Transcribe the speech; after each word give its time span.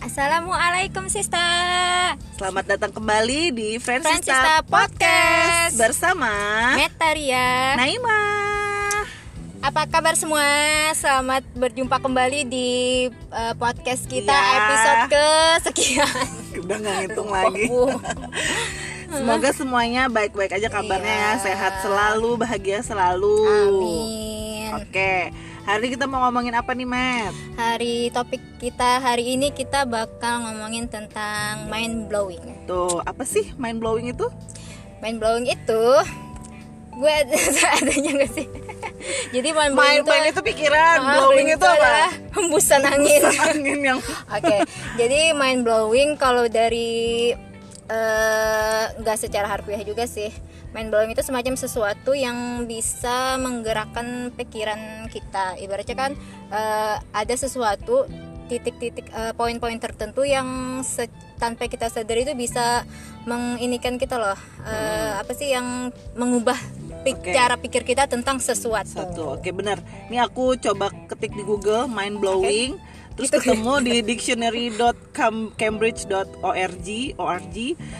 Assalamualaikum 0.00 1.06
Sista 1.06 1.40
Selamat 2.34 2.64
datang 2.66 2.90
kembali 2.90 3.52
di 3.52 3.68
Francista, 3.76 4.10
Francista 4.10 4.54
Podcast. 4.64 5.74
bersama 5.76 6.32
Metaria 6.74 7.76
Naima. 7.76 8.20
Apa 9.60 9.84
kabar 9.86 10.16
semua? 10.16 10.44
Selamat 10.92 11.44
berjumpa 11.52 11.96
kembali 11.96 12.44
di 12.44 12.68
uh, 13.28 13.52
podcast 13.54 14.04
kita 14.04 14.32
Iya. 14.32 14.56
episode 14.58 15.02
kesekian 15.08 16.26
Udah 16.64 16.76
nggak 16.76 16.96
ngitung 17.06 17.28
lagi. 17.28 17.64
Semoga 19.10 19.50
semuanya 19.50 20.06
baik-baik 20.06 20.54
aja 20.54 20.68
kabarnya 20.68 21.02
ya, 21.10 21.30
Iya. 21.32 21.42
sehat 21.42 21.74
selalu, 21.80 22.30
bahagia 22.36 22.78
selalu. 22.80 23.36
Amin 23.42 24.70
Oke, 24.72 25.34
hari 25.60 25.86
kita 25.88 26.06
mau 26.06 26.22
ngomongin 26.22 26.54
apa 26.54 26.70
nih, 26.70 26.86
Matt? 26.86 27.34
Hari 27.56 28.08
topik 28.10 28.38
kita 28.56 28.98
hari 28.98 29.34
ini 29.34 29.50
kita 29.50 29.82
bakal 29.82 30.46
ngomongin 30.46 30.86
tentang 30.86 31.66
mind 31.66 32.06
blowing 32.06 32.42
Tuh, 32.64 33.02
apa 33.02 33.22
sih 33.24 33.50
mind 33.56 33.78
blowing 33.78 34.06
itu? 34.08 34.30
Mind 35.00 35.18
blowing 35.18 35.44
itu 35.44 35.84
Gue 36.92 37.10
ada 37.10 37.34
adanya 37.82 38.10
gak 38.20 38.32
sih? 38.32 38.46
Jadi 39.34 39.48
mind 39.50 39.74
blowing 39.74 39.96
Mind, 39.96 40.06
mind 40.06 40.26
itu 40.28 40.40
pikiran, 40.40 40.98
Ah, 40.98 41.06
blowing 41.18 41.46
itu 41.48 41.66
adalah 41.66 42.06
apa? 42.06 42.30
hembusan 42.30 42.82
angin 42.84 43.22
Angin 43.26 43.80
yang 43.82 43.98
Oke, 44.38 44.56
jadi 44.94 45.32
mind 45.32 45.62
blowing 45.62 46.14
kalau 46.14 46.46
dari 46.46 47.34
eh, 47.90 48.84
nggak 48.96 49.18
secara 49.18 49.46
harfiah 49.46 49.82
juga 49.82 50.06
sih. 50.06 50.30
Mind 50.70 50.88
blowing 50.88 51.10
itu 51.10 51.20
semacam 51.20 51.58
sesuatu 51.58 52.14
yang 52.14 52.62
bisa 52.64 53.34
menggerakkan 53.36 54.30
pikiran 54.32 55.10
kita. 55.10 55.58
Ibaratnya 55.58 55.96
kan 55.98 56.12
eh, 56.48 56.96
ada 57.02 57.34
sesuatu 57.34 58.06
titik-titik 58.46 59.10
eh, 59.10 59.32
poin-poin 59.34 59.78
tertentu 59.78 60.22
yang 60.22 60.46
se- 60.82 61.10
tanpa 61.38 61.66
kita 61.66 61.86
sadari 61.86 62.22
itu 62.22 62.34
bisa 62.34 62.86
menginikan 63.22 63.94
kita 63.94 64.16
loh. 64.16 64.38
Eh, 64.62 65.12
Apa 65.18 65.32
sih 65.34 65.50
yang 65.50 65.90
mengubah 66.14 66.56
pik- 67.02 67.22
Oke. 67.22 67.32
cara 67.32 67.54
pikir 67.56 67.82
kita 67.82 68.06
tentang 68.06 68.38
sesuatu. 68.38 68.90
satu. 68.92 69.22
Oke, 69.34 69.50
benar. 69.50 69.78
Ini 70.10 70.22
aku 70.22 70.54
coba 70.56 70.90
ketik 71.06 71.32
di 71.32 71.42
Google 71.42 71.86
mind 71.86 72.18
blowing. 72.18 72.78
Terus 73.20 73.30
ketemu 73.30 73.72
di 73.84 73.94
dictionary.cambridge.org 74.00 76.88
org 77.14 77.56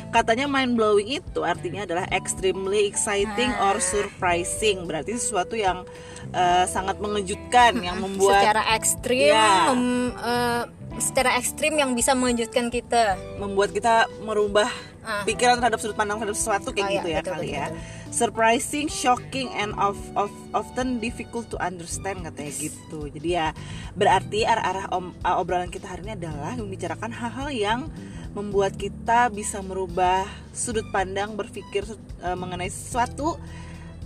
katanya 0.09 0.47
mind 0.47 0.73
blowing 0.75 1.21
itu 1.21 1.41
artinya 1.45 1.85
adalah 1.85 2.09
extremely 2.09 2.89
exciting 2.89 3.53
or 3.61 3.77
surprising. 3.79 4.89
Berarti 4.89 5.13
sesuatu 5.15 5.55
yang 5.55 5.85
eh, 6.31 6.65
sangat 6.65 6.97
mengejutkan 6.99 7.77
yang 7.79 8.01
membuat 8.01 8.41
secara 8.41 8.63
ekstrim 8.73 9.29
Iya. 9.29 9.51
mem- 9.69 10.15
eh, 10.17 10.63
secara 10.97 11.37
ekstrim 11.37 11.73
yang 11.75 11.91
bisa 11.93 12.15
mengejutkan 12.15 12.69
kita. 12.69 13.17
Membuat 13.37 13.71
kita 13.71 14.09
merubah 14.21 14.69
Ah. 15.01 15.25
pikiran 15.25 15.57
terhadap 15.57 15.81
sudut 15.81 15.97
pandang 15.97 16.17
terhadap 16.17 16.37
sesuatu 16.37 16.69
kayak 16.71 16.85
Oh, 16.85 16.93
iya, 16.93 16.97
gitu 16.97 17.09
ya 17.09 17.21
betul, 17.21 17.33
kali 17.33 17.47
betul, 17.49 17.57
ya 17.57 17.67
surprising 18.11 18.91
shocking 18.91 19.49
and 19.55 19.73
of, 19.79 19.97
of 20.19 20.31
often 20.51 20.99
difficult 20.99 21.47
to 21.49 21.57
understand 21.63 22.27
katanya 22.27 22.53
gitu. 22.59 23.07
Jadi 23.09 23.29
ya 23.39 23.55
berarti 23.95 24.45
arah-arah 24.45 24.91
om- 24.91 25.17
uh, 25.23 25.39
obrolan 25.39 25.71
kita 25.71 25.87
hari 25.87 26.07
ini 26.07 26.19
adalah 26.19 26.59
membicarakan 26.59 27.11
hal-hal 27.15 27.49
yang 27.55 27.81
membuat 28.35 28.79
kita 28.79 29.31
bisa 29.31 29.59
merubah 29.63 30.27
sudut 30.55 30.87
pandang 30.95 31.35
berpikir 31.35 31.83
uh, 32.23 32.37
mengenai 32.39 32.71
sesuatu 32.71 33.39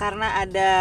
karena 0.00 0.40
ada 0.40 0.72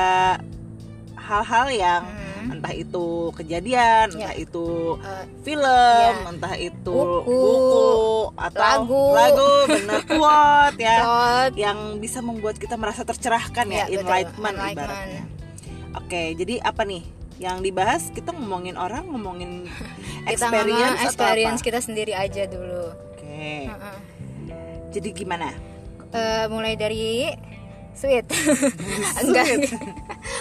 hal-hal 1.23 1.67
yang 1.69 2.03
Hmm. 2.43 2.59
entah 2.59 2.75
itu 2.75 3.07
kejadian, 3.33 4.11
Ya. 4.11 4.27
entah 4.27 4.35
itu 4.35 4.99
Eh, 4.99 5.23
film, 5.41 6.11
Ya. 6.11 6.27
entah 6.27 6.55
itu 6.57 6.91
Buku, 6.91 7.23
buku, 7.23 7.87
atau 8.35 8.59
lagu. 8.59 9.03
lagu 9.09 9.51
bener 9.65 10.01
quote 10.11 10.75
ya 10.77 10.97
Quote. 10.99 11.55
yang 11.55 11.77
bisa 11.97 12.19
membuat 12.19 12.59
kita 12.59 12.75
merasa 12.75 13.01
tercerahkan 13.01 13.63
ya, 13.65 13.75
Ya, 13.79 13.85
betul. 13.87 13.99
enlightenment, 14.01 14.55
Enlightenment. 14.55 14.91
ibaratnya. 14.91 15.23
Oke, 15.95 16.21
jadi 16.35 16.53
apa 16.59 16.83
nih 16.83 17.03
yang 17.39 17.57
dibahas 17.59 18.11
kita 18.11 18.29
ngomongin 18.29 18.75
orang, 18.75 19.07
ngomongin 19.07 19.63
kita 20.27 20.27
experience, 20.27 20.67
ngomong 20.67 20.99
atau 20.99 21.07
experience 21.07 21.57
apa? 21.57 21.65
kita 21.65 21.79
sendiri 21.79 22.13
aja 22.13 22.43
dulu 22.45 22.83
Oke. 23.09 23.71
Heeh. 23.71 23.97
Jadi 24.91 25.09
gimana? 25.15 25.47
Eh, 26.11 26.45
mulai 26.45 26.75
dari 26.75 27.31
sweet 27.93 28.25
enggak 29.21 29.47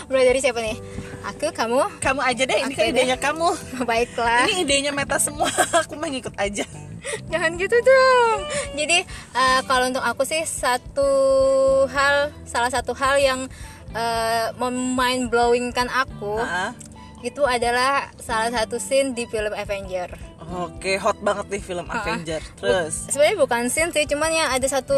mulai 0.06 0.24
dari 0.24 0.38
siapa 0.38 0.58
nih 0.58 0.76
aku 1.22 1.50
kamu 1.50 1.78
Kamu 1.98 2.20
aja 2.20 2.42
deh, 2.42 2.58
ini 2.60 2.74
kan 2.74 2.82
deh. 2.82 2.92
idenya 2.92 3.16
kamu. 3.16 3.48
baiklah 3.88 4.42
Ini 4.44 4.54
idenya 4.60 4.90
meta 4.90 5.16
semua. 5.16 5.46
Aku 5.80 5.94
mah 5.94 6.08
ngikut 6.08 6.34
aja. 6.34 6.66
jangan 7.26 7.58
gitu 7.58 7.74
dong 7.74 8.38
jadi 8.72 9.02
eh, 9.32 9.60
kalau 9.66 9.90
untuk 9.90 9.98
aku 10.00 10.22
sih 10.22 10.38
satu 10.42 11.10
hal 11.86 12.30
salah 12.44 12.70
satu 12.70 12.94
hal 12.94 13.18
yang 13.18 13.40
eh, 13.90 14.54
mind 14.70 15.26
blowing 15.26 15.70
kan 15.70 15.90
aku 15.90 16.38
Ah, 16.38 16.70
itu 17.20 17.42
adalah 17.42 18.06
salah 18.16 18.50
satu 18.52 18.78
scene 18.78 19.14
di 19.14 19.26
film 19.26 19.50
Avenger. 19.50 20.14
Oke, 20.52 20.94
hot 20.94 21.18
banget 21.18 21.46
nih 21.48 21.62
film 21.64 21.86
Ah, 21.86 22.02
Avenger. 22.02 22.38
Terus 22.56 23.10
Sebenarnya 23.10 23.38
bukan 23.40 23.62
scene 23.66 23.90
sih, 23.90 24.06
cuman 24.06 24.30
yang 24.30 24.50
ada 24.50 24.66
satu 24.68 24.94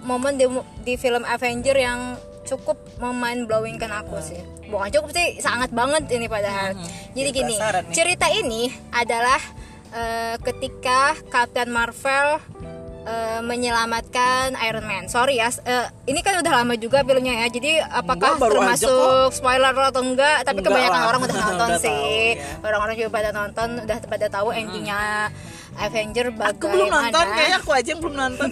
momen 0.00 0.36
di, 0.36 0.48
di 0.80 0.94
film 0.96 1.20
Avenger 1.22 1.74
yang 1.74 2.16
cukup 2.44 2.76
mind 3.00 3.46
blowing 3.46 3.76
kan 3.76 3.90
aku 3.90 4.18
sih. 4.18 4.40
Bukan 4.66 4.88
cukup 4.90 5.10
sih, 5.10 5.38
sangat 5.38 5.70
banget 5.70 6.08
ini 6.08 6.26
padahal. 6.26 6.74
Jadi 7.12 7.28
Jadi 7.28 7.28
gini, 7.30 7.54
cerita 7.90 8.26
ini 8.26 8.66
adalah 8.90 9.38
eh, 9.90 10.34
ketika 10.38 11.12
Captain 11.28 11.68
Marvel 11.68 12.40
eh, 13.02 13.40
menyelamatkan 13.42 14.54
Iron 14.60 14.84
Man. 14.84 15.06
Sorry 15.06 15.36
ya, 15.36 15.50
eh, 15.62 15.86
ini 16.06 16.20
kan 16.20 16.38
udah 16.38 16.52
lama 16.54 16.74
juga 16.74 17.02
filmnya 17.02 17.34
ya. 17.36 17.46
Jadi 17.48 17.78
apakah 17.78 18.36
Enggak, 18.36 18.48
termasuk 18.48 19.28
spoiler 19.32 19.74
atau 19.74 20.02
enggak? 20.02 20.42
Tapi 20.42 20.58
Enggak 20.58 20.72
kebanyakan 20.72 20.98
lah. 20.98 21.08
orang 21.08 21.20
udah 21.22 21.36
nonton 21.44 21.68
Udah 21.68 21.80
sih. 21.80 22.26
ya. 22.34 22.60
Orang-orang 22.62 22.94
juga 22.96 23.10
pada 23.12 23.30
nonton, 23.30 23.68
udah 23.82 23.96
pada 24.02 24.26
tahu 24.28 24.48
endingnya 24.50 25.28
Avenger 25.78 26.32
bagaimana. 26.32 26.56
aku 26.56 26.66
belum 26.68 26.88
nonton, 26.92 27.24
kayaknya 27.32 27.58
aku 27.58 27.70
aja 27.72 27.88
yang 27.92 28.00
belum 28.00 28.16
nonton. 28.16 28.50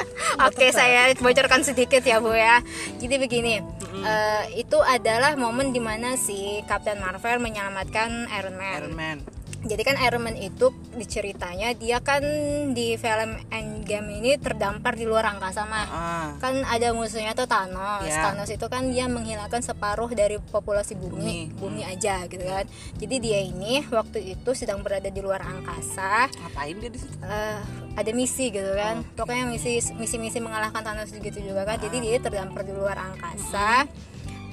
Oke, 0.48 0.66
saya 0.72 1.12
bocorkan 1.18 1.62
sedikit 1.62 2.00
ya 2.02 2.18
Bu 2.18 2.32
ya. 2.32 2.64
Jadi 2.96 3.14
begini, 3.20 3.60
eh, 4.02 4.44
itu 4.56 4.78
adalah 4.80 5.36
momen 5.36 5.70
di 5.70 5.80
mana 5.82 6.16
si 6.16 6.64
Captain 6.64 6.98
Marvel 6.98 7.42
menyelamatkan 7.44 8.28
Iron 8.32 8.56
Man. 8.56 8.76
Iron 8.80 8.96
Man. 8.96 9.18
Jadi 9.62 9.82
kan 9.86 9.96
Iron 10.02 10.26
Man 10.26 10.34
itu 10.34 10.74
di 10.92 11.06
ceritanya 11.06 11.70
dia 11.72 12.02
kan 12.02 12.22
di 12.74 12.98
film 12.98 13.38
Endgame 13.48 14.18
ini 14.18 14.34
terdampar 14.36 14.98
di 14.98 15.06
luar 15.06 15.30
angkasa 15.30 15.62
mah. 15.64 15.86
Ah. 15.86 16.28
Kan 16.42 16.66
ada 16.66 16.90
musuhnya 16.90 17.32
tuh 17.32 17.46
Thanos. 17.46 18.02
Ya. 18.04 18.26
Thanos 18.26 18.50
itu 18.50 18.66
kan 18.66 18.90
dia 18.90 19.06
menghilangkan 19.06 19.62
separuh 19.62 20.10
dari 20.10 20.42
populasi 20.42 20.98
bumi, 20.98 21.54
Bumi. 21.54 21.80
bumi 21.80 21.82
aja 21.86 22.26
gitu 22.26 22.42
kan. 22.42 22.66
Jadi 22.98 23.14
dia 23.22 23.38
ini 23.38 23.86
waktu 23.88 24.34
itu 24.34 24.50
sedang 24.52 24.82
berada 24.82 25.06
di 25.06 25.20
luar 25.22 25.42
angkasa 25.42 26.26
Ngapain 26.28 26.76
dia 26.78 26.90
di 26.90 26.98
situ? 26.98 27.16
eh, 27.22 27.58
ada 27.92 28.10
misi 28.16 28.48
gitu 28.48 28.72
kan 28.72 29.04
pokoknya 29.14 29.44
misi 29.52 29.76
misi 30.00 30.16
misi 30.16 30.38
mengalahkan 30.40 30.80
Thanos 30.80 31.12
gitu 31.12 31.38
juga 31.38 31.68
kan 31.68 31.76
jadi 31.76 31.96
dia 32.00 32.16
terdampar 32.18 32.64
di 32.64 32.72
luar 32.72 32.96
angkasa 32.96 33.84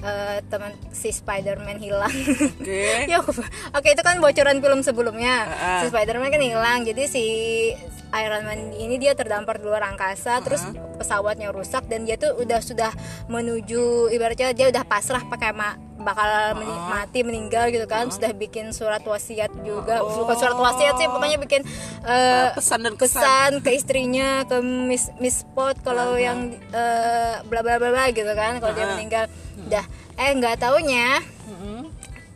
Eh, 0.00 0.38
teman 0.48 0.72
si 0.90 1.12
Spider-Man 1.12 1.76
hilang. 1.76 2.08
Oke. 2.56 2.84
ya 3.12 3.20
oke 3.70 3.84
itu 3.86 4.00
kan 4.00 4.16
bocoran 4.16 4.56
film 4.58 4.80
sebelumnya. 4.80 5.44
Ah. 5.44 5.80
si 5.80 5.92
Spider-Man 5.92 6.30
kan 6.30 6.40
hilang 6.40 6.78
jadi 6.82 7.04
si 7.04 7.24
Iron 8.10 8.42
Man 8.42 8.72
ini 8.72 8.96
dia 8.96 9.12
terdampar 9.12 9.60
di 9.60 9.64
luar 9.64 9.84
angkasa 9.86 10.40
terus 10.40 10.64
pesawatnya 10.96 11.52
rusak 11.52 11.86
dan 11.86 12.02
dia 12.02 12.16
tuh 12.16 12.34
udah 12.34 12.58
sudah 12.58 12.90
menuju 13.30 14.10
ibaratnya 14.10 14.50
dia 14.50 14.66
udah 14.66 14.82
pasrah 14.82 15.22
pakai 15.22 15.52
ma- 15.52 15.78
bakal 15.94 16.26
meni- 16.56 16.80
mati 16.88 17.20
meninggal 17.20 17.68
gitu 17.68 17.84
kan. 17.84 18.08
Sudah 18.08 18.32
bikin 18.32 18.72
surat 18.72 19.04
wasiat 19.04 19.52
juga. 19.60 20.00
Bukan 20.00 20.32
surat 20.34 20.56
wasiat 20.56 20.96
sih 20.96 21.06
pokoknya 21.06 21.38
bikin 21.38 21.62
eh, 22.02 22.48
pesan 22.50 22.80
dan 22.82 22.96
pesan 22.96 23.60
ke 23.60 23.70
istrinya 23.70 24.42
ke 24.42 24.58
Miss 24.58 25.12
Miss 25.20 25.44
Pot 25.46 25.76
kalau 25.78 26.16
yang 26.16 26.50
eh, 26.72 27.34
bla 27.44 27.60
bla 27.60 27.76
bla 27.76 27.92
bla 27.92 28.08
gitu 28.08 28.32
kan 28.32 28.58
kalau 28.58 28.72
dia 28.72 28.88
meninggal 28.90 29.28
udah 29.70 29.84
eh 30.18 30.30
nggak 30.34 30.58
taunya 30.58 31.22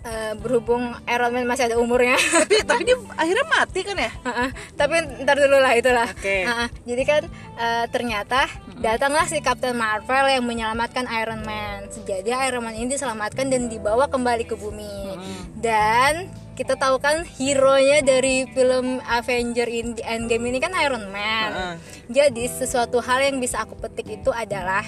eh, 0.05 0.33
berhubung 0.39 0.93
Iron 1.09 1.33
Man 1.33 1.49
masih 1.49 1.67
ada 1.73 1.81
umurnya. 1.81 2.15
Tapi 2.21 2.61
tapi 2.69 2.83
dia 2.85 2.97
akhirnya 3.17 3.47
mati 3.49 3.81
kan 3.83 3.97
ya? 3.97 4.13
Heeh, 4.13 4.49
tapi 4.77 4.95
ntar 5.25 5.37
dulu 5.41 5.57
lah 5.59 5.73
itulah. 5.75 6.09
Oke. 6.13 6.45
Heeh, 6.45 6.69
jadi 6.85 7.03
kan 7.03 7.23
eh, 7.57 7.85
ternyata 7.89 8.47
datanglah 8.79 9.25
si 9.27 9.41
Captain 9.41 9.75
Marvel 9.75 10.29
yang 10.29 10.45
menyelamatkan 10.45 11.09
Iron 11.09 11.43
Man. 11.43 11.89
Jadi 12.05 12.31
Iron 12.31 12.63
Man 12.63 12.77
ini 12.77 12.95
diselamatkan 12.95 13.49
dan 13.49 13.73
dibawa 13.73 14.07
kembali 14.07 14.45
ke 14.45 14.55
bumi. 14.55 15.17
Dan 15.59 16.29
kita 16.55 16.79
tahu 16.79 17.03
kan 17.03 17.27
hero 17.27 17.75
nya 17.83 17.99
dari 18.05 18.47
film 18.55 19.03
Avenger 19.03 19.67
in 19.67 19.99
Endgame 19.99 20.55
ini 20.55 20.59
kan 20.63 20.71
Iron 20.79 21.11
Man. 21.11 21.51
Heeh. 21.51 21.75
jadi 22.13 22.45
sesuatu 22.47 23.01
hal 23.03 23.27
yang 23.27 23.43
bisa 23.43 23.65
aku 23.65 23.75
petik 23.81 24.23
itu 24.23 24.31
adalah 24.31 24.85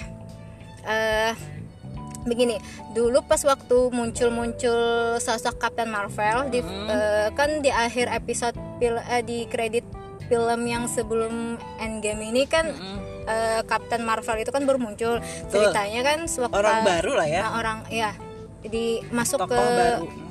eh 0.87 1.56
begini 2.27 2.59
dulu 2.91 3.23
pas 3.23 3.39
waktu 3.41 3.89
muncul-muncul 3.89 4.79
sosok 5.17 5.57
Captain 5.57 5.87
Marvel 5.87 6.51
di 6.51 6.59
eh, 6.63 7.27
kan 7.33 7.63
di 7.63 7.71
akhir 7.71 8.11
episode 8.11 8.55
pil- 8.77 9.01
eh, 9.01 9.23
di 9.23 9.47
kredit 9.47 9.87
film 10.27 10.67
yang 10.67 10.91
sebelum 10.91 11.55
Endgame 11.79 12.27
ini 12.29 12.43
kan 12.43 12.67
eh, 13.25 13.63
Captain 13.63 14.03
Marvel 14.03 14.43
itu 14.43 14.51
kan 14.51 14.67
baru 14.67 14.75
muncul. 14.75 15.23
Ceritanya 15.47 16.03
kan 16.03 16.27
sewaktu 16.27 16.51
orang 16.53 16.83
baru 16.83 17.11
lah 17.15 17.27
ya. 17.27 17.41
Nah, 17.47 17.51
orang 17.59 17.77
ya 17.87 18.11
di 18.59 18.99
masuk 19.15 19.47
tokoh 19.47 19.55
ke 19.55 19.63
baru 19.79 20.26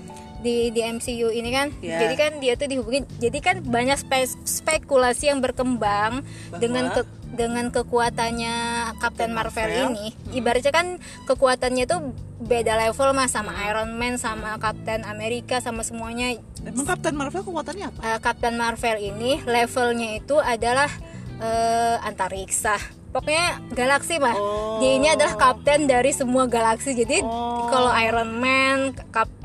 di 0.47 0.71
di 0.71 0.81
MCU 0.81 1.29
ini 1.29 1.51
kan. 1.51 1.75
Ya. 1.81 1.99
jadi 1.99 2.15
kan 2.15 2.31
dia 2.39 2.55
tuh 2.55 2.67
dihubungin 2.67 3.03
jadi 3.19 3.39
kan 3.41 3.57
banyak 3.61 3.99
spe- 3.99 4.39
spekulasi 4.41 5.27
yang 5.27 5.41
berkembang 5.41 6.23
dengan 6.55 6.95
ke- 6.95 7.05
dengan 7.29 7.69
kekuatannya 7.69 8.55
Captain 8.97 9.29
Marvel, 9.29 9.67
Marvel. 9.67 9.87
ini. 9.91 10.07
Ibaratnya 10.33 10.71
kan 10.71 10.87
kekuatannya 11.27 11.85
tuh 11.85 12.01
beda 12.39 12.79
level 12.79 13.11
mas 13.13 13.33
sama 13.33 13.51
Iron 13.67 13.93
Man 13.93 14.17
sama 14.17 14.55
Captain 14.57 15.03
America 15.05 15.59
sama 15.59 15.83
semuanya. 15.83 16.39
Emang 16.63 16.87
Captain 16.87 17.13
Marvel 17.13 17.43
kekuatannya 17.43 17.87
apa? 17.89 18.01
Eh, 18.07 18.21
Captain 18.21 18.55
Marvel 18.55 18.97
ini 19.03 19.43
levelnya 19.43 20.15
itu 20.15 20.39
adalah 20.39 20.89
eh, 21.37 21.97
antariksa. 22.01 22.79
Pokoknya 23.07 23.61
galaksi 23.71 24.17
mah 24.17 24.33
Oh. 24.35 24.77
dia 24.77 24.93
ini 24.95 25.09
adalah 25.09 25.35
kapten 25.35 25.85
dari 25.85 26.09
semua 26.11 26.45
galaksi. 26.47 26.93
Jadi 26.93 27.21
Oh. 27.21 27.65
kalau 27.67 27.89
Iron 27.99 28.29
Man 28.35 28.93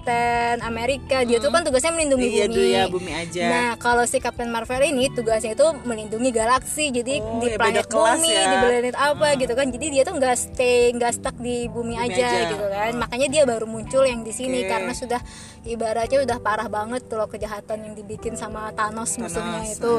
Captain 0.01 0.65
Amerika 0.65 1.21
dia 1.21 1.37
tuh 1.37 1.53
kan 1.53 1.61
tugasnya 1.61 1.93
melindungi 1.93 2.25
iya 2.25 2.45
bumi 2.49 2.55
dulu 2.57 2.65
ya 2.65 2.83
bumi 2.89 3.11
aja 3.13 3.43
Nah, 3.45 3.69
kalau 3.77 4.01
si 4.09 4.17
Captain 4.17 4.49
Marvel 4.49 4.81
ini 4.81 5.13
tugasnya 5.13 5.53
itu 5.53 5.67
melindungi 5.85 6.33
galaksi. 6.33 6.89
Jadi 6.89 7.21
Oh, 7.21 7.37
di 7.37 7.53
ya 7.53 7.57
planet 7.59 7.85
beda 7.85 7.93
kelas 7.93 8.17
bumi, 8.17 8.31
ya. 8.31 8.43
di 8.43 8.57
planet 8.57 8.95
apa 8.97 9.27
gitu 9.37 9.53
kan. 9.53 9.67
Jadi 9.69 9.85
dia 9.91 10.01
tuh 10.01 10.15
nggak 10.17 10.35
stay, 10.35 10.89
nggak 10.95 11.11
stuck 11.13 11.35
di 11.37 11.69
bumi, 11.69 11.93
Bumi 11.93 12.01
aja, 12.01 12.25
aja. 12.25 12.41
gitu 12.47 12.55
kan. 12.57 12.91
Makanya 12.97 13.27
dia 13.29 13.43
baru 13.45 13.65
muncul 13.69 14.03
yang 14.07 14.25
di 14.25 14.33
sini 14.33 14.65
Oke. 14.65 14.69
karena 14.71 14.93
sudah 14.95 15.21
ibaratnya 15.63 16.19
udah 16.25 16.37
parah 16.39 16.65
banget 16.65 17.05
tuh 17.05 17.21
loh 17.21 17.29
kejahatan 17.29 17.85
yang 17.85 17.93
dibikin 17.93 18.33
sama 18.33 18.73
Thanos, 18.73 19.21
musuhnya 19.21 19.61
Thanos, 19.61 19.77
itu. 19.77 19.93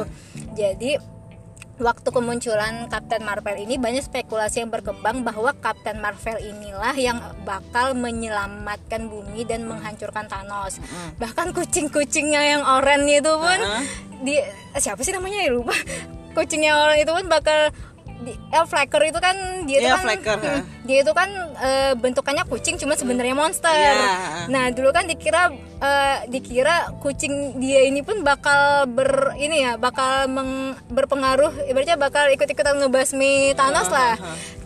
Jadi 0.57 0.91
waktu 1.81 2.09
kemunculan 2.13 2.91
Captain 2.93 3.25
Marvel 3.25 3.57
ini 3.57 3.81
banyak 3.81 4.05
spekulasi 4.05 4.61
yang 4.61 4.71
berkembang 4.71 5.25
bahwa 5.25 5.57
Captain 5.57 5.99
Marvel 6.03 6.37
inilah 6.37 6.93
yang 6.97 7.19
bakal 7.49 7.97
menyelamatkan 7.97 9.09
bumi 9.09 9.49
dan 9.49 9.65
menghancurkan 9.65 10.29
Thanos. 10.29 10.83
Bahkan 11.17 11.57
kucing-kucingnya 11.57 12.59
yang 12.59 12.63
oranye 12.67 13.25
itu 13.25 13.33
pun 13.33 13.61
Heeh. 13.61 13.85
di 14.21 14.35
siapa 14.77 15.01
sih 15.01 15.17
namanya 15.17 15.49
ya 15.49 15.51
lupa. 15.53 15.77
Kucingnya 16.33 16.77
orang 16.77 16.97
itu 17.01 17.13
pun 17.13 17.29
bakal 17.29 17.73
di 18.23 18.33
eh, 18.33 18.65
Flacker 18.65 19.03
itu 19.05 19.19
kan 19.19 19.37
dia 19.67 19.79
itu 19.79 19.87
Iya, 19.87 19.95
kan 19.95 20.05
Flacker, 20.05 20.39
hmm, 20.39 20.63
dia 20.87 20.97
itu 21.03 21.13
kan 21.13 21.29
eh, 21.59 21.93
bentukannya 21.95 22.45
kucing 22.47 22.79
cuma 22.79 22.95
sebenarnya 22.95 23.35
monster. 23.35 23.69
Iya. 23.69 24.47
Nah, 24.47 24.71
dulu 24.71 24.91
kan 24.91 25.05
dikira 25.05 25.51
eh, 25.79 26.17
dikira 26.27 26.95
kucing 26.99 27.59
dia 27.59 27.83
ini 27.83 28.01
pun 28.01 28.23
bakal 28.23 28.87
ber 28.87 29.35
ini 29.37 29.63
ya, 29.63 29.75
bakal 29.77 30.27
meng- 30.27 30.79
berpengaruh 30.89 31.67
ibaratnya 31.67 31.95
bakal 31.97 32.27
ikut-ikutan 32.29 32.79
ngebasmi 32.79 33.53
Thanos 33.53 33.91
lah. 33.91 34.15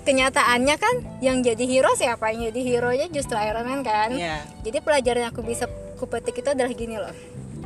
Kenyataannya 0.03 0.77
kan 0.79 0.95
yang 1.19 1.43
jadi 1.43 1.65
hero 1.67 1.91
siapa? 1.99 2.31
Yang 2.31 2.55
jadi 2.55 2.61
hero 2.63 2.91
nya 2.93 3.11
justru 3.11 3.35
Iron 3.37 3.67
Man 3.67 3.83
kan. 3.83 4.15
Iya. 4.15 4.39
Jadi 4.63 4.79
pelajaran 4.79 5.27
yang 5.27 5.33
aku 5.35 5.43
bisa 5.43 5.67
kupetik 5.97 6.37
itu 6.37 6.47
adalah 6.47 6.71
gini 6.71 6.95
loh. 6.95 7.11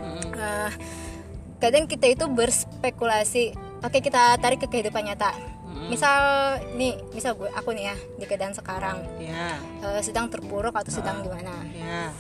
Mm-mm. 0.01 0.33
Eh, 0.33 0.71
kadang 1.61 1.85
kita 1.85 2.09
itu 2.09 2.25
berspekulasi. 2.25 3.53
Oke, 3.81 4.01
kita 4.01 4.37
tarik 4.37 4.61
ke 4.61 4.69
kehidupan 4.69 5.05
nyata. 5.05 5.37
Misal 5.91 6.19
nih, 6.79 6.95
misal 7.13 7.35
gue 7.35 7.51
aku 7.51 7.75
nih 7.75 7.91
ya 7.91 7.97
di 8.19 8.25
keadaan 8.27 8.55
sekarang 8.55 9.03
ya 9.19 9.59
eh, 9.83 10.01
sedang 10.03 10.31
terpuruk 10.31 10.75
atau 10.75 10.91
sedang 10.93 11.23
gimana. 11.23 11.55
ya 11.75 12.11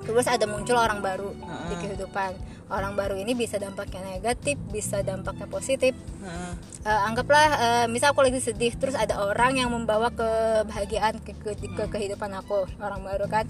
Terus 0.00 0.26
ada 0.26 0.48
muncul 0.48 0.74
orang 0.74 1.04
baru 1.04 1.30
di 1.70 1.74
Heeh. 1.76 1.80
kehidupan. 1.86 2.32
Orang 2.70 2.94
baru 2.94 3.18
ini 3.18 3.34
bisa 3.34 3.58
dampaknya 3.58 4.14
negatif, 4.14 4.54
bisa 4.70 5.02
dampaknya 5.02 5.46
positif. 5.50 5.92
Heeh. 6.22 6.52
Eh, 6.80 7.00
anggaplah 7.06 7.48
eh, 7.60 7.86
misal 7.92 8.16
aku 8.16 8.24
lagi 8.24 8.40
sedih 8.40 8.72
terus 8.80 8.96
ada 8.96 9.20
orang 9.20 9.60
yang 9.60 9.68
membawa 9.68 10.08
kebahagiaan 10.08 11.20
ke, 11.20 11.36
ke, 11.36 11.52
ke 11.76 11.84
kehidupan 11.92 12.32
aku 12.32 12.64
orang 12.80 13.04
baru 13.04 13.28
kan 13.28 13.44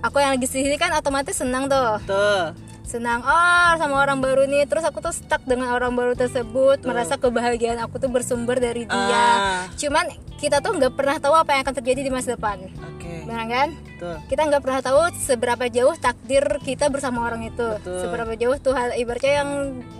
aku 0.00 0.16
yang 0.24 0.32
lagi 0.34 0.48
sedih 0.48 0.80
kan 0.80 0.88
otomatis 0.96 1.36
senang 1.36 1.68
tuh 1.68 2.00
tuh 2.08 2.56
senang 2.86 3.20
oh 3.26 3.70
sama 3.76 3.98
orang 3.98 4.22
baru 4.22 4.46
nih. 4.46 4.64
Terus 4.70 4.86
aku 4.86 5.02
tuh 5.02 5.12
stuck 5.12 5.42
dengan 5.42 5.74
orang 5.74 5.92
baru 5.92 6.14
tersebut 6.14 6.86
merasa 6.86 7.18
kebahagiaan 7.18 7.82
aku 7.82 7.98
tuh 7.98 8.08
bersumber 8.08 8.56
dari 8.62 8.86
dia. 8.86 8.94
Ah. 8.96 9.62
cuman 9.74 10.06
kita 10.38 10.62
tuh 10.62 10.76
nggak 10.78 10.94
pernah 10.94 11.16
tahu 11.18 11.34
apa 11.34 11.56
yang 11.58 11.62
akan 11.66 11.74
terjadi 11.82 12.00
di 12.06 12.12
masa 12.14 12.38
depan. 12.38 12.62
Oke. 12.94 13.26
Benar 13.26 13.44
kan? 13.50 13.68
Tuh 13.98 14.16
kita 14.30 14.42
nggak 14.46 14.62
pernah 14.62 14.80
tahu 14.80 15.00
seberapa 15.18 15.64
jauh 15.66 15.94
takdir 15.98 16.44
kita 16.62 16.86
bersama 16.88 17.26
orang 17.26 17.50
itu. 17.50 17.66
Betul. 17.82 17.98
seberapa 18.06 18.32
jauh 18.38 18.56
Tuhan 18.62 18.94
ibaratnya 19.02 19.32
yang 19.42 19.50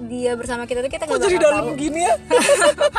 dia 0.06 0.32
bersama 0.38 0.62
kita 0.64 0.86
tuh 0.86 0.92
kita 0.92 1.04
nggak 1.10 1.20
jadi 1.26 1.38
dalam 1.42 1.64
tahu. 1.74 1.80
gini 1.80 2.00
ya? 2.06 2.14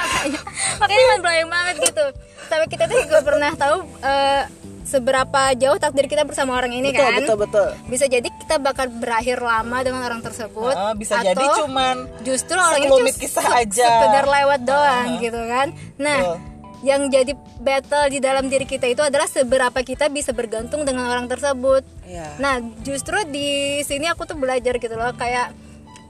Makanya 0.84 1.06
makanya 1.24 1.46
banget 1.48 1.76
gitu. 1.90 2.06
Tapi 2.48 2.64
kita 2.70 2.84
tuh 2.88 2.98
juga 3.08 3.20
pernah 3.24 3.52
tahu 3.56 3.78
eh, 4.04 4.42
seberapa 4.88 5.42
jauh 5.54 5.76
takdir 5.76 6.08
kita 6.08 6.24
bersama 6.24 6.56
orang 6.56 6.72
ini 6.72 6.90
betul 6.90 7.04
kan? 7.04 7.20
betul 7.20 7.38
betul. 7.38 7.68
Bisa 7.86 8.06
jadi 8.08 8.24
kita 8.26 8.56
bakal 8.58 8.88
berakhir 8.90 9.38
lama 9.38 9.78
dengan 9.80 10.02
orang 10.02 10.22
tersebut 10.22 10.72
Ah, 10.72 10.96
bisa 10.96 11.20
atau 11.20 11.28
jadi 11.28 11.46
cuman 11.58 11.96
justru 12.24 12.56
orang 12.56 12.80
ini 12.80 12.88
sekelumit 12.88 13.14
cuma 13.14 13.22
kisah 13.22 13.48
aja. 13.54 13.86
sekedar 13.86 14.26
lewat 14.26 14.60
doang 14.64 15.08
gitu 15.20 15.42
kan? 15.44 15.68
Nah 15.98 16.20
Betul. 16.24 16.38
yang 16.80 17.02
jadi 17.08 17.34
battle 17.58 18.06
di 18.08 18.20
dalam 18.20 18.48
diri 18.48 18.64
kita 18.64 18.86
itu 18.86 19.02
adalah 19.02 19.26
seberapa 19.26 19.80
kita 19.82 20.08
bisa 20.08 20.32
bergantung 20.32 20.82
dengan 20.82 21.10
orang 21.10 21.26
tersebut. 21.26 21.84
Ya 22.06 22.38
Nah, 22.38 22.58
justru 22.80 23.18
di 23.28 23.50
sini 23.82 24.06
aku 24.06 24.24
tuh 24.24 24.38
belajar 24.38 24.78
gitu 24.78 24.94
loh 24.94 25.12
kayak 25.12 25.52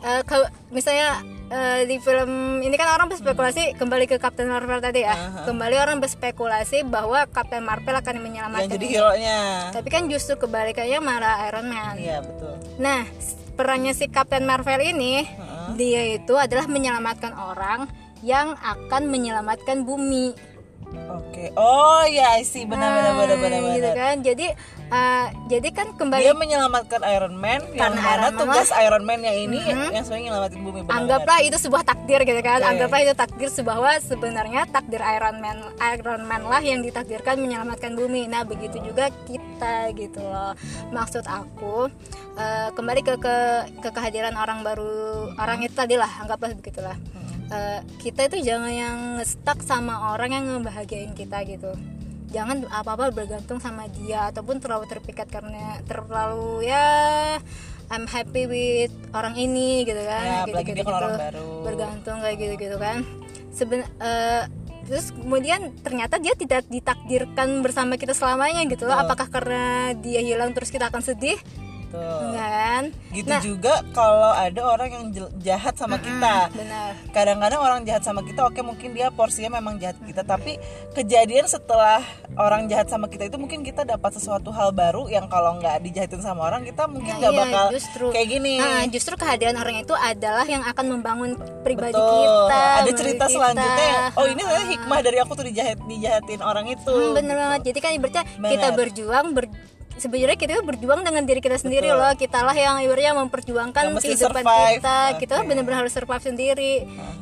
eh, 0.08 0.22
ke- 0.24 0.48
misalnya 0.70 1.20
eh, 1.48 1.82
di 1.84 1.96
film 1.98 2.30
ini 2.60 2.74
kan 2.74 2.90
orang 2.90 3.08
berspekulasi 3.08 3.76
kembali 3.76 4.06
ke 4.06 4.18
Captain 4.18 4.48
Marvel 4.48 4.80
tadi 4.80 5.02
ya. 5.02 5.12
Aha. 5.12 5.44
Kembali 5.44 5.76
orang 5.76 5.98
berspekulasi 5.98 6.84
bahwa 6.84 7.28
Captain 7.28 7.62
Marvel 7.62 7.92
akan 7.94 8.14
yang 8.14 8.26
menyelamatkan. 8.26 8.68
jadi 8.70 8.82
ini. 8.82 8.94
hero 8.94 9.12
nya 9.14 9.40
Tapi 9.72 9.88
kan 9.88 10.08
justru 10.08 10.36
kebalikannya 10.38 11.00
malah 11.00 11.44
Iron 11.46 11.68
Man. 11.68 11.96
iya 11.98 12.20
betul 12.20 12.56
Nah, 12.78 13.04
perannya 13.54 13.92
si 13.92 14.08
Captain 14.08 14.44
Marvel 14.44 14.80
ini 14.82 15.24
Heeh. 15.24 15.68
dia 15.76 16.02
itu 16.14 16.34
adalah 16.36 16.68
menyelamatkan 16.68 17.34
orang 17.34 17.88
yang 18.20 18.56
akan 18.56 19.08
menyelamatkan 19.08 19.84
bumi. 19.84 20.34
oke 20.88 21.52
oh 21.54 22.04
ya 22.04 22.34
I 22.34 22.44
see 22.44 22.64
benar 22.64 22.96
benar 22.96 23.12
Nah, 23.14 23.72
gitu 23.74 23.92
kan. 23.94 24.16
Jadi 24.22 24.48
eh, 24.88 25.28
jadi 25.48 25.70
kan 25.72 25.88
kembali 25.94 26.22
dia 26.22 26.32
menyelamatkan 26.32 27.02
Iron 27.04 27.36
Man 27.36 27.60
yang 27.72 27.92
Karena 27.92 28.00
mana 28.00 28.12
Iron 28.14 28.24
Man. 28.24 28.40
tugas 28.40 28.70
Iron 28.72 29.04
Man 29.04 29.20
yang 29.20 29.38
ini 29.38 29.60
Mhm. 29.60 29.90
yang 29.92 30.04
sebenarnya 30.04 30.26
nyelamatin 30.28 30.62
bumi 30.62 30.80
benar 30.84 30.96
anggaplah 30.98 31.40
itu 31.42 31.58
sebuah 31.58 31.84
takdir 31.84 32.20
gitu 32.24 32.42
kan. 32.42 32.60
Oke. 32.60 32.70
anggaplah 32.70 33.00
itu 33.02 33.14
takdir 33.14 33.50
bahwa 33.62 33.92
sebenarnya 34.00 34.62
takdir 34.68 35.02
Iron 35.04 35.38
Man 35.38 35.58
Iron 35.78 36.24
Man 36.24 36.44
lah 36.44 36.62
yang 36.62 36.80
ditakdirkan 36.80 37.36
menyelamatkan 37.38 37.94
bumi. 37.94 38.26
Nah 38.26 38.44
begitu 38.44 38.80
juga 38.80 39.12
kita 39.28 39.92
gitu 39.92 40.20
loh. 40.20 40.56
Maksud 40.90 41.24
aku 41.24 41.92
eh, 42.38 42.70
kembali 42.72 43.02
ke, 43.02 43.14
ke 43.18 43.36
ke 43.82 43.90
kehadiran 43.90 44.36
orang 44.36 44.62
baru 44.62 45.34
orang 45.36 45.66
itu 45.66 45.74
tadi 45.74 45.98
lah 45.98 46.10
anggaplah 46.22 46.54
begitulah. 46.54 46.96
Eh, 47.48 47.80
kita 47.98 48.28
itu 48.28 48.44
jangan 48.44 48.70
yang 48.70 48.98
stuck 49.24 49.64
sama 49.64 50.12
orang 50.12 50.32
yang 50.32 50.46
ngebahagiain 50.46 51.12
kita 51.12 51.42
gitu 51.44 51.72
jangan 52.28 52.68
apa-apa 52.68 53.10
bergantung 53.10 53.58
sama 53.58 53.88
dia 53.88 54.28
ataupun 54.28 54.60
terlalu 54.60 54.86
terpikat 54.86 55.28
karena 55.28 55.80
terlalu 55.84 56.66
ya 56.66 56.86
I'm 57.88 58.04
happy 58.04 58.44
with 58.46 58.92
orang 59.12 59.34
ini 59.34 59.82
gitu 59.82 60.00
kan 60.02 60.44
Ya, 60.44 60.60
gitu, 60.62 60.76
dia 60.76 60.84
kan 60.84 60.94
orang 60.94 61.14
baru. 61.18 61.48
bergantung 61.64 62.18
kayak 62.20 62.36
gitu 62.38 62.54
gitu 62.60 62.78
kan. 62.78 62.98
Seben 63.50 63.82
eh, 63.82 64.44
terus 64.84 65.12
kemudian 65.12 65.72
ternyata 65.80 66.20
dia 66.20 66.32
tidak 66.34 66.68
ditakdirkan 66.68 67.60
bersama 67.60 67.96
kita 67.96 68.12
selamanya 68.12 68.64
gitu 68.66 68.84
loh. 68.84 68.96
Apakah 68.98 69.28
karena 69.28 69.64
dia 69.96 70.20
hilang 70.20 70.52
terus 70.52 70.68
kita 70.68 70.88
akan 70.88 71.00
sedih 71.00 71.40
Tuh. 71.88 72.20
enggak 72.22 72.50
kan 72.52 72.84
gitu 73.10 73.28
nah 73.28 73.40
juga 73.40 73.74
kalau 73.92 74.30
ada 74.30 74.62
orang 74.62 74.90
yang 74.90 75.06
jahat 75.40 75.74
sama 75.74 75.96
kita 75.98 76.52
benar 76.52 76.92
kadang-kadang 77.10 77.60
orang 77.60 77.80
jahat 77.82 78.04
sama 78.04 78.22
kita 78.22 78.44
oke 78.44 78.60
mungkin 78.60 78.92
dia 78.92 79.08
porsinya 79.08 79.56
memang 79.56 79.78
jahat 79.78 79.96
kita 80.02 80.22
tapi 80.22 80.60
kejadian 80.92 81.46
setelah 81.46 82.04
orang 82.36 82.68
jahat 82.68 82.88
sama 82.88 83.08
kita 83.08 83.26
itu 83.26 83.36
mungkin 83.36 83.62
kita 83.62 83.82
dapat 83.82 84.12
sesuatu 84.12 84.50
hal 84.50 84.70
baru 84.70 85.08
yang 85.08 85.26
kalau 85.26 85.56
nggak 85.56 85.80
dijahatin 85.82 86.20
sama 86.20 86.46
orang 86.46 86.62
kita 86.62 86.84
mungkin 86.86 87.08
Nah, 87.08 87.20
nggak 87.20 87.32
iya, 87.32 87.42
bakal 87.42 87.66
justru. 87.72 88.06
kayak 88.12 88.28
gini 88.30 88.54
Nah, 88.58 88.84
justru 88.88 89.14
kehadiran 89.16 89.56
orang 89.56 89.76
itu 89.78 89.94
adalah 89.94 90.44
yang 90.44 90.62
akan 90.62 90.86
membangun 90.90 91.32
pribadi 91.62 91.94
Betul. 91.94 92.20
kita. 92.20 92.62
ada 92.78 92.92
cerita 92.92 93.26
kita. 93.26 93.34
selanjutnya 93.34 93.86
yang, 93.88 94.06
oh 94.14 94.26
ini 94.26 94.42
sebenarnya 94.42 94.68
hikmah 94.70 95.00
dari 95.00 95.18
aku 95.18 95.32
tuh 95.34 95.46
dijahat 95.46 95.78
dijahatin 95.82 96.42
orang 96.42 96.66
itu 96.68 96.92
Hmm, 96.92 97.14
bener 97.14 97.32
gitu. 97.32 97.42
banget. 97.42 97.62
Jadi 97.64 97.80
kan 97.80 97.92
ibaratnya 97.94 98.24
kita 98.44 98.68
berjuang 98.74 99.28
ber 99.32 99.46
sebenarnya 99.98 100.38
kita 100.38 100.62
berjuang 100.62 101.02
dengan 101.02 101.26
diri 101.26 101.42
kita 101.42 101.58
sendiri 101.58 101.90
Betul. 101.90 102.00
loh 102.00 102.14
kita 102.14 102.40
lah 102.42 102.54
yang 102.54 102.78
ibaratnya 102.82 103.14
memperjuangkan 103.18 103.84
Yang 103.92 104.04
kehidupan 104.06 104.44
survive. 104.46 104.78
kita 104.80 104.98
kita 105.20 105.36
Oke. 105.42 105.46
benar-benar 105.50 105.78
harus 105.86 105.94
survive 105.94 106.24
sendiri 106.24 106.74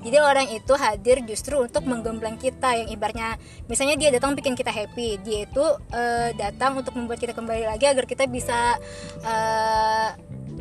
jadi 0.03 0.17
orang 0.21 0.47
itu 0.51 0.73
hadir 0.75 1.23
justru 1.23 1.57
untuk 1.57 1.87
menggembleng 1.87 2.35
kita 2.35 2.75
yang 2.75 2.87
ibaratnya 2.91 3.39
misalnya 3.65 3.95
dia 3.95 4.11
datang 4.11 4.35
bikin 4.35 4.53
kita 4.53 4.69
happy 4.69 5.17
dia 5.23 5.47
itu 5.47 5.65
eh, 5.91 6.35
datang 6.35 6.75
untuk 6.77 6.93
membuat 6.93 7.17
kita 7.17 7.31
kembali 7.31 7.65
lagi 7.65 7.87
agar 7.87 8.05
kita 8.05 8.27
bisa 8.27 8.75
eh, 9.23 10.07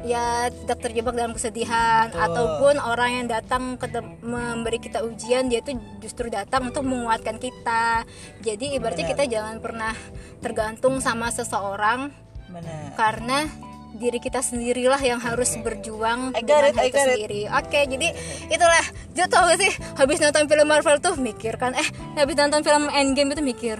ya 0.02 0.50
tidak 0.50 0.78
terjebak 0.82 1.14
dalam 1.14 1.32
kesedihan 1.32 2.10
Betul. 2.10 2.24
ataupun 2.26 2.74
orang 2.82 3.10
yang 3.22 3.26
datang 3.30 3.78
ke 3.78 3.86
memberi 4.26 4.82
kita 4.82 5.06
ujian 5.06 5.46
dia 5.46 5.62
itu 5.62 5.78
justru 6.02 6.26
datang 6.32 6.74
untuk 6.74 6.82
menguatkan 6.82 7.38
kita 7.38 8.02
jadi 8.42 8.74
ibaratnya 8.74 9.06
Benar. 9.06 9.14
kita 9.14 9.24
jangan 9.30 9.56
pernah 9.62 9.94
tergantung 10.42 10.98
sama 10.98 11.30
seseorang 11.30 12.10
benar 12.50 12.92
karena 12.98 13.46
diri 13.94 14.18
kita 14.18 14.42
sendirilah 14.42 14.98
yang 14.98 15.22
harus 15.22 15.54
berjuang 15.62 16.34
it, 16.34 16.42
dengan 16.42 16.74
hal 16.74 16.82
I 16.82 16.90
itu 16.90 16.98
it. 16.98 17.06
sendiri. 17.06 17.40
Oke, 17.46 17.80
jadi 17.86 18.08
itulah. 18.50 18.84
Jadi 19.14 19.30
tau 19.30 19.46
gak 19.46 19.58
sih, 19.62 19.72
habis 19.94 20.18
nonton 20.18 20.50
film 20.50 20.66
Marvel 20.66 20.98
tuh 20.98 21.14
mikir 21.14 21.54
kan, 21.54 21.78
eh 21.78 21.88
habis 22.18 22.34
nonton 22.34 22.66
film 22.66 22.90
Endgame 22.90 23.38
itu 23.38 23.42
mikir, 23.46 23.78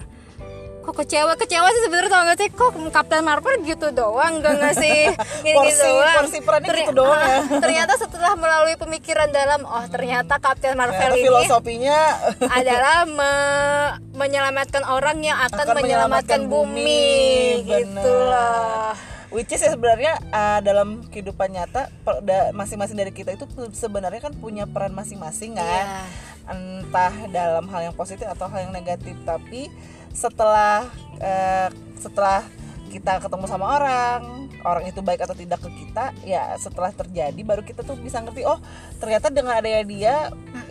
kok 0.85 0.95
kecewa 0.95 1.33
kecewa 1.35 1.65
sih 1.67 1.83
sebenarnya 1.83 2.11
tau 2.11 2.23
gak 2.25 2.39
sih, 2.39 2.49
kok 2.51 2.71
Captain 2.91 3.21
Marvel 3.21 3.57
gitu 3.63 3.89
doang, 3.91 4.39
gak 4.39 4.55
nggak 4.55 4.75
sih, 4.77 5.09
gini 5.43 5.57
Porsi- 5.57 5.81
doang. 5.83 6.15
porsi 6.21 6.39
perannya 6.39 6.71
gitu 6.77 6.93
doang 6.93 7.23
ya. 7.23 7.39
ternyata 7.65 7.93
setelah 7.97 8.33
melalui 8.35 8.77
pemikiran 8.77 9.29
dalam, 9.29 9.65
oh 9.65 9.85
ternyata 9.87 10.37
Captain 10.37 10.75
Marvel 10.75 10.95
Ternyata 10.95 11.17
ini 11.17 11.25
filosofinya 11.25 11.99
adalah 12.61 12.97
me- 13.05 13.93
menyelamatkan 14.15 14.85
orang 14.85 15.19
yang 15.21 15.41
akan, 15.41 15.57
Akan 15.59 15.75
menyelamatkan, 15.75 16.39
menyelamatkan 16.39 16.41
bumi, 16.45 17.09
bumi, 17.57 17.67
gitu 17.67 18.13
loh. 18.29 18.93
which 19.31 19.51
is 19.51 19.59
ya 19.59 19.73
sebenarnya 19.73 20.15
uh, 20.31 20.61
dalam 20.61 21.03
kehidupan 21.05 21.51
nyata 21.51 21.91
masing-masing 22.53 22.95
dari 22.95 23.11
kita 23.11 23.33
itu 23.33 23.43
sebenarnya 23.73 24.21
kan 24.21 24.31
punya 24.33 24.63
peran 24.65 24.93
masing-masing 24.93 25.57
kan 25.57 25.67
Iya. 25.67 26.03
entah 26.47 27.15
dalam 27.29 27.67
hal 27.67 27.81
yang 27.83 27.95
positif 27.95 28.29
atau 28.29 28.47
hal 28.47 28.69
yang 28.69 28.73
negatif 28.73 29.17
tapi 29.25 29.73
setelah 30.15 30.89
uh, 31.19 31.69
setelah 31.99 32.47
kita 32.89 33.19
ketemu 33.19 33.45
sama 33.51 33.67
orang 33.75 34.21
orang 34.65 34.87
itu 34.89 35.03
baik 35.05 35.21
atau 35.27 35.37
tidak 35.37 35.61
ke 35.61 35.69
kita 35.83 36.15
ya 36.25 36.55
setelah 36.57 36.89
terjadi 36.95 37.37
baru 37.43 37.61
kita 37.67 37.83
tuh 37.83 37.99
bisa 37.99 38.23
ngerti 38.23 38.47
oh 38.47 38.57
ternyata 39.03 39.29
dengan 39.29 39.59
adanya 39.61 39.83
dia 39.85 40.15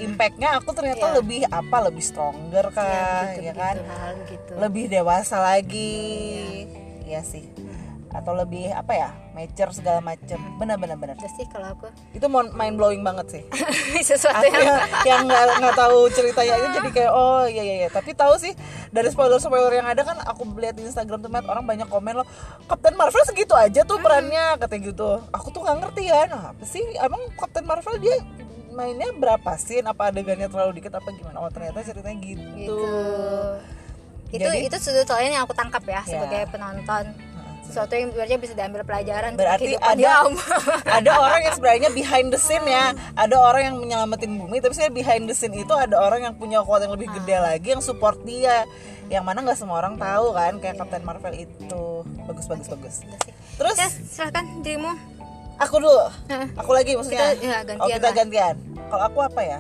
impactnya 0.02 0.58
aku 0.58 0.74
ternyata 0.74 1.14
Iya. 1.14 1.16
lebih 1.22 1.42
apa 1.52 1.78
lebih 1.92 2.02
stronger 2.02 2.72
kah 2.74 3.28
begitu, 3.30 3.52
ya 3.52 3.54
kan? 3.54 3.76
begitu, 3.78 3.94
hal 3.94 4.12
begitu. 4.24 4.52
lebih 4.58 4.84
dewasa 4.90 5.38
lagi. 5.38 6.66
Ya 7.06 7.22
sih 7.22 7.46
atau 8.14 8.38
lebih 8.38 8.70
apa 8.70 8.94
ya 8.94 9.10
mature 9.34 9.74
segala 9.74 10.00
macem. 10.00 10.38
Benar 10.62 10.78
benar 10.78 11.02
benar. 11.02 11.18
Sih 11.20 11.50
kalau 11.50 11.74
aku. 11.74 11.90
Itu 12.14 12.30
mind 12.30 12.78
blowing 12.78 13.02
banget 13.02 13.26
sih. 13.28 13.44
Sesuatu 14.08 14.46
aku 14.46 14.62
yang 15.04 15.26
nggak 15.26 15.46
nggak 15.60 15.76
tahu 15.76 16.08
ceritanya 16.14 16.54
itu 16.62 16.68
jadi 16.78 16.90
kayak 16.94 17.12
oh 17.12 17.44
iya 17.50 17.64
iya 17.66 17.76
iya. 17.86 17.90
Tapi 17.90 18.14
tahu 18.14 18.38
sih 18.38 18.54
dari 18.94 19.10
spoiler 19.10 19.42
spoiler 19.42 19.74
yang 19.74 19.90
ada 19.90 20.06
kan 20.06 20.22
aku 20.22 20.46
lihat 20.62 20.78
di 20.78 20.86
Instagram 20.86 21.26
tuh 21.26 21.30
orang 21.34 21.66
banyak 21.66 21.90
komen 21.90 22.22
loh 22.22 22.28
Captain 22.70 22.94
Marvel 22.94 23.26
segitu 23.26 23.58
aja 23.58 23.82
tuh 23.82 23.98
perannya 23.98 24.62
katanya 24.62 24.94
gitu. 24.94 25.10
Aku 25.34 25.50
tuh 25.50 25.66
nggak 25.66 25.78
ngerti 25.82 26.04
ya 26.08 26.30
nah 26.30 26.54
apa 26.54 26.64
sih 26.64 26.86
emang 27.02 27.34
Captain 27.34 27.66
Marvel 27.66 27.98
dia 27.98 28.22
mainnya 28.74 29.10
berapa 29.14 29.58
scene? 29.58 29.86
Apa 29.86 30.14
adegannya 30.14 30.50
terlalu 30.50 30.82
dikit 30.82 30.94
apa 30.98 31.10
gimana? 31.10 31.42
Oh 31.42 31.50
ternyata 31.50 31.82
ceritanya 31.82 32.18
gitu, 32.22 32.46
gitu. 32.58 32.78
Itu 34.34 34.50
Jadi- 34.50 34.66
itu 34.66 34.78
sudut 34.82 35.06
lain 35.14 35.30
yang 35.30 35.46
aku 35.46 35.54
tangkap 35.54 35.86
ya, 35.86 36.02
Ya. 36.02 36.10
sebagai 36.10 36.50
penonton. 36.50 37.33
Sesuatu 37.64 37.96
yang 37.96 38.12
berarti 38.12 38.36
bisa 38.38 38.54
diambil 38.54 38.84
pelajaran 38.84 39.40
berarti 39.40 39.74
ada 39.80 40.28
ada 41.00 41.12
orang 41.16 41.40
yang 41.48 41.54
sebenarnya 41.56 41.90
behind 41.96 42.28
the 42.30 42.40
scene 42.40 42.68
ya. 42.68 42.92
Ada 43.16 43.36
orang 43.40 43.62
yang 43.72 43.76
menyelamatin 43.80 44.32
bumi 44.36 44.60
tapi 44.60 44.76
saya 44.76 44.92
behind 44.92 45.26
the 45.26 45.36
scene 45.36 45.56
itu 45.56 45.72
ada 45.72 45.96
orang 45.98 46.28
yang 46.28 46.36
punya 46.36 46.60
kuat 46.62 46.84
yang 46.84 46.94
lebih 46.94 47.10
gede 47.22 47.40
lagi 47.40 47.68
yang 47.74 47.82
support 47.82 48.20
dia. 48.28 48.68
Yang 49.08 49.24
mana 49.24 49.40
nggak 49.48 49.58
semua 49.58 49.80
orang 49.80 49.96
tahu 49.96 50.36
kan 50.36 50.54
kayak 50.60 50.76
Captain 50.78 51.04
Marvel 51.08 51.34
itu. 51.34 51.86
Bagus 52.28 52.46
bagus 52.52 52.68
bagus. 52.68 52.96
terus? 53.56 53.78
Ya, 53.80 53.90
silakan 53.90 54.64
dirimu. 54.66 54.92
aku 55.62 55.76
dulu. 55.80 56.08
Aku 56.60 56.72
lagi 56.74 56.98
maksudnya. 56.98 57.38
Kita- 57.38 57.46
ya, 57.46 57.58
gantian 57.64 57.80
oh 57.80 57.88
kita 57.88 58.08
lah. 58.10 58.16
gantian. 58.16 58.56
Kalau 58.92 59.04
aku 59.08 59.20
apa 59.24 59.42
ya 59.42 59.60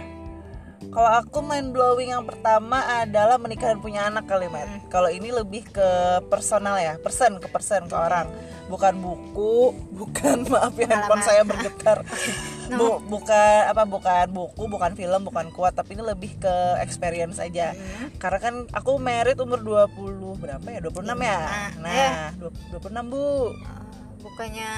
kalau 0.89 1.09
aku 1.21 1.39
mind 1.45 1.71
blowing 1.71 2.11
yang 2.11 2.25
pertama 2.27 2.81
adalah 2.99 3.37
menikah 3.39 3.71
dan 3.71 3.79
punya 3.79 4.09
anak 4.09 4.25
kali 4.27 4.49
Matt. 4.49 4.67
Hmm. 4.67 4.81
Kalau 4.89 5.09
ini 5.13 5.29
lebih 5.29 5.63
ke 5.69 5.89
personal 6.27 6.81
ya, 6.81 6.99
person 6.99 7.39
ke 7.39 7.47
person 7.47 7.87
ke 7.87 7.95
orang, 7.95 8.27
bukan 8.67 8.97
buku, 8.99 9.71
bukan 9.99 10.49
maaf 10.49 10.75
ya 10.75 10.89
handphone 10.89 11.23
saya 11.23 11.41
bergetar, 11.45 12.03
Bu- 12.79 13.03
bukan 13.05 13.59
apa 13.69 13.83
bukan 13.85 14.27
buku, 14.33 14.63
bukan 14.65 14.91
film, 14.97 15.21
bukan 15.27 15.53
kuat, 15.53 15.77
tapi 15.77 15.93
ini 15.93 16.03
lebih 16.03 16.35
ke 16.41 16.55
experience 16.81 17.37
aja. 17.37 17.77
Hmm. 17.77 18.09
Karena 18.17 18.39
kan 18.41 18.55
aku 18.73 18.97
married 18.97 19.37
umur 19.39 19.61
20 19.61 20.41
berapa 20.41 20.67
ya? 20.67 20.79
26 20.81 21.05
ya. 21.21 21.39
Nah, 21.79 22.33
26 22.73 23.11
Bu. 23.13 23.53
Eh, 23.53 23.83
bukannya 24.23 24.71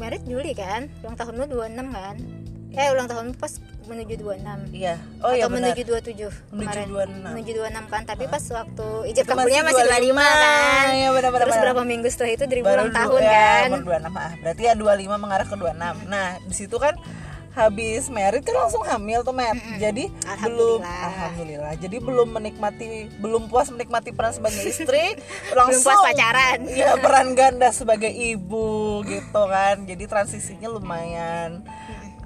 merit 0.00 0.22
Juli 0.26 0.52
kan? 0.56 0.90
Ulang 1.04 1.14
tahunmu 1.14 1.44
26 1.46 1.94
kan? 1.94 2.16
Eh, 2.74 2.90
ulang 2.90 3.06
tahunmu 3.06 3.38
pas 3.38 3.52
menuju 3.84 4.14
26. 4.16 4.72
Iya. 4.72 4.96
Oh 5.20 5.30
iya 5.30 5.44
Atau 5.44 5.52
benar. 5.52 5.70
menuju 5.70 5.82
27 5.84 6.32
Menuju 6.50 6.74
kemarin. 6.74 6.86
26. 6.90 7.30
Menuju 7.30 7.50
26 7.54 7.92
kan, 7.92 8.02
tapi 8.02 8.24
pas 8.26 8.44
waktu 8.50 8.86
ijab 9.12 9.24
kabulnya 9.24 9.60
masih 9.62 9.84
masih 9.84 10.10
25 10.10 10.18
kan. 10.18 10.86
Iya, 10.90 11.08
Terus 11.12 11.30
benar. 11.30 11.62
berapa 11.62 11.82
minggu 11.84 12.06
setelah 12.08 12.32
itu 12.32 12.44
baru 12.44 12.74
ulang 12.74 12.90
tahun 12.90 13.20
ya, 13.20 13.30
kan? 13.30 13.68
baru 13.70 13.84
26 13.84 14.16
ah. 14.16 14.32
Berarti 14.40 14.62
ya 14.62 14.72
25 14.74 15.22
mengarah 15.22 15.46
ke 15.46 15.54
26. 15.54 16.10
Nah, 16.10 16.28
di 16.40 16.54
situ 16.54 16.76
kan 16.76 16.94
habis 17.54 18.10
merit 18.10 18.42
kan 18.42 18.56
langsung 18.58 18.82
hamil 18.82 19.22
tuh 19.22 19.30
Matt. 19.30 19.54
Jadi 19.78 20.10
belum 20.10 20.26
Alhamdulillah. 20.26 20.98
alhamdulillah. 21.06 21.72
Jadi 21.78 21.96
belum 22.02 22.28
menikmati 22.34 22.86
belum 23.22 23.46
puas 23.46 23.70
menikmati 23.70 24.10
peran 24.10 24.34
sebagai 24.34 24.58
istri, 24.64 25.14
langsung 25.54 25.86
puas 25.86 26.02
pacaran. 26.02 26.66
Iya, 26.66 26.98
peran 26.98 27.38
ganda 27.38 27.70
sebagai 27.70 28.10
ibu 28.10 29.06
gitu 29.06 29.42
kan. 29.46 29.86
Jadi 29.86 30.02
transisinya 30.02 30.66
lumayan 30.66 31.62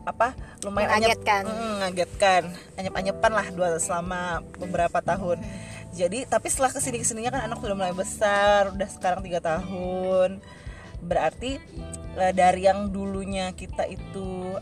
apa? 0.09 0.33
Lumayan 0.61 0.88
anyep- 0.91 1.21
Mengagetkan. 1.21 1.43
Mm, 1.45 1.75
ngagetkan. 1.81 2.43
Anyep-anyepan 2.75 3.33
lah 3.33 3.47
dua 3.50 3.69
selama 3.77 4.21
beberapa 4.57 4.99
tahun. 5.00 5.38
Jadi 5.91 6.25
tapi 6.25 6.47
setelah 6.49 6.71
ke 6.71 6.79
sini 6.79 6.97
ke 6.97 7.07
sininya 7.07 7.31
kan 7.31 7.43
anak 7.45 7.59
sudah 7.59 7.75
mulai 7.75 7.93
besar, 7.93 8.71
udah 8.71 8.88
sekarang 8.88 9.21
tiga 9.21 9.41
tahun. 9.41 10.38
Berarti 11.00 11.57
eh, 12.15 12.33
dari 12.33 12.65
yang 12.65 12.88
dulunya 12.88 13.53
kita 13.53 13.85
itu 13.85 14.59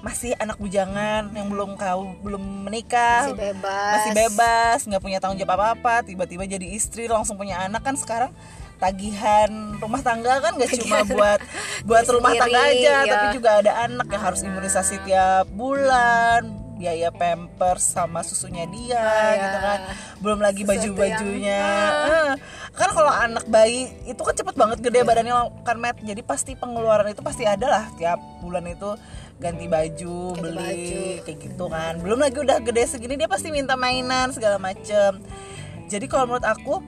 masih 0.00 0.32
anak 0.36 0.56
bujangan 0.56 1.28
yang 1.30 1.52
belum 1.52 1.76
kau 1.76 2.16
belum 2.24 2.40
menikah 2.64 3.28
Masih 3.28 3.36
bebas. 3.52 3.92
masih 3.92 4.12
bebas 4.16 4.78
nggak 4.88 5.02
punya 5.04 5.18
tanggung 5.20 5.36
jawab 5.36 5.60
apa 5.60 5.66
apa 5.76 5.94
tiba-tiba 6.00 6.48
jadi 6.48 6.72
istri 6.72 7.04
langsung 7.04 7.36
punya 7.36 7.60
anak 7.60 7.84
kan 7.84 8.00
sekarang 8.00 8.32
tagihan 8.80 9.76
rumah 9.76 10.00
tangga 10.00 10.40
kan 10.40 10.56
gak 10.56 10.72
cuma 10.80 11.04
buat 11.04 11.40
buat 11.84 12.06
rumah 12.08 12.32
tangga 12.32 12.60
sendiri, 12.64 12.80
aja 12.80 12.94
ya. 13.04 13.12
tapi 13.12 13.26
juga 13.36 13.50
ada 13.60 13.72
anak 13.84 14.08
yang 14.08 14.22
harus 14.24 14.40
imunisasi 14.40 14.96
tiap 15.04 15.46
bulan 15.52 16.60
biaya 16.80 17.12
pampers 17.12 17.84
sama 17.92 18.24
susunya 18.24 18.64
dia 18.64 19.04
gitu 19.36 19.58
kan. 19.60 19.78
Belum 20.24 20.40
lagi 20.40 20.64
Sesuatu 20.64 20.96
baju-bajunya. 20.96 21.60
Eh, 22.08 22.32
kan 22.72 22.88
kalau 22.96 23.12
anak 23.12 23.44
bayi 23.52 23.92
itu 24.08 24.16
kan 24.16 24.32
cepet 24.32 24.56
banget 24.56 24.80
gede 24.80 25.04
badannya 25.04 25.60
kan 25.60 25.76
Matt? 25.76 26.00
Jadi 26.00 26.24
pasti 26.24 26.56
pengeluaran 26.56 27.12
itu 27.12 27.20
pasti 27.20 27.44
ada 27.44 27.68
lah. 27.68 27.84
Tiap 28.00 28.40
bulan 28.40 28.64
itu 28.64 28.96
ganti 29.36 29.68
baju 29.68 30.16
Ganti 30.32 30.40
beli 30.40 30.56
baju. 30.56 31.00
kayak 31.28 31.38
gitu 31.44 31.64
kan. 31.68 31.92
Belum 32.00 32.16
lagi 32.16 32.38
udah 32.40 32.58
gede 32.64 32.82
segini 32.88 33.20
dia 33.20 33.28
pasti 33.28 33.52
minta 33.52 33.76
mainan 33.76 34.32
segala 34.32 34.56
macem. 34.56 35.20
Jadi 35.84 36.08
kalau 36.08 36.32
menurut 36.32 36.48
aku 36.48 36.80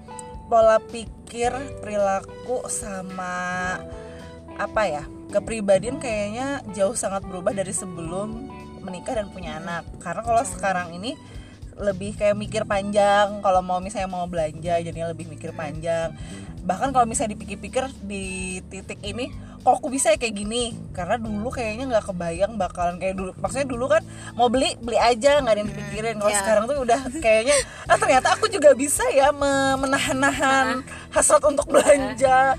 pola 0.53 0.77
pikir 0.85 1.49
perilaku 1.81 2.69
sama 2.69 3.81
apa 4.61 4.83
ya 4.85 5.09
kepribadian 5.33 5.97
kayaknya 5.97 6.61
jauh 6.77 6.93
sangat 6.93 7.25
berubah 7.25 7.57
dari 7.57 7.73
sebelum 7.73 8.53
menikah 8.85 9.17
dan 9.17 9.33
punya 9.33 9.57
anak. 9.57 9.89
Karena 10.05 10.21
kalau 10.21 10.45
sekarang 10.45 10.93
ini 10.93 11.17
lebih 11.81 12.21
kayak 12.21 12.37
mikir 12.37 12.69
panjang 12.69 13.41
kalau 13.41 13.65
mau 13.65 13.81
misalnya 13.81 14.13
mau 14.13 14.29
belanja 14.29 14.77
jadinya 14.77 15.09
lebih 15.09 15.33
mikir 15.33 15.57
panjang. 15.57 16.13
Bahkan 16.69 16.93
kalau 16.93 17.09
misalnya 17.09 17.33
dipikir-pikir 17.33 17.89
di 18.05 18.61
titik 18.69 19.01
ini 19.01 19.33
kok 19.63 19.73
aku 19.79 19.89
bisa 19.89 20.11
ya 20.11 20.19
kayak 20.19 20.35
gini. 20.35 20.75
Karena 20.91 21.17
dulu 21.17 21.49
kayaknya 21.49 21.87
nggak 21.89 22.11
kebayang 22.11 22.59
bakalan 22.59 22.99
kayak 22.99 23.15
dulu. 23.15 23.31
Maksudnya 23.39 23.67
dulu 23.67 23.85
kan 23.87 24.03
mau 24.35 24.51
beli 24.51 24.75
beli 24.79 24.99
aja 24.99 25.39
nggak 25.39 25.53
ada 25.55 25.61
yang 25.63 25.71
dipikirin. 25.71 26.15
Kalau 26.19 26.33
ya. 26.35 26.39
sekarang 26.43 26.65
tuh 26.67 26.77
udah 26.83 27.01
kayaknya 27.25 27.57
ah 27.87 27.97
ternyata 27.97 28.29
aku 28.35 28.47
juga 28.47 28.75
bisa 28.75 29.07
ya 29.11 29.31
me- 29.31 29.79
menahan-nahan 29.79 30.83
hasrat 31.11 31.43
untuk 31.47 31.71
belanja 31.71 32.59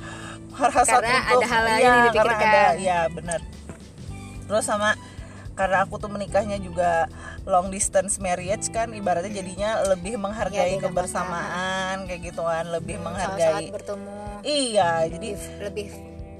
hasrat 0.54 1.02
Karena 1.02 1.18
untuk 1.34 1.42
ada 1.44 1.48
hal 1.50 1.64
lain 1.66 1.82
Iya, 1.82 1.84
yang 1.84 1.98
karena 2.14 2.34
dipikirkan. 2.34 2.48
ada 2.48 2.64
ya 2.80 3.00
benar. 3.10 3.40
Terus 4.48 4.64
sama 4.64 4.90
karena 5.54 5.86
aku 5.86 6.02
tuh 6.02 6.10
menikahnya 6.10 6.58
juga 6.58 7.06
long 7.46 7.70
distance 7.70 8.18
marriage 8.18 8.74
kan 8.74 8.90
ibaratnya 8.90 9.30
jadinya 9.30 9.86
lebih 9.86 10.18
menghargai 10.18 10.82
beda 10.82 10.90
kebersamaan 10.90 12.10
kayak 12.10 12.34
gitu 12.34 12.42
kan 12.42 12.66
lebih 12.74 12.98
saat 12.98 13.06
menghargai 13.06 13.66
bertemu. 13.70 14.18
Iya 14.42 14.90
jadi 15.14 15.30
lebih 15.62 15.88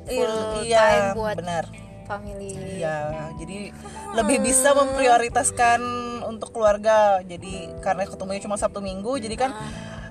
full 0.08 0.36
iya 0.66 0.80
time 0.82 1.08
buat 1.18 1.38
benar. 1.40 1.66
family. 2.04 2.84
Iya, 2.84 3.32
jadi 3.40 3.72
lebih 4.12 4.44
bisa 4.44 4.76
memprioritaskan 4.76 5.80
untuk 6.28 6.52
keluarga. 6.52 7.24
Jadi 7.24 7.72
karena 7.80 8.04
ketemunya 8.04 8.44
cuma 8.44 8.60
Sabtu 8.60 8.84
Minggu, 8.84 9.24
jadi 9.24 9.40
kan 9.40 9.56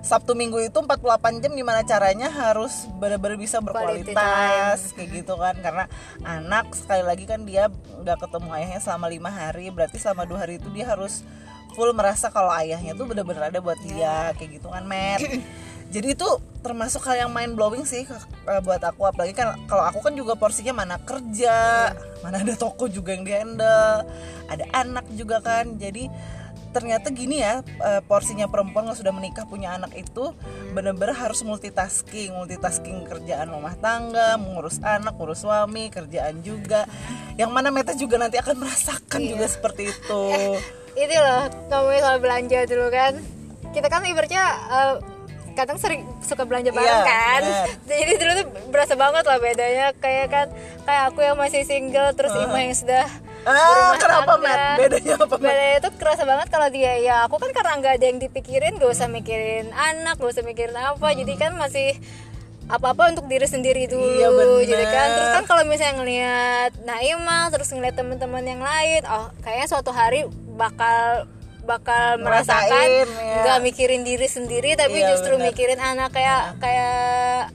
Sabtu 0.00 0.32
Minggu 0.32 0.56
itu 0.64 0.72
48 0.72 1.44
jam 1.44 1.52
gimana 1.52 1.84
caranya 1.84 2.32
harus 2.32 2.88
benar-benar 2.96 3.36
bisa 3.36 3.60
berkualitas 3.60 4.96
kayak 4.96 5.20
gitu 5.20 5.36
kan. 5.36 5.54
Karena 5.60 5.84
anak 6.24 6.72
sekali 6.72 7.04
lagi 7.04 7.28
kan 7.28 7.44
dia 7.44 7.68
nggak 7.68 8.24
ketemu 8.24 8.48
ayahnya 8.56 8.80
selama 8.80 9.06
lima 9.12 9.28
hari 9.28 9.68
berarti 9.68 10.00
selama 10.00 10.24
dua 10.24 10.48
hari 10.48 10.56
itu 10.56 10.72
dia 10.72 10.88
harus 10.88 11.22
full 11.72 11.92
merasa 11.96 12.28
kalau 12.28 12.52
ayahnya 12.52 12.92
tuh 12.92 13.08
benar-benar 13.08 13.48
ada 13.48 13.60
buat 13.64 13.80
dia 13.80 14.32
kayak 14.36 14.60
gitu 14.60 14.68
kan 14.68 14.84
Matt 14.84 15.24
jadi 15.92 16.16
itu 16.16 16.28
termasuk 16.64 17.04
hal 17.04 17.28
yang 17.28 17.30
mind 17.36 17.52
blowing 17.52 17.84
sih 17.84 18.08
eh, 18.08 18.60
buat 18.64 18.80
aku. 18.80 19.04
Apalagi 19.04 19.36
kan 19.36 19.60
kalau 19.68 19.84
aku 19.84 20.00
kan 20.00 20.16
juga 20.16 20.32
porsinya 20.40 20.72
mana 20.72 20.96
kerja 20.96 21.92
mana 22.24 22.40
ada 22.40 22.56
toko 22.56 22.88
juga 22.88 23.12
yang 23.12 23.28
dihandle 23.28 24.08
ada 24.48 24.64
anak 24.72 25.04
juga 25.12 25.44
kan. 25.44 25.76
Jadi 25.76 26.08
ternyata 26.72 27.12
gini 27.12 27.44
ya 27.44 27.60
eh, 27.84 28.00
porsinya 28.08 28.48
perempuan 28.48 28.88
yang 28.88 28.96
sudah 28.96 29.12
menikah 29.12 29.44
punya 29.44 29.76
anak 29.76 29.92
itu 29.92 30.32
bener-bener 30.72 31.12
harus 31.12 31.44
multitasking. 31.44 32.32
Multitasking 32.40 33.04
kerjaan 33.04 33.52
rumah 33.52 33.76
tangga 33.76 34.40
mengurus 34.40 34.80
anak 34.80 35.12
ngurus 35.20 35.44
suami 35.44 35.92
kerjaan 35.92 36.40
juga. 36.40 36.88
Yang 37.36 37.52
mana 37.52 37.68
Meta 37.68 37.92
juga 37.92 38.16
nanti 38.16 38.40
akan 38.40 38.56
merasakan 38.56 39.20
juga 39.28 39.44
seperti 39.44 39.92
itu. 39.92 40.24
Itu 41.04 41.16
loh 41.20 41.52
kamu 41.68 42.00
soal 42.00 42.16
belanja 42.16 42.64
dulu 42.64 42.88
kan. 42.88 43.20
Kita 43.76 43.92
kan 43.92 44.08
ibaratnya 44.08 44.44
eh, 44.72 45.11
kadang 45.52 45.76
sering 45.76 46.02
suka 46.20 46.42
belanja 46.42 46.68
bareng 46.68 46.84
Iya, 46.84 47.04
kan 47.04 47.42
bener. 47.42 47.66
jadi 48.00 48.12
dulu 48.14 48.32
tuh 48.34 48.46
berasa 48.68 48.94
banget 48.94 49.24
lah 49.24 49.38
bedanya 49.38 49.86
kayak 49.94 50.26
kan 50.28 50.46
kayak 50.82 51.02
aku 51.08 51.20
yang 51.20 51.36
masih 51.36 51.62
single 51.62 52.10
terus 52.12 52.32
Ima 52.34 52.58
yang 52.58 52.72
sudah 52.72 53.06
ah 53.42 53.94
kenapa. 53.96 54.34
Matt 54.36 54.78
bedanya 54.78 55.14
apa 55.16 55.26
Matt? 55.32 55.42
bedanya 55.42 55.76
itu 55.76 55.90
kerasa 55.94 56.22
banget 56.22 56.46
kalau 56.46 56.68
dia 56.68 56.92
ya 56.96 57.16
aku 57.24 57.36
kan 57.36 57.50
karena 57.50 57.72
nggak 57.76 57.94
ada 57.96 58.06
yang 58.06 58.18
dipikirin 58.18 58.76
gak 58.76 58.86
usah 58.88 59.06
mikirin 59.06 59.66
anak 59.72 60.14
gak 60.16 60.30
usah 60.30 60.42
mikirin 60.42 60.72
apa 60.72 61.10
jadi 61.10 61.32
kan 61.36 61.52
masih 61.52 61.98
apa-apa 62.64 63.10
untuk 63.10 63.26
diri 63.26 63.44
sendiri 63.44 63.84
dulu 63.84 64.06
Iya, 64.08 64.28
bener. 64.30 64.62
jadi 64.64 64.84
kan 64.86 65.06
terus 65.10 65.30
kan 65.32 65.44
kalau 65.44 65.62
misalnya 65.62 65.94
ngelihat 65.98 66.70
Naima 66.80 67.50
terus 67.50 67.68
ngeliat 67.68 67.92
teman-teman 67.92 68.40
yang 68.42 68.60
lain 68.60 69.02
oh 69.04 69.28
kayaknya 69.40 69.66
suatu 69.66 69.90
hari 69.90 70.24
bakal 70.52 71.26
bakal 71.62 72.18
merasakan 72.18 72.88
ya. 73.06 73.36
nggak 73.40 73.58
mikirin 73.60 74.02
diri 74.02 74.26
sendiri 74.26 74.74
tapi 74.74 74.98
Iya, 74.98 75.10
justru 75.10 75.34
bener. 75.34 75.46
mikirin 75.48 75.78
anak 75.78 76.10
kayak 76.10 76.58
kayak 76.58 77.54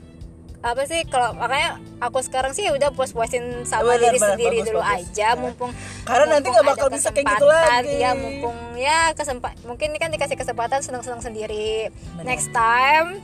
apa 0.58 0.82
sih 0.84 1.06
kalau 1.06 1.32
makanya 1.32 1.70
aku 1.98 2.18
sekarang 2.18 2.50
sih 2.50 2.66
ya 2.66 2.74
udah 2.74 2.90
puas-puasin 2.90 3.62
sama 3.62 3.94
Bener, 3.94 4.10
diri 4.10 4.18
bener, 4.18 4.28
sendiri 4.28 4.56
bagus, 4.56 4.66
dulu 4.66 4.80
bagus. 4.80 4.94
aja 5.06 5.28
mumpung 5.34 5.70
Karena 6.02 6.24
nanti 6.26 6.34
mumpung 6.42 6.52
nggak 6.52 6.66
ada 6.66 6.72
bakal 6.74 6.88
bisa 6.90 7.08
kayak 7.08 7.26
gitu 7.28 7.46
kesempatan, 7.46 7.78
lagi. 7.78 7.96
ya 7.96 8.10
mumpung 8.12 8.56
ya 8.74 8.98
kesempat 9.12 9.52
mungkin 9.62 9.86
ini 9.88 9.98
kan 9.98 10.10
dikasih 10.10 10.34
kesempatan 10.34 10.80
senang-senang 10.80 11.20
sendiri 11.20 11.94
next 12.20 12.50
time 12.50 13.22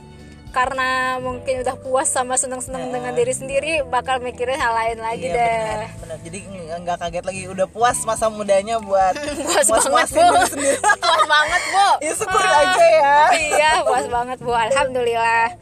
karena 0.55 0.89
mungkin 1.19 1.59
udah 1.59 1.75
puas 1.75 2.07
sama 2.07 2.33
senang-senang 2.33 2.87
dengan 2.87 3.11
diri 3.11 3.29
sendiri 3.29 3.83
bakal 3.83 4.17
mikirin 4.17 4.55
hal 4.55 4.71
lain 4.73 4.97
lagi 4.97 5.27
Iya 5.27 5.35
deh. 5.35 5.51
benar, 5.51 5.91
benar. 5.99 6.17
Jadi 6.23 6.37
nggak- 6.79 6.99
kaget 7.01 7.25
lagi 7.25 7.41
udah 7.45 7.67
puas 7.67 7.97
masa 8.01 8.25
mudanya 8.27 8.79
buat 8.79 9.11
puas 9.45 9.67
banget 9.67 10.07
puas-puasin 10.07 10.23
bu. 10.23 10.71
puas 11.03 11.23
banget 11.27 11.61
bu. 11.67 11.87
Ya 12.05 12.13
syukur 12.13 12.39
aja 12.41 12.85
ya. 12.87 13.15
iya 13.35 13.71
puas 13.83 14.07
banget 14.07 14.39
bu. 14.39 14.51
Alhamdulillah. 14.55 15.59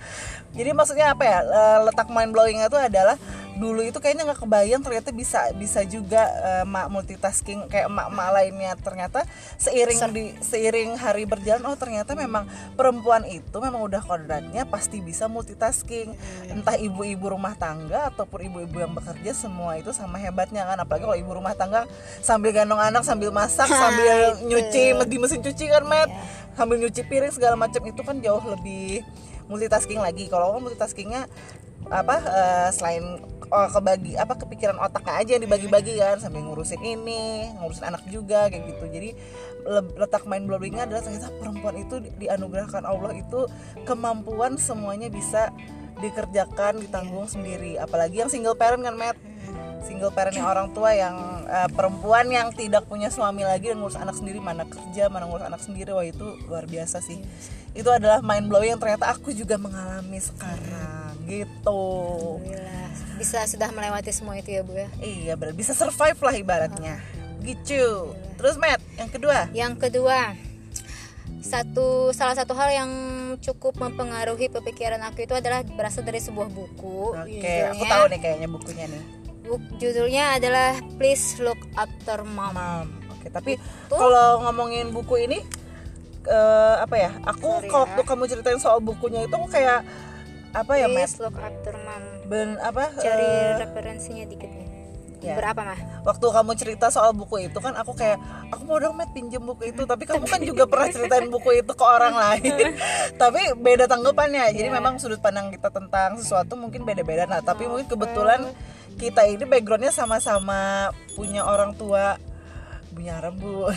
Jadi 0.54 0.70
maksudnya 0.70 1.10
apa 1.10 1.24
ya? 1.24 1.40
eh, 1.42 1.78
Letak 1.82 2.08
mind 2.08 2.30
blowingnya 2.30 2.70
itu 2.70 2.78
adalah 2.78 3.18
dulu 3.58 3.86
itu 3.86 3.98
kayaknya 4.02 4.26
nggak 4.28 4.42
kebayang 4.42 4.82
ternyata 4.82 5.10
bisa 5.14 5.54
bisa 5.54 5.86
juga 5.86 6.26
eh, 6.42 6.66
mak 6.66 6.90
multitasking 6.90 7.70
kayak 7.70 7.88
emak-emak 7.90 8.30
lainnya. 8.34 8.72
Ternyata 8.80 9.20
seiring 9.62 10.00
di 10.14 10.24
seiring 10.42 10.98
hari 10.98 11.24
berjalan 11.30 11.64
oh 11.70 11.78
ternyata 11.78 12.18
memang 12.18 12.50
perempuan 12.74 13.24
itu 13.30 13.58
memang 13.62 13.82
udah 13.86 14.02
kodratnya 14.02 14.66
pasti 14.66 15.00
bisa 15.00 15.30
multitasking. 15.30 16.14
Entah 16.50 16.76
ibu-ibu 16.78 17.34
rumah 17.34 17.54
tangga 17.58 18.10
ataupun 18.14 18.50
ibu-ibu 18.50 18.78
yang 18.82 18.94
bekerja 18.94 19.32
semua 19.38 19.78
itu 19.78 19.94
sama 19.94 20.18
hebatnya 20.18 20.66
kan. 20.66 20.78
Apalagi 20.82 21.04
kalau 21.06 21.18
ibu 21.18 21.32
rumah 21.34 21.54
tangga 21.54 21.86
sambil 22.26 22.54
gendong 22.54 22.82
anak 22.82 23.06
sambil 23.06 23.30
masak 23.30 23.70
sambil 23.70 24.38
nyuci 24.46 24.98
di 25.08 25.18
mesin 25.22 25.42
cuci 25.42 25.66
kan 25.70 25.84
Matt 25.86 26.10
sambil 26.54 26.78
nyuci 26.78 27.02
piring 27.06 27.34
segala 27.34 27.58
macam 27.58 27.82
itu 27.86 28.02
kan 28.06 28.18
jauh 28.22 28.42
lebih 28.46 29.02
multitasking 29.50 30.00
lagi. 30.00 30.32
Kalau 30.32 30.58
multitaskingnya 30.62 31.28
apa 31.94 32.16
eh, 32.26 32.70
selain 32.74 33.22
oh, 33.54 33.70
kebagi 33.70 34.18
apa 34.18 34.34
kepikiran 34.34 34.82
otaknya 34.82 35.14
aja 35.14 35.32
yang 35.38 35.44
dibagi-bagi 35.46 35.94
kan 36.02 36.18
sambil 36.18 36.42
ngurusin 36.42 36.82
ini 36.82 37.54
ngurusin 37.62 37.86
anak 37.86 38.04
juga 38.10 38.50
kayak 38.50 38.66
gitu. 38.66 38.86
Jadi 38.90 39.10
le- 39.70 39.94
letak 40.02 40.26
mind 40.26 40.50
blowingnya 40.50 40.90
adalah 40.90 41.06
ternyata 41.06 41.30
perempuan 41.38 41.76
itu 41.78 42.02
di- 42.02 42.14
dianugerahkan 42.26 42.84
Allah 42.84 43.14
itu 43.14 43.46
kemampuan 43.86 44.58
semuanya 44.58 45.14
bisa 45.14 45.54
dikerjakan 46.02 46.82
ditanggung 46.82 47.30
sendiri. 47.30 47.78
Apalagi 47.78 48.26
yang 48.26 48.30
single 48.34 48.58
parent 48.58 48.82
kan 48.82 48.98
Matt? 48.98 49.18
Single 49.84 50.16
parent 50.16 50.34
yang 50.34 50.48
orang 50.48 50.72
tua 50.74 50.96
yang 50.98 51.46
eh, 51.46 51.70
perempuan 51.70 52.26
yang 52.34 52.50
tidak 52.56 52.90
punya 52.90 53.14
suami 53.14 53.46
lagi 53.46 53.70
dan 53.70 53.78
ngurus 53.78 54.00
anak 54.00 54.18
sendiri 54.18 54.42
mana 54.42 54.66
kerja 54.66 55.12
mana 55.14 55.30
ngurus 55.30 55.46
anak 55.46 55.62
sendiri 55.62 55.94
wah 55.94 56.08
itu 56.08 56.42
luar 56.50 56.66
biasa 56.66 57.04
sih. 57.06 57.22
Itu 57.78 57.94
adalah 57.94 58.26
mind 58.26 58.50
blowing 58.50 58.74
yang 58.74 58.82
ternyata 58.82 59.14
aku 59.14 59.30
juga 59.36 59.60
mengalami 59.60 60.18
sekarang 60.18 61.03
gitu 61.26 61.82
Alhamdulillah 62.40 62.90
bisa 63.14 63.46
sudah 63.46 63.70
melewati 63.70 64.10
semua 64.10 64.36
itu 64.36 64.50
ya 64.52 64.62
bu 64.62 64.74
ya 64.74 64.90
iya 65.00 65.34
benar 65.34 65.54
bisa 65.54 65.72
survive 65.72 66.18
lah 66.18 66.34
ibaratnya 66.34 66.96
gitu 67.42 68.12
terus 68.36 68.56
Matt 68.56 68.82
yang 68.96 69.10
kedua 69.10 69.38
Yang 69.52 69.74
kedua, 69.80 70.32
satu 71.44 72.12
salah 72.12 72.34
satu 72.34 72.56
hal 72.56 72.72
yang 72.72 72.92
cukup 73.40 73.76
mempengaruhi 73.76 74.48
pemikiran 74.48 75.00
aku 75.04 75.24
itu 75.24 75.36
adalah 75.36 75.60
berasal 75.62 76.02
dari 76.02 76.20
sebuah 76.20 76.48
buku. 76.48 77.12
oke 77.12 77.54
aku 77.70 77.84
tahu 77.84 78.04
nih 78.10 78.20
kayaknya 78.20 78.48
bukunya 78.48 78.86
nih 78.88 79.04
Buk- 79.44 79.76
judulnya 79.76 80.40
adalah 80.40 80.80
Please 80.96 81.36
Look 81.44 81.60
After 81.76 82.24
Mom. 82.24 82.56
Mam. 82.56 82.88
Oke, 83.12 83.28
tapi 83.28 83.60
kalau 83.92 84.40
ngomongin 84.48 84.96
buku 84.96 85.28
ini 85.28 85.44
eh, 86.24 86.76
apa 86.80 86.96
ya? 86.96 87.12
Aku 87.28 87.60
Sorry 87.60 87.68
kalau 87.68 87.92
ya. 87.92 88.08
kamu 88.08 88.24
ceritain 88.32 88.56
soal 88.56 88.80
bukunya 88.80 89.28
itu 89.28 89.36
aku 89.36 89.52
kayak 89.52 89.84
apa 90.54 90.74
ya? 90.78 90.88
Please 90.88 91.18
Look 91.18 91.36
After 91.36 91.74
Mom. 91.76 92.04
Ben 92.26 92.56
apa? 92.58 92.94
Cari 92.96 93.26
eh, 93.26 93.58
referensinya 93.60 94.24
dikit 94.24 94.50
nih. 94.50 94.70
ya. 95.20 95.34
Berapa 95.40 95.62
mah? 95.64 95.80
waktu 96.04 96.26
kamu 96.28 96.52
cerita 96.54 96.92
soal 96.92 97.16
buku 97.16 97.48
itu 97.48 97.56
kan 97.58 97.72
aku 97.80 97.96
kayak 97.96 98.20
aku 98.52 98.68
mau 98.68 98.76
dong 98.76 98.92
Matt 98.92 99.16
pinjem 99.16 99.40
buku 99.40 99.72
itu 99.72 99.88
tapi 99.88 100.04
kamu 100.04 100.28
kan 100.28 100.44
juga 100.44 100.68
pernah 100.68 100.92
ceritain 100.92 101.32
buku 101.32 101.64
itu 101.64 101.72
ke 101.72 101.86
orang 101.88 102.12
lain 102.12 102.76
tapi 103.24 103.56
beda 103.56 103.88
tanggapannya 103.88 104.52
jadi 104.52 104.68
Iya. 104.68 104.76
memang 104.84 105.00
sudut 105.00 105.24
pandang 105.24 105.48
kita 105.48 105.72
tentang 105.72 106.20
sesuatu 106.20 106.60
mungkin 106.60 106.84
beda-beda 106.84 107.24
nah 107.24 107.40
tapi 107.40 107.72
mungkin 107.72 107.88
kebetulan 107.88 108.52
kita 109.00 109.24
ini 109.24 109.48
backgroundnya 109.48 109.96
sama-sama 109.96 110.92
punya 111.16 111.48
orang 111.48 111.72
tua 111.80 112.20
punya 112.92 113.24
bu 113.32 113.72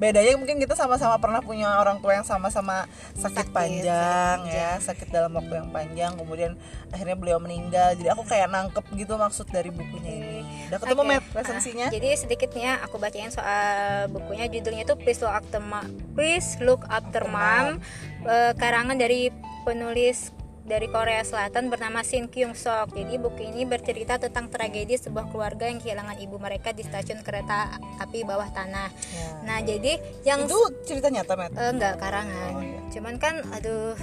bedanya 0.00 0.32
mungkin 0.40 0.56
kita 0.56 0.72
sama-sama 0.72 1.20
pernah 1.20 1.44
punya 1.44 1.76
orang 1.76 2.00
tua 2.00 2.16
yang 2.16 2.24
sama-sama 2.24 2.88
sakit, 3.12 3.52
Sakit, 3.52 3.52
panjang 3.52 4.48
ya 4.48 4.80
sakit 4.80 5.12
dalam 5.12 5.36
waktu 5.36 5.60
yang 5.60 5.68
panjang 5.68 6.16
kemudian 6.16 6.56
akhirnya 6.88 7.20
beliau 7.20 7.36
meninggal 7.36 7.92
jadi 8.00 8.16
aku 8.16 8.24
kayak 8.24 8.48
nangkep 8.48 8.84
gitu 8.96 9.20
maksud 9.20 9.44
dari 9.52 9.68
bukunya 9.68 10.12
ini 10.16 10.40
udah 10.72 10.78
ketemu 10.80 11.02
Oke. 11.04 11.10
Matt 11.12 11.24
resensinya 11.36 11.86
Ah, 11.90 11.92
jadi 11.92 12.10
sedikitnya 12.14 12.78
aku 12.86 13.02
bacain 13.02 13.34
soal 13.34 14.06
bukunya 14.14 14.46
judulnya 14.46 14.86
itu 14.86 14.94
Please 14.94 15.18
Look 15.18 15.34
After 15.34 15.58
Mom. 15.58 15.86
Please 16.14 16.50
Look 16.62 16.82
After 16.86 17.26
Mom. 17.26 17.82
Eh, 18.22 18.52
karangan 18.54 18.94
dari 18.94 19.34
penulis 19.66 20.30
dari 20.70 20.86
Korea 20.86 21.26
Selatan 21.26 21.66
bernama 21.66 22.06
Shin 22.06 22.30
Kyung 22.30 22.54
Sok. 22.54 22.94
Jadi 22.94 23.18
buku 23.18 23.50
ini 23.50 23.66
bercerita 23.66 24.22
tentang 24.22 24.46
tragedi 24.46 24.94
sebuah 24.94 25.34
keluarga 25.34 25.66
yang 25.66 25.82
kehilangan 25.82 26.22
ibu 26.22 26.38
mereka 26.38 26.70
di 26.70 26.86
stasiun 26.86 27.26
kereta 27.26 27.74
api 27.98 28.22
bawah 28.22 28.46
tanah. 28.54 28.86
Ya. 28.94 29.26
Nah, 29.42 29.58
jadi 29.66 29.98
yang 30.22 30.46
itu 30.46 30.60
cerita 30.86 31.10
nyata 31.10 31.34
Matt 31.34 31.58
Eh, 31.58 31.70
enggak 31.74 31.98
karangan 31.98 32.52
Oh, 32.54 32.62
iya. 32.62 32.78
cuman 32.94 33.14
kan 33.18 33.42
aduh 33.50 33.98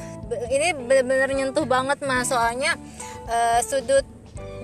ini 0.51 0.75
bener-bener 0.75 1.30
nyentuh 1.32 1.63
banget 1.63 2.03
mas 2.03 2.27
soalnya 2.27 2.75
eh, 3.32 3.60
sudut 3.63 4.03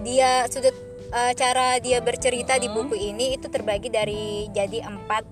dia 0.04 0.44
sudut 0.52 0.76
eh, 1.12 1.32
cara 1.40 1.80
dia 1.80 2.04
bercerita 2.04 2.60
di 2.60 2.68
buku 2.68 2.96
ini 2.96 3.40
itu 3.40 3.48
terbagi 3.48 3.88
dari 3.88 4.52
jadi 4.52 4.84
empat 4.88 5.24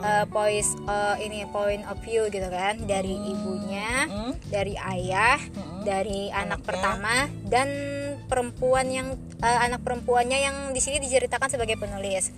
eh, 0.00 0.24
poin 0.26 0.60
eh, 0.60 1.16
ini 1.20 1.44
point 1.46 1.84
of 1.86 1.98
view 2.00 2.26
gitu 2.26 2.46
kan. 2.46 2.80
Dari 2.82 3.14
ibunya 3.14 4.06
Hmm. 4.06 4.32
dari 4.48 4.74
ayah 4.76 5.38
dari 5.80 6.28
anak 6.28 6.60
pertama 6.60 7.28
dan 7.44 7.68
perempuan 8.26 8.86
yang 8.88 9.08
eh, 9.38 9.58
anak 9.60 9.80
perempuannya 9.80 10.38
yang 10.40 10.56
di 10.70 10.80
sini 10.80 10.98
diceritakan 10.98 11.48
sebagai 11.48 11.76
penulis. 11.76 12.32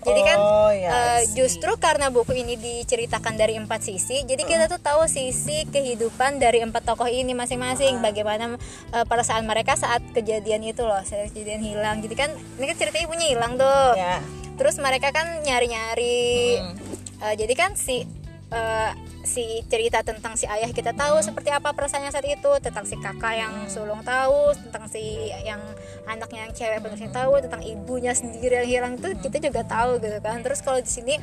Jadi 0.00 0.20
kan 0.24 0.38
Oh, 0.40 0.72
ya, 0.72 1.20
see. 1.20 1.36
justru 1.36 1.76
karena 1.76 2.08
buku 2.08 2.32
ini 2.32 2.56
diceritakan 2.56 3.36
dari 3.36 3.60
empat 3.60 3.84
sisi 3.84 4.24
jadi 4.24 4.48
kita 4.48 4.64
tuh 4.66 4.80
tahu 4.80 5.04
sisi 5.04 5.68
kehidupan 5.68 6.40
dari 6.40 6.64
empat 6.64 6.88
tokoh 6.88 7.04
ini 7.04 7.36
masing-masing. 7.36 8.00
Bagaimana 8.00 8.56
eh, 8.90 9.04
perasaan 9.04 9.44
mereka 9.44 9.76
saat 9.76 10.00
kejadian 10.10 10.64
itu 10.64 10.80
loh 10.82 11.04
saat 11.04 11.28
kejadian 11.30 11.60
hilang. 11.60 12.00
Jadi 12.00 12.14
kan 12.16 12.32
ini 12.32 12.64
kan 12.64 12.76
cerita 12.80 12.96
ibunya 12.96 13.28
hilang 13.28 13.60
tuh. 13.60 13.92
Ya. 13.92 14.24
Terus 14.56 14.80
mereka 14.80 15.12
kan 15.12 15.44
nyari-nyari 15.44 16.58
Hmm. 16.58 16.76
Eh, 17.20 17.34
jadi 17.36 17.52
kan 17.52 17.76
si 17.76 18.08
eh, 18.50 18.92
si 19.22 19.62
cerita 19.68 20.00
tentang 20.00 20.34
si 20.34 20.48
ayah 20.48 20.72
kita 20.72 20.96
tahu 20.96 21.20
seperti 21.20 21.52
apa 21.52 21.76
perasaannya 21.76 22.10
saat 22.10 22.24
itu 22.24 22.50
tentang 22.64 22.88
si 22.88 22.96
kakak 22.96 23.36
yang 23.36 23.52
sulung 23.68 24.00
tahu 24.00 24.56
tentang 24.56 24.88
si 24.88 25.28
yang 25.44 25.60
anaknya 26.08 26.48
yang 26.48 26.52
cewek 26.56 26.80
penulisnya 26.80 27.12
tahu 27.12 27.38
tentang 27.44 27.60
ibunya 27.62 28.16
sendiri 28.16 28.64
yang 28.64 28.68
hilang 28.68 28.94
itu 28.96 29.12
kita 29.20 29.38
juga 29.52 29.62
tahu 29.68 30.00
gitu 30.00 30.18
kan. 30.24 30.40
Terus 30.40 30.64
kalau 30.64 30.80
di 30.80 30.90
sini 30.90 31.14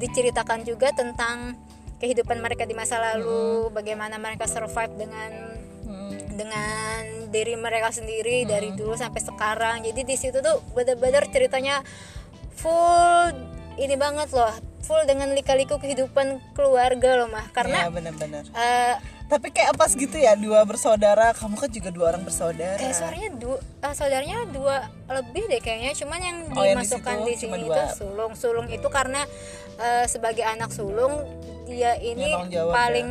diceritakan 0.00 0.64
juga 0.64 0.90
tentang 0.96 1.54
kehidupan 2.02 2.42
mereka 2.42 2.66
di 2.66 2.74
masa 2.74 2.98
lalu 2.98 3.70
bagaimana 3.70 4.18
mereka 4.18 4.50
survive 4.50 4.90
dengan 4.98 5.30
dengan 6.34 7.28
diri 7.28 7.54
mereka 7.54 7.92
sendiri 7.92 8.48
dari 8.48 8.72
dulu 8.72 8.96
sampai 8.96 9.20
sekarang. 9.20 9.76
Jadi 9.84 10.00
di 10.02 10.16
situ 10.16 10.40
tuh 10.40 10.64
bener-bener 10.72 11.28
ceritanya 11.30 11.84
full 12.56 13.61
ini 13.78 13.94
banget 13.96 14.28
loh 14.34 14.52
full 14.82 14.98
dengan 15.06 15.30
lika-liku 15.30 15.78
kehidupan 15.78 16.42
keluarga 16.52 17.22
loh 17.22 17.28
mah. 17.30 17.46
Karena 17.54 17.86
ya 17.86 17.90
benar-benar 17.90 18.44
eh, 18.50 18.94
tapi 19.30 19.48
kayak 19.48 19.78
pas 19.80 19.88
gitu 19.94 20.18
ya 20.20 20.36
dua 20.36 20.66
bersaudara 20.68 21.32
kamu 21.32 21.56
kan 21.56 21.70
juga 21.72 21.88
dua 21.88 22.04
orang 22.12 22.26
bersaudara. 22.26 22.76
Kayak 22.76 22.96
suaranya 22.98 23.30
dua 23.38 23.56
eh, 23.62 23.94
saudaranya 23.94 24.38
dua 24.50 24.76
lebih 25.08 25.48
deh 25.48 25.60
kayaknya. 25.62 25.92
Cuman 25.96 26.20
yang 26.20 26.38
Oh, 26.52 26.64
yang 26.66 26.76
di 26.76 26.84
dimasukkan 26.84 27.16
situ 27.16 27.28
di, 27.28 27.34
sini 27.38 27.58
itu 27.64 27.82
sulung. 27.96 28.32
Sulung 28.36 28.66
itu 28.68 28.88
karena 28.92 29.24
eh, 29.80 30.04
sebagai 30.10 30.44
anak 30.44 30.74
sulung 30.74 31.24
dia 31.64 31.96
ini 32.02 32.34
jawab 32.50 32.74
paling 32.74 33.08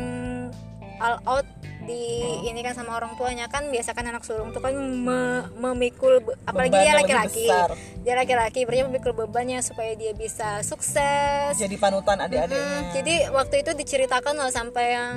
all 1.02 1.18
out 1.26 1.48
di 1.82 2.04
ini 2.42 2.60
kan 2.60 2.72
sama 2.72 2.94
orang 2.94 3.14
tuanya 3.14 3.46
kan 3.46 3.66
biasa 3.66 3.92
kan 3.92 4.04
anak 4.04 4.22
sulung 4.22 4.50
tuh 4.50 4.58
kan 4.58 4.72
me- 4.74 5.46
memikul 5.54 6.18
apalagi 6.44 6.72
Beban 6.72 6.84
dia 6.84 6.92
laki-laki. 6.94 7.46
dia 8.02 8.14
laki-laki 8.14 8.60
berarti 8.62 8.82
memikul 8.86 9.12
bebannya 9.12 9.58
supaya 9.60 9.92
dia 9.92 10.10
bisa 10.12 10.62
sukses. 10.62 11.54
Jadi 11.54 11.76
panutan 11.76 12.18
Hmm, 12.18 12.26
adik-adiknya. 12.26 12.80
jadi 12.92 13.14
waktu 13.30 13.54
itu 13.60 13.70
diceritakan 13.74 14.34
loh 14.36 14.50
sampai 14.50 14.84
yang 14.92 15.14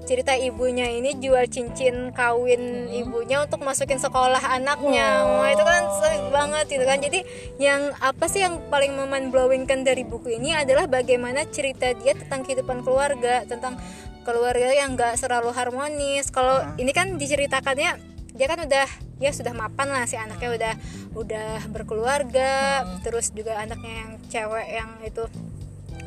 cerita 0.00 0.34
ibunya 0.34 0.90
ini 0.90 1.14
jual 1.14 1.46
cincin 1.46 2.10
kawin 2.10 2.90
ibunya 2.90 3.46
untuk 3.46 3.62
masukin 3.62 3.94
sekolah 3.94 4.42
anaknya. 4.42 5.22
Wah, 5.22 5.46
itu 5.46 5.62
kan 5.62 5.86
sering 6.02 6.34
banget 6.34 6.66
gitu 6.66 6.82
kan. 6.82 6.98
Jadi 6.98 7.22
yang 7.58 7.94
apa 7.94 8.26
sih 8.26 8.42
yang 8.42 8.58
paling 8.66 8.90
mind 8.90 9.30
blowing 9.30 9.70
kan 9.70 9.86
dari 9.86 10.02
buku 10.02 10.34
ini 10.34 10.50
adalah 10.50 10.90
bagaimana 10.90 11.46
cerita 11.46 11.94
dia 11.94 12.18
tentang 12.18 12.42
kehidupan 12.42 12.82
keluarga, 12.82 13.46
tentang 13.46 13.78
keluarga 14.22 14.70
yang 14.72 14.94
gak 14.94 15.16
selalu 15.16 15.50
harmonis. 15.54 16.28
Kalau 16.28 16.62
ini 16.76 16.92
kan 16.92 17.16
diceritakannya 17.16 17.98
dia 18.30 18.46
kan 18.46 18.62
udah 18.62 18.86
ya 19.20 19.30
sudah 19.34 19.52
mapan 19.52 19.90
lah 19.90 20.06
si 20.06 20.16
anaknya 20.16 20.48
udah 20.54 20.74
udah 21.18 21.50
berkeluarga, 21.68 22.86
terus 23.04 23.34
juga 23.34 23.58
anaknya 23.58 24.06
yang 24.06 24.10
cewek 24.30 24.68
yang 24.70 24.90
itu 25.04 25.24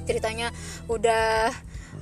ceritanya 0.04 0.49
udah 0.88 1.52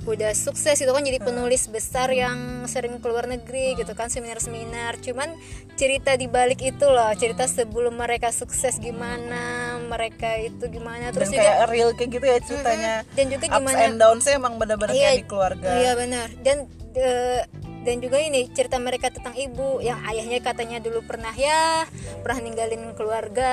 udah 0.02 0.34
sukses 0.34 0.82
itu 0.82 0.90
kan 0.90 1.02
jadi 1.02 1.22
penulis 1.22 1.70
besar 1.70 2.10
yang 2.10 2.66
sering 2.66 2.98
keluar 2.98 3.30
negeri 3.30 3.78
gitu 3.78 3.94
kan 3.94 4.10
seminar-seminar. 4.10 4.98
Cuman 4.98 5.34
cerita 5.78 6.18
di 6.18 6.26
balik 6.26 6.58
itu 6.58 6.86
loh 6.90 7.10
cerita 7.14 7.46
sebelum 7.46 7.94
mereka 7.94 8.34
sukses 8.34 8.82
gimana 8.82 9.78
mereka 9.86 10.34
itu 10.38 10.66
gimana 10.66 11.10
dan 11.10 11.14
terus 11.14 11.30
juga 11.30 11.42
kayak 11.44 11.58
real 11.70 11.90
kayak 11.94 12.10
gitu 12.18 12.26
ya 12.26 12.38
ceritanya. 12.42 12.94
Dan 13.14 13.24
juga 13.30 13.44
ups 13.46 13.54
gimana 13.62 13.78
and 13.84 13.96
downs 14.02 14.26
emang 14.26 14.58
bener-bener 14.58 14.94
Iya, 14.94 15.02
kayak 15.14 15.18
di 15.22 15.26
keluarga. 15.30 15.68
iya 15.78 15.92
benar. 15.94 16.28
Dan 16.42 16.56
eh, 16.92 17.40
dan 17.82 17.98
juga 17.98 18.22
ini 18.22 18.46
cerita 18.54 18.78
mereka 18.78 19.10
tentang 19.10 19.34
ibu 19.34 19.82
yang 19.82 19.98
ayahnya 20.06 20.38
katanya 20.38 20.78
dulu 20.78 21.02
pernah 21.02 21.34
ya 21.34 21.86
pernah 22.22 22.38
ninggalin 22.42 22.94
keluarga 22.94 23.52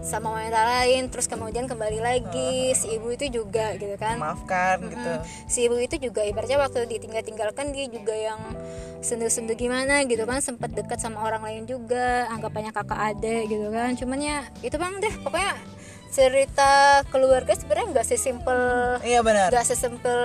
sama 0.00 0.32
wanita 0.32 0.60
lain 0.64 1.12
terus 1.12 1.28
kemudian 1.28 1.68
kembali 1.68 2.00
lagi 2.00 2.72
si 2.72 2.96
ibu 2.96 3.12
itu 3.12 3.28
juga 3.28 3.76
gitu 3.76 3.94
kan. 4.00 4.16
Maafkan 4.16 4.88
gitu. 4.88 5.12
Si 5.44 5.68
ibu 5.68 5.76
itu 5.76 6.00
juga 6.00 6.24
ibaratnya 6.24 6.56
waktu 6.56 6.88
ditinggal-tinggalkan 6.88 7.76
dia 7.76 7.86
juga 7.92 8.16
yang 8.16 8.40
sendu-sendu 9.04 9.52
gimana 9.52 10.08
gitu 10.08 10.24
kan. 10.24 10.40
Sempat 10.40 10.72
dekat 10.72 10.96
sama 10.98 11.20
orang 11.22 11.44
lain 11.44 11.62
juga 11.68 12.26
anggapannya 12.32 12.72
kakak 12.72 13.00
adik 13.14 13.52
gitu 13.52 13.68
kan. 13.68 13.92
Cuman 14.00 14.18
ya 14.24 14.38
itu 14.64 14.80
bang 14.80 14.96
deh. 14.96 15.14
Pokoknya 15.20 15.52
cerita 16.08 17.04
keluarga 17.12 17.52
sebenarnya 17.52 18.00
nggak 18.00 18.08
sesimpel 18.08 18.60
iya 19.04 19.20
benar. 19.20 19.52
nggak 19.52 19.66
sesimpel 19.68 20.20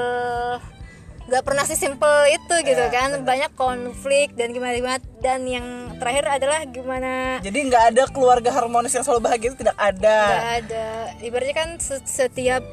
nggak 1.23 1.43
pernah 1.43 1.63
sesimpel 1.63 2.11
itu 2.29 2.55
gitu 2.61 2.83
kan. 2.89 3.23
banyak 3.23 3.51
konflik 3.53 4.35
dan 4.35 4.51
gimana 4.51 4.73
gimana. 4.73 4.99
Dan 5.17 5.47
yang 5.47 5.67
terakhir 5.95 6.27
adalah 6.27 6.67
gimana 6.67 7.39
jadi 7.39 7.57
nggak 7.63 7.83
ada 7.91 8.03
keluarga 8.11 8.51
harmonis 8.51 8.91
yang 8.91 9.03
selalu 9.03 9.21
bahagia 9.23 9.47
itu 9.49 9.59
tidak 9.59 9.77
ada. 9.77 10.19
Nggak 10.19 10.51
ada. 10.59 10.87
Ibaratnya 11.19 11.55
kan 11.55 11.69
se- 11.79 12.03
setiap 12.03 12.63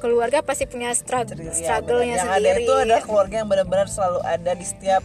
keluarga 0.00 0.40
pasti 0.40 0.64
punya 0.64 0.88
struggle 0.92 1.36
Iya, 1.36 1.52
struggle-nya 1.52 2.16
benar. 2.16 2.24
yang 2.24 2.28
sendiri 2.32 2.48
ada 2.50 2.64
itu 2.64 2.72
adalah 2.74 3.02
keluarga 3.04 3.34
yang 3.36 3.48
benar-benar 3.48 3.86
selalu 3.86 4.20
ada 4.24 4.52
di 4.56 4.64
setiap 4.64 5.02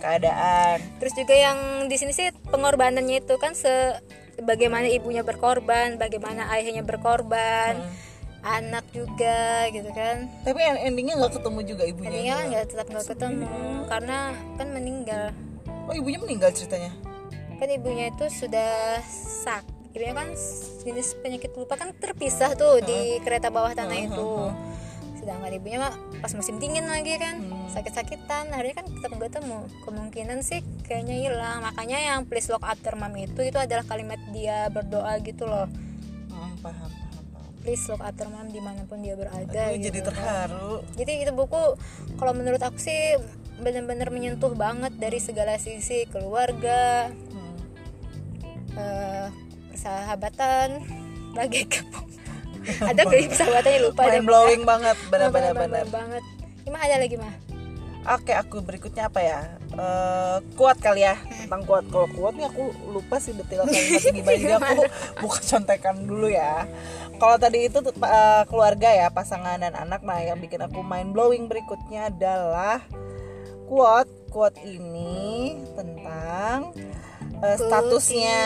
keadaan. 0.00 0.76
Terus 0.96 1.12
juga 1.12 1.34
yang 1.36 1.58
di 1.86 1.96
sini 2.00 2.12
sih 2.12 2.32
pengorbanannya 2.48 3.20
itu 3.20 3.36
kan 3.36 3.52
se 3.52 4.00
bagaimana 4.40 4.88
ibunya 4.88 5.20
berkorban 5.20 6.00
bagaimana 6.00 6.48
ayahnya 6.50 6.80
berkorban 6.80 7.76
anak 8.40 8.84
juga 8.92 9.68
gitu 9.68 9.90
kan. 9.92 10.28
Tapi 10.44 10.60
endingnya 10.84 11.20
nggak 11.20 11.40
ketemu 11.40 11.60
juga 11.64 11.82
ibunya? 11.84 12.10
Tadinya 12.10 12.36
nggak 12.48 12.64
tetap 12.72 12.86
nggak 12.88 13.06
ketemu. 13.12 13.48
Karena 13.86 14.18
kan 14.56 14.68
meninggal. 14.72 15.24
Oh 15.88 15.94
ibunya 15.94 16.18
meninggal 16.20 16.50
ceritanya? 16.56 16.92
Kan 17.60 17.68
ibunya 17.68 18.08
itu 18.08 18.24
sudah 18.32 19.00
sak 19.44 19.64
ibunya 19.90 20.14
kan 20.14 20.30
jenis 20.86 21.18
penyakit 21.18 21.50
lupa 21.58 21.74
kan 21.74 21.90
terpisah 21.90 22.54
tuh 22.54 22.78
di 22.80 23.18
kereta 23.26 23.50
bawah 23.50 23.74
tanah 23.74 23.98
itu. 23.98 24.30
sedangkan 25.20 25.52
ibunya 25.52 25.76
mah 25.76 25.92
pas 26.24 26.32
musim 26.32 26.56
dingin 26.56 26.88
lagi 26.88 27.20
kan 27.20 27.44
sakit-sakitan. 27.68 28.48
Akhirnya 28.56 28.80
kan 28.80 28.86
tetap 28.88 29.10
nggak 29.12 29.28
ketemu. 29.36 29.58
Kemungkinan 29.84 30.38
sih 30.40 30.64
kayaknya 30.88 31.28
hilang. 31.28 31.60
Makanya 31.60 31.98
yang 32.00 32.24
please 32.24 32.48
look 32.48 32.64
after 32.64 32.96
mom 32.96 33.12
itu 33.20 33.44
itu 33.44 33.58
adalah 33.60 33.84
kalimat 33.84 34.16
dia 34.32 34.72
berdoa 34.72 35.20
gitu 35.20 35.44
loh. 35.44 35.68
Hmm, 36.32 36.56
paham 36.64 36.99
please 37.60 37.84
look 37.88 38.00
after 38.00 38.26
mom 38.26 38.48
di 38.48 38.58
mana 38.58 38.82
pun 38.84 39.00
dia 39.00 39.14
berada 39.14 39.70
Aduh, 39.70 39.76
gitu 39.76 39.84
jadi 39.92 40.00
terharu 40.00 40.72
jadi 40.96 41.12
itu 41.28 41.32
buku 41.32 41.62
kalau 42.16 42.32
menurut 42.32 42.60
aku 42.60 42.80
sih 42.80 43.20
benar-benar 43.60 44.08
menyentuh 44.08 44.56
banget 44.56 44.96
dari 44.96 45.20
segala 45.20 45.60
sisi 45.60 46.08
keluarga 46.08 47.12
Hmm. 47.30 47.56
eh, 48.74 49.26
persahabatan 49.70 50.68
bagaikan 51.36 51.84
ada 52.90 53.00
gak 53.04 53.12
ya 53.12 53.28
persahabatannya 53.28 53.80
lupa 53.80 54.02
mind 54.08 54.26
blowing 54.26 54.62
banget 54.64 54.96
benar-benar 55.08 55.52
benar 55.56 55.86
banget 55.88 56.22
gimana 56.64 56.82
ada 56.84 56.96
lagi 57.00 57.16
mah 57.16 57.34
Oke, 58.00 58.32
aku 58.32 58.64
berikutnya 58.64 59.12
apa 59.12 59.20
ya? 59.20 59.44
Eh, 59.76 60.36
kuat 60.56 60.80
kali 60.80 61.04
ya 61.04 61.20
tentang 61.44 61.68
kuat. 61.68 61.84
Kalau 61.92 62.08
kuat 62.16 62.32
nih 62.32 62.48
aku 62.48 62.72
lupa 62.96 63.20
sih 63.20 63.36
detail 63.36 63.60
kalimatnya 63.68 64.12
gimana. 64.16 64.32
Jadi 64.40 64.54
aku 64.56 64.82
buka 65.20 65.38
contekan 65.44 65.96
dulu 66.08 66.32
ya. 66.32 66.64
Kalau 67.20 67.36
tadi 67.36 67.68
itu 67.68 67.78
eh, 67.84 68.42
keluarga 68.46 68.88
ya, 68.88 69.06
pasangan 69.08 69.60
dan 69.60 69.76
anak. 69.76 70.00
Nah, 70.00 70.18
yang 70.18 70.36
bikin 70.36 70.58
aku 70.58 70.80
mind 70.80 71.12
blowing 71.12 71.46
berikutnya 71.46 72.08
adalah 72.08 72.80
quote. 73.66 74.08
Quote 74.26 74.62
ini 74.62 75.58
tentang 75.74 76.70
eh, 77.36 77.56
statusnya 77.58 78.38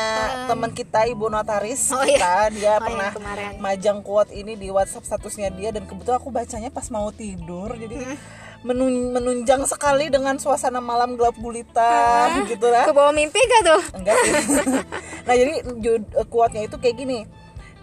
teman 0.49 0.73
kita 0.73 1.05
ibu 1.05 1.29
notaris 1.29 1.93
Oh, 1.93 2.01
kita. 2.01 2.49
Dia 2.51 2.57
Oh, 2.57 2.73
yang 2.73 2.83
pernah 2.83 3.11
kemarin. 3.13 3.51
majang 3.61 4.01
quote 4.01 4.33
ini 4.33 4.57
di 4.57 4.69
WhatsApp 4.69 5.05
statusnya 5.05 5.53
dia 5.53 5.71
dan 5.71 5.85
kebetulan 5.85 6.17
aku 6.17 6.33
bacanya 6.33 6.67
pas 6.69 6.89
mau 6.89 7.13
tidur 7.13 7.77
jadi 7.77 8.17
menun- 8.63 9.13
menunjang 9.13 9.69
sekali 9.69 10.09
dengan 10.09 10.35
suasana 10.35 10.81
malam 10.81 11.15
gelap 11.15 11.37
gulita 11.37 11.93
gitu 12.49 12.65
lah 12.65 12.89
ke 12.89 12.97
bawah 12.97 13.13
mimpi 13.13 13.37
gak 13.37 13.63
tuh 13.67 13.83
enggak 13.93 14.17
sih 14.17 14.33
nah 15.29 15.35
jadi 15.35 15.53
jud- 15.77 16.09
eh, 16.11 16.25
quote-nya 16.25 16.65
itu 16.65 16.77
kayak 16.79 16.97
gini 16.97 17.29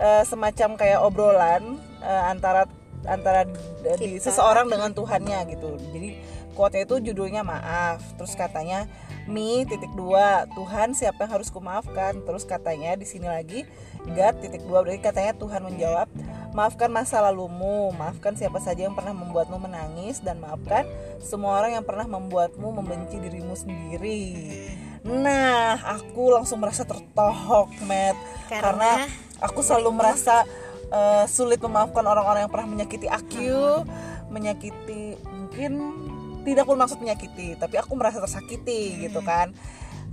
eh, 0.01 0.23
semacam 0.25 0.69
kayak 0.75 0.99
obrolan 1.05 1.77
eh, 2.01 2.23
antara 2.25 2.65
antara 3.05 3.45
d- 3.45 3.97
di 3.97 4.09
seseorang 4.17 4.69
dengan 4.69 4.93
Tuhannya 4.93 5.45
gitu. 5.53 5.77
Jadi 5.77 6.17
quote-nya 6.57 6.83
itu 6.89 7.13
judulnya 7.13 7.41
maaf. 7.45 8.01
Terus 8.17 8.33
katanya 8.33 8.89
mi 9.29 9.63
titik 9.69 9.93
dua 9.93 10.49
Tuhan 10.57 10.97
siapa 10.97 11.29
yang 11.29 11.37
harus 11.37 11.53
kumaafkan? 11.53 12.21
Terus 12.25 12.43
katanya 12.45 12.97
di 12.97 13.05
sini 13.05 13.29
lagi 13.29 13.65
God 14.01 14.41
titik 14.41 14.65
dua 14.65 14.81
berarti 14.81 15.01
katanya 15.01 15.33
Tuhan 15.37 15.61
menjawab 15.61 16.09
maafkan 16.51 16.91
masa 16.91 17.23
lalumu 17.23 17.95
maafkan 17.95 18.35
siapa 18.35 18.59
saja 18.59 18.83
yang 18.89 18.95
pernah 18.97 19.15
membuatmu 19.15 19.55
menangis 19.55 20.19
dan 20.19 20.41
maafkan 20.41 20.83
semua 21.23 21.55
orang 21.63 21.79
yang 21.79 21.85
pernah 21.87 22.03
membuatmu 22.09 22.75
membenci 22.75 23.23
dirimu 23.23 23.55
sendiri 23.55 24.35
Nah, 25.01 25.81
aku 25.97 26.29
langsung 26.29 26.61
merasa 26.61 26.85
tertohok, 26.85 27.73
Matt. 27.83 28.17
Karena- 28.45 28.61
Karena 28.61 28.91
aku 29.41 29.59
selalu 29.61 29.89
merasa 29.95 30.45
eh, 30.91 31.23
sulit 31.23 31.55
memaafkan 31.57 32.03
orang-orang 32.03 32.43
yang 32.43 32.51
pernah 32.51 32.67
menyakiti 32.67 33.07
aku 33.07 33.87
menyakiti 34.27 35.15
mungkin 35.23 35.71
tidak 36.43 36.67
pun 36.67 36.75
maksud 36.75 36.99
menyakiti 36.99 37.55
tapi 37.55 37.79
aku 37.79 37.95
merasa 37.95 38.19
tersakiti 38.19 38.99
gitu 38.99 39.23
kan. 39.23 39.55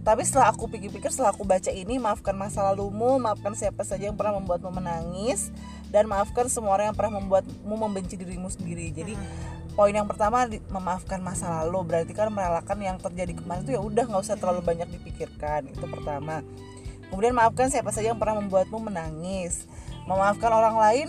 Tapi 0.06 0.22
setelah 0.22 0.54
aku 0.54 0.70
pikir-pikir 0.70 1.10
setelah 1.10 1.34
aku 1.34 1.42
baca 1.42 1.66
ini 1.68 1.98
maafkan 1.98 2.32
masa 2.32 2.62
lalumu 2.62 3.18
maafkan 3.18 3.58
siapa 3.58 3.82
saja 3.82 4.06
yang 4.06 4.14
pernah 4.14 4.38
membuatmu 4.38 4.70
menangis 4.70 5.50
dan 5.90 6.06
maafkan 6.06 6.46
semua 6.46 6.78
orang 6.78 6.94
yang 6.94 6.96
pernah 6.96 7.18
membuatmu 7.18 7.74
membenci 7.74 8.14
dirimu 8.14 8.46
sendiri. 8.46 8.94
Jadi 8.94 9.18
poin 9.78 9.94
yang 9.94 10.10
pertama 10.10 10.42
memaafkan 10.66 11.22
masa 11.22 11.62
lalu. 11.62 11.86
Berarti 11.86 12.10
kan 12.10 12.34
merelakan 12.34 12.82
yang 12.82 12.98
terjadi 12.98 13.30
kemarin 13.32 13.62
itu 13.62 13.72
ya 13.72 13.80
udah 13.80 14.04
nggak 14.04 14.18
usah 14.20 14.34
terlalu 14.34 14.66
banyak 14.66 14.90
dipikirkan 14.90 15.70
itu 15.70 15.86
pertama. 15.86 16.42
Kemudian 17.06 17.30
maafkan 17.30 17.70
siapa 17.70 17.94
saja 17.94 18.10
yang 18.10 18.18
pernah 18.18 18.42
membuatmu 18.42 18.82
menangis. 18.82 19.70
Memaafkan 20.04 20.50
orang 20.50 20.74
lain 20.76 21.08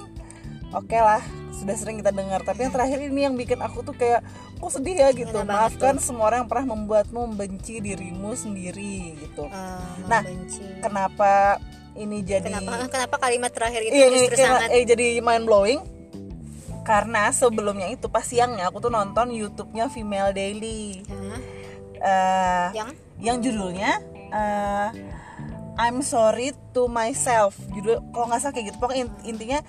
oke 0.70 0.94
lah 0.94 1.26
sudah 1.52 1.74
sering 1.74 1.98
kita 1.98 2.14
dengar. 2.14 2.46
Tapi 2.46 2.70
yang 2.70 2.72
terakhir 2.72 3.02
ini 3.02 3.26
yang 3.26 3.34
bikin 3.34 3.58
aku 3.58 3.82
tuh 3.82 3.98
kayak 3.98 4.22
kok 4.56 4.70
sedih 4.70 4.96
ya? 4.96 5.10
gitu. 5.12 5.34
Banget 5.34 5.50
maafkan 5.50 5.96
semua 5.98 6.30
orang 6.30 6.46
yang 6.46 6.50
pernah 6.54 6.68
membuatmu 6.70 7.20
membenci 7.28 7.82
dirimu 7.82 8.38
sendiri 8.38 9.18
gitu. 9.18 9.50
Eh, 9.50 10.06
Nah, 10.06 10.22
membenci. 10.22 10.62
kenapa 10.78 11.58
ini 11.98 12.22
jadi 12.22 12.48
kenapa? 12.48 12.86
Kenapa 12.88 13.16
kalimat 13.18 13.50
terakhir 13.50 13.82
itu 13.82 13.92
Iya, 13.92 14.06
ini 14.08 14.18
justru 14.22 14.36
kena- 14.38 14.48
sangat 14.62 14.70
eh, 14.72 14.84
jadi 14.86 15.06
mind 15.20 15.44
blowing 15.44 15.80
karena 16.84 17.30
sebelumnya 17.30 17.88
itu 17.92 18.10
pas 18.10 18.26
siangnya 18.26 18.70
aku 18.70 18.82
tuh 18.82 18.92
nonton 18.92 19.30
YouTube-nya 19.30 19.92
Female 19.92 20.32
Daily? 20.34 21.04
Eh, 22.00 22.68
yang? 22.72 22.90
yang 23.20 23.38
judulnya 23.44 24.00
eh, 24.32 24.90
I'm 25.80 26.04
sorry 26.04 26.52
to 26.76 26.92
myself. 26.92 27.56
Judul 27.72 28.04
kalau 28.12 28.28
nggak 28.28 28.44
salah 28.44 28.52
kayak 28.52 28.76
gitu. 28.76 28.78
Pokoknya 28.84 29.08
int- 29.08 29.24
intinya 29.24 29.60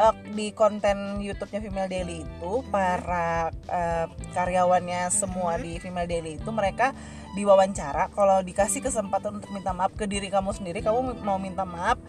eh, 0.00 0.14
di 0.32 0.48
konten 0.56 1.20
YouTube-nya 1.20 1.60
Female 1.60 1.92
Daily 1.92 2.24
itu 2.24 2.52
para 2.72 3.52
eh, 3.68 4.06
karyawannya 4.32 5.12
semua 5.12 5.60
di 5.60 5.76
Female 5.76 6.08
Daily 6.08 6.40
itu 6.40 6.48
mereka 6.48 6.96
diwawancara. 7.36 8.08
Kalau 8.16 8.40
dikasih 8.40 8.80
kesempatan 8.80 9.44
untuk 9.44 9.52
minta 9.52 9.76
maaf 9.76 9.92
ke 9.92 10.08
diri 10.08 10.32
kamu 10.32 10.56
sendiri 10.56 10.80
kamu 10.80 11.20
mau 11.20 11.36
minta 11.36 11.68
maaf 11.68 12.00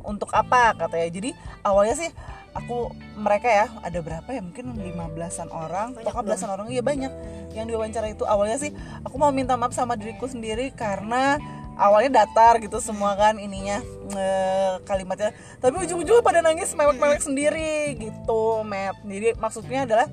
untuk 0.00 0.32
apa 0.32 0.72
katanya. 0.72 1.08
Jadi 1.12 1.30
awalnya 1.60 1.96
sih 2.00 2.08
aku 2.54 2.94
mereka 3.18 3.50
ya 3.50 3.66
ada 3.82 3.98
berapa 4.00 4.28
ya? 4.30 4.40
Mungkin 4.40 4.78
15-an 4.78 5.50
orang. 5.50 5.98
Banyak 5.98 6.06
pokoknya 6.06 6.26
belasan 6.26 6.50
orang. 6.50 6.66
Iya 6.70 6.82
banyak. 6.82 7.12
Yang 7.52 7.66
diwawancara 7.74 8.06
itu 8.10 8.24
awalnya 8.24 8.58
sih 8.58 8.70
aku 9.02 9.14
mau 9.18 9.34
minta 9.34 9.58
maaf 9.58 9.74
sama 9.74 9.98
diriku 9.98 10.30
sendiri 10.30 10.70
karena 10.72 11.38
awalnya 11.74 12.22
datar 12.22 12.62
gitu 12.62 12.78
semua 12.78 13.18
kan 13.18 13.36
ininya 13.36 13.82
eh, 14.14 14.72
kalimatnya. 14.86 15.34
Tapi 15.58 15.74
ujung-ujungnya 15.84 16.22
pada 16.22 16.40
nangis 16.40 16.72
mewek-mewek 16.72 17.20
sendiri 17.20 17.98
gitu 17.98 18.62
Matt. 18.62 19.02
Jadi 19.02 19.34
maksudnya 19.36 19.84
adalah 19.86 20.06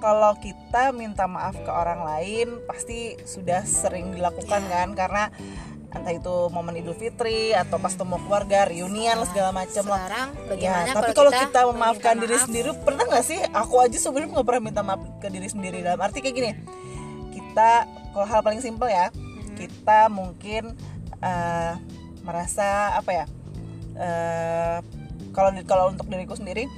kalau 0.00 0.32
kita 0.40 0.96
minta 0.96 1.28
maaf 1.28 1.54
ke 1.60 1.68
orang 1.68 2.02
lain 2.02 2.64
pasti 2.64 3.14
sudah 3.22 3.62
sering 3.62 4.16
dilakukan 4.16 4.64
kan? 4.66 4.88
Karena 4.96 5.28
entah 5.90 6.12
itu 6.12 6.34
momen 6.48 6.78
Idul 6.78 6.94
Fitri 6.94 7.50
atau 7.50 7.76
pas 7.76 7.90
temu 7.90 8.14
keluarga 8.22 8.62
reunian 8.62 9.18
segala 9.26 9.50
macam 9.50 9.84
lah 9.84 9.98
sekarang 10.00 10.28
Ya, 10.30 10.46
bagaimana 10.46 10.90
tapi 10.94 11.12
kalau 11.12 11.30
kita, 11.30 11.42
kita 11.44 11.60
memaafkan 11.66 12.14
meminta 12.14 12.22
diri 12.22 12.36
maaf? 12.36 12.46
sendiri 12.46 12.68
pernah 12.78 13.04
nggak 13.04 13.24
sih? 13.24 13.40
Aku 13.50 13.74
aja 13.76 13.96
sebenarnya 13.96 14.30
nggak 14.32 14.46
pernah 14.46 14.62
minta 14.62 14.82
maaf 14.82 15.02
ke 15.18 15.28
diri 15.28 15.48
sendiri 15.48 15.78
dalam 15.80 15.98
arti 15.98 16.18
kayak 16.18 16.32
gini. 16.32 16.50
Kita 17.30 17.70
kalau 18.10 18.26
hal 18.26 18.40
paling 18.40 18.60
simpel 18.60 18.86
ya, 18.86 19.10
Mm-hmm. 19.10 19.56
kita 19.58 20.00
mungkin 20.08 20.62
eh, 21.18 21.72
merasa 22.20 22.94
apa 22.94 23.10
ya? 23.10 23.24
eh, 23.96 24.78
kalau 25.30 25.50
kalau 25.64 25.84
untuk 25.90 26.06
diriku 26.06 26.34
sendiri 26.34 26.70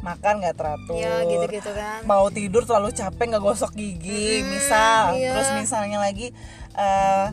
makan 0.00 0.40
nggak 0.40 0.56
teratur, 0.56 0.96
ya 0.96 1.20
gitu-gitu 1.22 1.70
kan 1.70 2.00
mau 2.04 2.28
tidur 2.28 2.64
terlalu 2.64 2.88
capek 2.90 3.24
nggak 3.26 3.42
gosok 3.42 3.72
gigi, 3.72 4.40
Mm-mm, 4.40 4.48
misal. 4.50 5.12
iya. 5.12 5.32
Terus 5.32 5.48
misalnya 5.56 5.98
lagi 5.98 6.32
eh, 6.72 7.26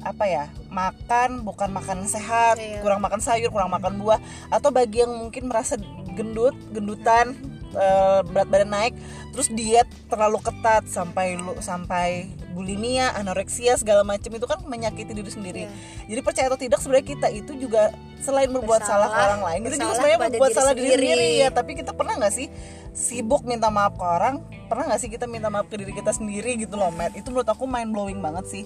apa 0.00 0.24
ya? 0.24 0.44
Makan 0.70 1.42
bukan 1.42 1.74
makan 1.74 2.06
sehat, 2.06 2.56
Iya. 2.56 2.78
kurang 2.78 3.02
makan 3.02 3.18
sayur, 3.18 3.50
kurang 3.50 3.74
makan 3.74 3.98
buah, 3.98 4.22
atau 4.48 4.70
bagi 4.70 5.02
yang 5.02 5.10
mungkin 5.10 5.50
merasa 5.50 5.74
gendut, 6.14 6.54
gendutan, 6.70 7.34
eh, 7.70 8.20
berat 8.26 8.48
badan 8.50 8.70
naik, 8.70 8.94
terus 9.34 9.50
diet 9.50 9.86
terlalu 10.06 10.38
ketat 10.42 10.86
sampai 10.86 11.38
lu 11.38 11.54
sampai 11.58 12.30
bulimia, 12.50 13.14
anoreksia 13.14 13.78
segala 13.78 14.02
macam 14.02 14.30
itu 14.30 14.46
kan 14.46 14.58
menyakiti 14.66 15.14
diri 15.14 15.30
sendiri. 15.30 15.62
Iya. 15.66 15.70
Jadi 16.10 16.20
percaya 16.22 16.46
atau 16.50 16.58
tidak 16.58 16.78
sebenarnya 16.82 17.06
kita 17.06 17.28
itu 17.30 17.52
juga 17.58 17.94
selain 18.20 18.50
berbuat 18.50 18.82
salah 18.84 19.06
ke 19.06 19.14
Bersalah, 19.14 19.26
orang 19.32 19.42
lain, 19.46 19.60
kita 19.64 19.76
juga 19.78 19.94
sebenarnya 19.96 20.18
berbuat 20.18 20.50
diri 20.50 20.58
salah 20.58 20.74
diri 20.74 20.82
sendiri. 20.90 21.06
sendiri 21.14 21.40
ya. 21.40 21.48
Tapi 21.54 21.70
kita 21.78 21.92
pernah 21.94 22.14
nggak 22.18 22.34
sih 22.34 22.46
sibuk 22.90 23.42
minta 23.46 23.70
maaf 23.70 23.94
ke 23.96 24.04
orang? 24.04 24.34
Pernah 24.66 24.84
nggak 24.92 25.00
sih 25.00 25.10
kita 25.10 25.24
minta 25.30 25.48
maaf 25.48 25.66
ke 25.70 25.78
diri 25.78 25.94
kita 25.94 26.10
sendiri 26.10 26.58
gitu 26.58 26.74
loh, 26.74 26.90
Matt? 26.90 27.14
Itu 27.14 27.30
menurut 27.30 27.48
aku 27.48 27.64
mind 27.70 27.90
blowing 27.94 28.18
banget 28.18 28.44
sih. 28.50 28.64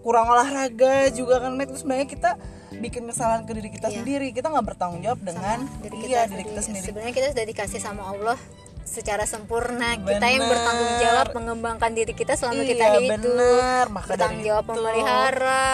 Kurang 0.00 0.26
olahraga 0.26 1.10
juga 1.10 1.38
kan, 1.38 1.52
Matt. 1.52 1.68
Itu 1.68 1.78
sebenarnya 1.80 2.06
kita 2.06 2.30
bikin 2.72 3.02
kesalahan 3.04 3.42
ke 3.42 3.52
diri 3.52 3.68
kita 3.68 3.88
Iya. 3.88 3.96
sendiri. 3.98 4.28
Kita 4.30 4.46
nggak 4.48 4.66
bertanggung 4.66 5.00
jawab 5.00 5.20
dengan 5.20 5.58
diri 5.80 5.96
iya 6.04 6.22
kita 6.22 6.30
diri 6.30 6.44
kita 6.46 6.60
sendiri. 6.62 6.84
sebenarnya 6.84 7.14
kita 7.14 7.28
sudah 7.32 7.46
dikasih 7.46 7.80
sama 7.80 8.02
Allah 8.06 8.38
secara 8.82 9.24
sempurna 9.24 9.98
kita 9.98 10.26
yang 10.26 10.40
Bener. 10.40 10.50
bertanggung 10.50 10.92
jawab 10.98 11.26
mengembangkan 11.34 11.90
diri 11.92 12.12
kita 12.12 12.32
selama 12.34 12.62
kita 12.62 12.72
Iya, 12.78 12.92
hidup 12.94 13.10
bener. 13.20 13.84
Maka 13.90 14.08
bertanggung 14.08 14.42
jawab 14.42 14.64
itu. 14.64 14.72
memelihara 14.72 15.66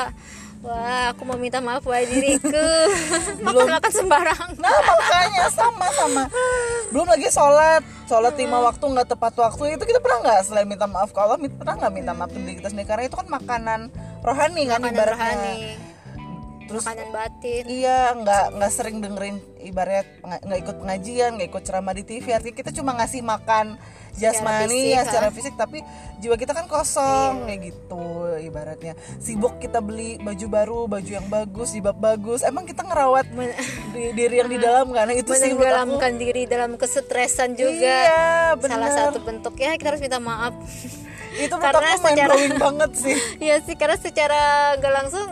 wah 0.64 1.12
aku 1.12 1.22
mau 1.28 1.36
minta 1.36 1.60
maaf 1.60 1.84
pada 1.84 2.08
diriku. 2.08 2.64
Makan 3.44 3.68
makan 3.68 3.92
sembarang. 3.92 4.50
Nah 4.56 4.72
makanya 4.72 5.44
sama 5.52 5.86
sama. 5.92 6.24
Belum 6.88 7.06
lagi 7.06 7.28
sholat. 7.28 7.84
Sholat 8.08 8.34
lima 8.40 8.64
waktu 8.64 8.80
nggak 8.80 9.08
tepat 9.12 9.36
waktu. 9.36 9.76
Itu 9.76 9.84
kita 9.84 10.00
pernah 10.00 10.24
nggak 10.24 10.40
selain 10.48 10.66
minta 10.66 10.88
maaf 10.88 11.12
ke 11.12 11.20
Allah 11.20 11.36
Pernah 11.36 11.74
nggak 11.76 11.92
minta 11.92 12.12
maaf 12.16 12.32
ke 12.32 12.40
diri 12.40 12.56
kita 12.58 12.72
sendiri? 12.72 12.88
Karena 12.88 13.04
itu 13.06 13.16
kan 13.20 13.28
makanan 13.28 13.80
rohani 14.24 14.62
kan 14.64 14.80
makanan 14.80 14.96
ibaratnya. 14.96 15.12
rohani. 15.12 15.58
Terus 16.64 16.82
makanan 16.88 17.08
batin. 17.12 17.62
Iya, 17.68 18.00
nggak 18.24 18.44
nggak 18.56 18.72
sering 18.72 18.96
dengerin 19.04 19.36
ibarat 19.60 20.06
nggak 20.24 20.58
ikut 20.64 20.76
pengajian, 20.80 21.30
nggak 21.36 21.48
ikut 21.52 21.62
ceramah 21.62 21.92
di 21.92 22.04
TV. 22.08 22.26
Artinya 22.32 22.56
kita 22.56 22.70
cuma 22.72 22.96
ngasih 22.96 23.20
makan 23.20 23.76
jasmani 24.16 24.70
fisik, 24.70 24.90
ya 24.90 24.96
ha? 24.96 25.04
secara 25.04 25.28
fisik, 25.28 25.54
tapi 25.54 25.78
jiwa 26.16 26.34
kita 26.34 26.50
kan 26.50 26.64
kosong 26.64 27.44
kayak 27.44 27.60
gitu 27.64 28.04
ibaratnya. 28.38 28.92
Sibuk 29.16 29.58
kita 29.58 29.78
beli 29.78 30.16
baju 30.16 30.46
baru, 30.46 30.80
baju 30.86 31.10
yang 31.10 31.26
bagus, 31.26 31.70
jilbab 31.70 31.96
bagus. 31.96 32.40
Emang 32.40 32.62
kita 32.62 32.82
ngerawat 32.82 33.26
Men- 33.30 33.54
di- 33.90 34.12
diri 34.12 34.38
yang 34.38 34.48
di 34.48 34.58
dalam 34.64 34.88
kan? 34.88 35.10
Itu 35.10 35.32
sih 35.32 35.50
menenggelamkan 35.50 36.12
diri 36.14 36.42
dalam 36.44 36.74
kesetresan 36.74 37.54
juga 37.54 37.74
Iya, 37.74 38.54
salah 38.56 38.58
bener. 38.58 38.90
satu 38.90 39.18
bentuknya 39.20 39.74
kita 39.74 39.88
harus 39.90 40.00
minta 40.00 40.18
maaf 40.18 40.54
Itu 41.36 41.54
Karena 41.56 41.94
secara- 41.94 42.36
banget 42.56 42.90
sih. 43.02 43.16
Iya 43.38 43.58
sih 43.60 43.74
karena 43.74 43.96
secara 43.96 44.40
gak 44.76 44.94
langsung 44.94 45.26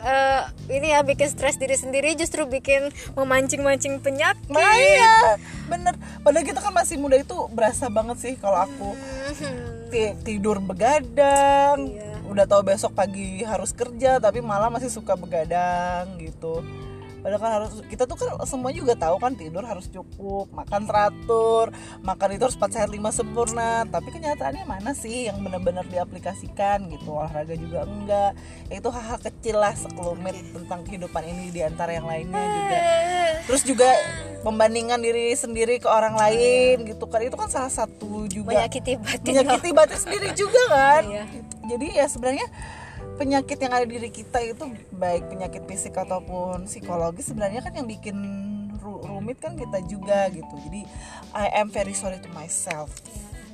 eh, 0.00 0.40
ini 0.70 0.90
ya 0.90 1.02
bikin 1.02 1.26
stres 1.26 1.56
diri 1.56 1.74
sendiri 1.74 2.14
justru 2.14 2.44
bikin 2.44 2.88
memancing-mancing 3.14 3.98
penyakit. 3.98 4.46
Nah 4.46 4.72
iya, 4.72 5.36
bener. 5.66 5.94
Padahal 6.20 6.44
kita 6.44 6.58
kan 6.58 6.72
masih 6.72 6.96
muda 6.96 7.16
itu 7.16 7.34
berasa 7.50 7.86
banget 7.86 8.16
sih 8.18 8.34
kalau 8.34 8.60
aku 8.60 8.90
Hmm, 9.30 9.88
ti- 9.88 10.16
tidur 10.24 10.58
begadang 10.58 11.86
Iya. 11.88 12.18
udah 12.24 12.44
tahu 12.44 12.62
besok 12.64 12.92
pagi 12.92 13.42
harus 13.42 13.70
kerja 13.70 14.18
tapi 14.18 14.38
malah 14.40 14.66
masih 14.68 14.86
suka 14.88 15.14
begadang 15.14 16.14
gitu 16.16 16.62
padahal 17.20 17.40
kan 17.40 17.52
harus 17.62 17.72
kita 17.86 18.04
tuh 18.08 18.16
kan 18.16 18.28
semua 18.48 18.72
juga 18.72 18.96
tahu 18.96 19.16
kan 19.20 19.32
tidur 19.36 19.64
harus 19.64 19.86
cukup 19.92 20.48
makan 20.52 20.88
teratur 20.88 21.70
makan 22.00 22.28
itu 22.36 22.42
harus 22.48 22.56
4 22.56 22.74
sehat 22.74 22.90
5 22.90 23.00
sempurna. 23.12 23.84
Tapi 23.88 24.08
kenyataannya 24.12 24.64
mana 24.64 24.92
sih 24.96 25.28
yang 25.28 25.40
benar-benar 25.40 25.86
diaplikasikan 25.88 26.88
gitu? 26.90 27.16
Olahraga 27.16 27.54
juga 27.56 27.84
enggak. 27.84 28.32
Ya 28.72 28.74
itu 28.80 28.88
hal-hal 28.88 29.18
kecil 29.20 29.56
lah 29.60 29.74
sekelumit 29.76 30.36
tentang 30.54 30.80
kehidupan 30.86 31.22
ini 31.26 31.52
di 31.52 31.60
antara 31.64 31.94
yang 31.94 32.06
lainnya 32.08 32.40
juga. 32.40 32.78
Terus 33.48 33.62
juga 33.66 33.90
pembandingan 34.40 35.00
diri 35.04 35.36
sendiri 35.36 35.78
ke 35.78 35.88
orang 35.88 36.16
lain 36.16 36.88
gitu 36.88 37.04
kan. 37.06 37.20
Itu 37.24 37.36
kan 37.36 37.48
salah 37.52 37.72
satu 37.72 38.26
juga 38.30 38.56
menyakiti 38.56 38.96
batin. 38.96 39.24
menyakiti 39.26 39.70
batin 39.74 39.98
sendiri 40.00 40.28
juga 40.32 40.62
kan. 40.70 41.04
Iya. 41.06 41.24
jadi 41.70 42.02
ya 42.02 42.06
sebenarnya 42.10 42.50
penyakit 43.20 43.60
yang 43.60 43.76
ada 43.76 43.84
di 43.84 44.00
diri 44.00 44.08
kita 44.08 44.40
itu 44.40 44.64
baik 44.96 45.28
penyakit 45.28 45.68
fisik 45.68 45.92
ataupun 45.92 46.64
psikologis 46.64 47.28
sebenarnya 47.28 47.60
kan 47.60 47.76
yang 47.76 47.84
bikin 47.84 48.16
ru- 48.80 49.04
rumit 49.04 49.36
kan 49.36 49.60
kita 49.60 49.84
juga 49.84 50.32
gitu. 50.32 50.54
Jadi 50.64 50.88
I 51.36 51.60
am 51.60 51.68
very 51.68 51.92
sorry 51.92 52.16
to 52.24 52.32
myself. 52.32 52.88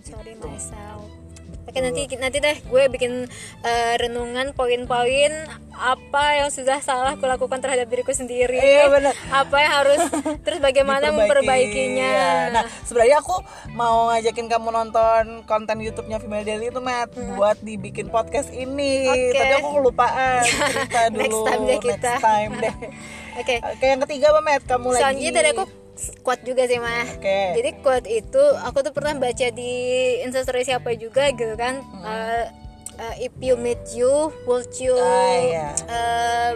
Ya, 0.06 0.14
sorry 0.14 0.38
myself. 0.38 1.25
Oke 1.66 1.78
nanti 1.82 2.06
nanti 2.14 2.38
deh 2.38 2.56
gue 2.62 2.82
bikin 2.86 3.26
eh, 3.66 3.94
renungan 3.98 4.54
poin-poin 4.54 5.32
apa 5.76 6.40
yang 6.40 6.48
sudah 6.48 6.80
salah 6.80 7.18
aku 7.18 7.28
lakukan 7.28 7.60
terhadap 7.60 7.90
diriku 7.90 8.14
sendiri. 8.14 8.56
Iya, 8.56 8.88
benar. 8.88 9.12
Apa 9.28 9.56
yang 9.60 9.72
harus 9.82 10.00
terus 10.46 10.58
bagaimana 10.62 11.12
memperbaikinya. 11.12 12.12
Ya. 12.16 12.34
Nah, 12.54 12.64
sebenarnya 12.88 13.20
aku 13.20 13.44
mau 13.76 14.08
ngajakin 14.08 14.48
kamu 14.48 14.68
nonton 14.72 15.24
konten 15.44 15.76
YouTube-nya 15.84 16.22
Female 16.22 16.48
Daily 16.48 16.72
itu, 16.72 16.80
Matt, 16.80 17.12
buat 17.36 17.60
dibikin 17.60 18.08
podcast 18.08 18.48
ini. 18.54 19.04
Hmm. 19.04 19.12
Oke. 19.12 19.38
Tapi 19.38 19.54
aku 19.60 19.68
kelupaan 19.82 20.42
cerita 20.72 21.02
dulu. 21.12 21.44
Next 21.44 21.44
time 21.44 21.62
deh 21.66 21.78
kita. 21.82 22.12
Next 22.16 22.24
time 22.24 22.52
deh. 22.56 22.74
Oke. 23.36 23.54
Oke, 23.60 23.84
yang 23.84 24.00
ketiga 24.08 24.26
apa, 24.32 24.40
Matt? 24.40 24.62
Kamu 24.64 24.86
lagi. 24.96 25.00
Selanjutnya 25.02 25.52
aku 25.52 25.64
quote 26.20 26.44
juga 26.44 26.68
sih 26.68 26.76
mah 26.76 27.08
Oke. 27.16 27.56
jadi 27.56 27.70
quote 27.80 28.04
itu 28.06 28.42
aku 28.60 28.84
tuh 28.84 28.92
pernah 28.92 29.16
baca 29.16 29.46
di 29.48 29.72
instastory 30.20 30.62
siapa 30.62 30.92
juga 30.94 31.32
gitu 31.32 31.56
kan 31.56 31.80
Hmm. 31.80 32.04
Eh, 32.04 32.44
eh, 32.96 33.14
if 33.26 33.34
you 33.40 33.56
meet 33.56 33.80
you 33.92 34.28
would 34.44 34.68
you 34.76 34.92
Ah, 34.94 35.36
iya. 35.40 35.68
eh, 35.88 36.50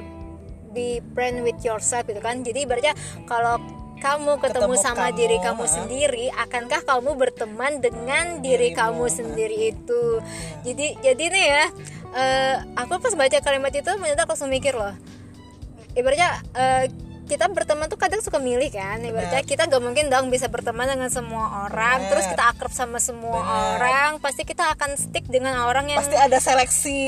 be 0.71 1.01
friend 1.13 1.43
with 1.43 1.59
yourself 1.61 2.05
gitu 2.05 2.21
kan 2.21 2.41
jadi 2.41 2.63
ibaratnya 2.63 2.95
kalau 3.25 3.59
kamu 4.01 4.41
ketemu, 4.41 4.73
Ketemu 4.73 4.75
sama 4.81 5.13
kamu, 5.13 5.19
diri 5.19 5.37
kamu 5.39 5.65
ha. 5.65 5.69
sendiri 5.69 6.25
akankah 6.33 6.81
kamu 6.89 7.11
berteman 7.21 7.85
dengan 7.85 8.41
diri 8.41 8.73
Dirimu, 8.73 8.81
kamu 8.81 9.05
sendiri 9.09 9.77
itu 9.77 10.03
jadi 10.65 10.87
jadi 11.05 11.25
nih 11.29 11.45
ya 11.45 11.65
eh, 12.17 12.55
aku 12.77 12.97
pas 12.97 13.13
baca 13.13 13.39
kalimat 13.41 13.69
itu 13.69 13.85
ternyata 13.85 14.25
aku 14.25 14.33
langsung 14.33 14.49
mikir 14.49 14.73
loh 14.73 14.97
ibaratnya 15.93 16.41
eh, 16.55 16.85
kita 17.31 17.47
berteman 17.47 17.87
tuh 17.87 17.95
kadang 17.95 18.19
suka 18.19 18.37
milih 18.37 18.67
kan 18.69 18.99
ibaratnya 18.99 19.47
kita 19.47 19.65
gak 19.65 19.79
mungkin 19.79 20.11
dong 20.11 20.29
bisa 20.29 20.51
berteman 20.51 20.83
dengan 20.85 21.07
semua 21.07 21.65
orang 21.65 22.03
Bener. 22.03 22.11
terus 22.11 22.27
kita 22.27 22.43
akrab 22.51 22.75
sama 22.75 22.99
semua 22.99 23.39
Bener. 23.39 23.79
orang 23.79 24.11
pasti 24.19 24.43
kita 24.43 24.75
akan 24.75 24.99
stick 24.99 25.23
dengan 25.25 25.63
orang 25.63 25.87
yang 25.87 26.03
pasti 26.03 26.19
ada 26.19 26.35
seleksi 26.37 26.99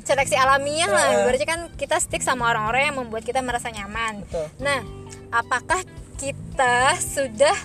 seleksi 0.00 0.32
alamiah 0.32 0.88
lah 0.88 1.04
Heeh. 1.06 1.20
ibaratnya 1.20 1.44
kan 1.46 1.60
kita 1.76 2.00
stick 2.00 2.24
sama 2.24 2.48
orang-orang 2.48 2.88
yang 2.88 2.96
membuat 2.96 3.22
kita 3.22 3.44
merasa 3.44 3.68
nyaman 3.68 4.24
Betul. 4.24 4.48
nah 4.58 4.80
apakah 5.28 5.84
kita 6.16 6.96
sudah 6.96 7.56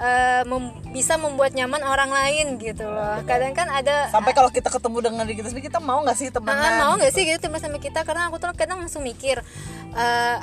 eh, 0.00 0.42
mem- 0.48 0.80
bisa 0.90 1.20
membuat 1.20 1.52
nyaman 1.52 1.84
orang 1.84 2.08
lain 2.08 2.56
gitu 2.56 2.88
loh 2.88 3.20
kadang 3.28 3.52
kan 3.52 3.68
ada 3.68 4.08
sampai 4.08 4.32
kalau 4.32 4.48
kita 4.48 4.72
ketemu 4.72 4.98
dengan 5.04 5.28
diri 5.28 5.36
kita 5.36 5.52
sendiri 5.52 5.68
kita 5.68 5.76
mau 5.76 6.00
nggak 6.00 6.16
sih 6.16 6.32
temenan 6.32 6.56
Ah, 6.56 6.80
mau 6.80 6.92
nggak 6.96 7.12
sih 7.12 7.28
gitu 7.28 7.36
teman 7.36 7.60
sama 7.60 7.76
kita 7.76 8.00
karena 8.00 8.32
aku 8.32 8.40
tuh 8.40 8.48
kadang 8.56 8.80
langsung 8.80 9.04
mikir 9.04 9.44
eh, 9.92 10.36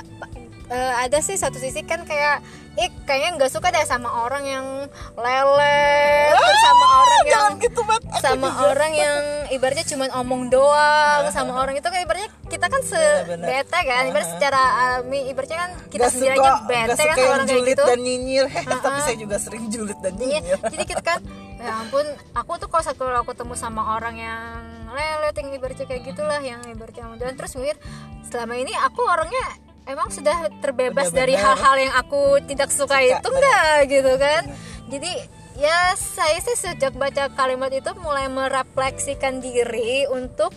eh, 0.68 0.92
ada 0.98 1.18
sih 1.18 1.34
satu 1.34 1.56
sisi 1.56 1.80
kan 1.82 2.02
kayak 2.02 2.40
eh 2.74 2.94
kayaknya 3.02 3.30
nggak 3.36 3.50
suka 3.50 3.68
deh 3.68 3.82
sama 3.82 4.06
orang 4.20 4.44
yang 4.44 4.66
lele 5.18 5.82
terus 6.30 6.60
sama 6.62 6.86
orang 6.94 7.22
yang 7.26 7.46
gitu 7.58 7.80
banget 7.82 8.02
sama 8.16 8.48
juga. 8.48 8.62
orang 8.68 8.92
yang 8.94 9.18
ibaratnya 9.48 9.82
cuma 9.84 10.04
omong 10.14 10.46
doang 10.46 11.26
sama 11.28 11.58
orang 11.58 11.74
itu 11.74 11.82
kan 11.84 11.98
ibaratnya 11.98 12.30
kita 12.46 12.66
kan 12.66 12.80
se 12.80 13.02
bete 13.34 13.78
kan 13.80 14.02
ibarat 14.06 14.28
secara 14.30 14.60
alami 14.78 15.26
ibaratnya 15.26 15.58
kan 15.58 15.70
kita 15.90 15.98
Nggak 16.00 16.12
sendiri 16.14 16.36
suka, 16.36 16.46
aja 16.46 16.62
bete 16.62 17.02
kan 17.02 17.16
sama 17.16 17.26
orang 17.28 17.46
kayak 17.46 17.64
gitu. 17.66 17.82
dan 17.84 17.98
nyinyir. 17.98 18.44
Tapi 18.84 18.98
saya 19.02 19.16
juga 19.18 19.36
sering 19.36 19.64
julid 19.68 19.98
dan 19.98 20.12
Iya, 20.14 20.22
nyinyir. 20.38 20.58
jadi 20.64 20.84
kita 20.86 21.02
kan 21.02 21.20
ya 21.58 21.72
ampun 21.76 22.06
aku 22.32 22.52
tuh 22.56 22.68
kalau 22.68 22.84
satu 22.86 23.02
aku 23.10 23.34
ketemu 23.34 23.54
sama 23.56 23.82
orang 23.92 24.14
yang 24.14 24.62
lelet 24.88 25.34
yang 25.34 25.48
ibaratnya 25.50 25.84
kayak 25.84 26.02
gitulah 26.06 26.38
yang 26.38 26.62
ibaratnya 26.64 27.10
dan 27.18 27.34
terus 27.34 27.58
mikir 27.58 27.74
selama 28.22 28.54
ini 28.54 28.70
aku 28.78 29.02
orangnya 29.02 29.42
emang 29.88 30.12
sudah 30.12 30.52
terbebas 30.60 31.08
dari 31.10 31.32
Benar-benar. 31.32 31.56
hal-hal 31.56 31.76
yang 31.80 31.94
aku 31.96 32.22
tidak 32.44 32.68
suka, 32.68 33.00
Suka, 33.00 33.08
itu 33.16 33.28
enggak 33.32 33.76
gitu 33.88 34.12
kan? 34.20 34.42
Jadi 34.92 35.12
ya 35.58 35.96
saya 35.96 36.38
sih 36.44 36.54
sejak 36.54 36.92
baca 36.94 37.32
kalimat 37.32 37.72
itu 37.72 37.90
mulai 37.98 38.28
merefleksikan 38.28 39.40
diri 39.40 40.04
untuk 40.12 40.52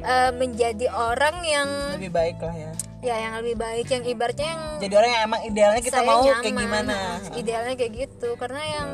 eh, 0.00 0.32
menjadi 0.32 0.88
orang 0.90 1.44
yang 1.44 1.68
lebih 2.00 2.10
baik 2.10 2.40
lah 2.40 2.56
ya. 2.56 2.72
Ya 3.00 3.16
yang 3.16 3.34
lebih 3.40 3.56
baik 3.56 3.86
yang 3.88 4.04
ibaratnya 4.04 4.48
yang 4.52 4.62
jadi 4.76 4.94
orang 5.00 5.10
yang 5.12 5.22
emang 5.24 5.40
idealnya 5.48 5.80
kita 5.80 6.00
mau 6.04 6.20
nyaman. 6.20 6.42
kayak 6.44 6.56
gimana. 6.56 6.96
Idealnya 7.32 7.74
kayak 7.76 7.92
gitu. 7.96 8.30
Karena 8.36 8.60
yang 8.64 8.88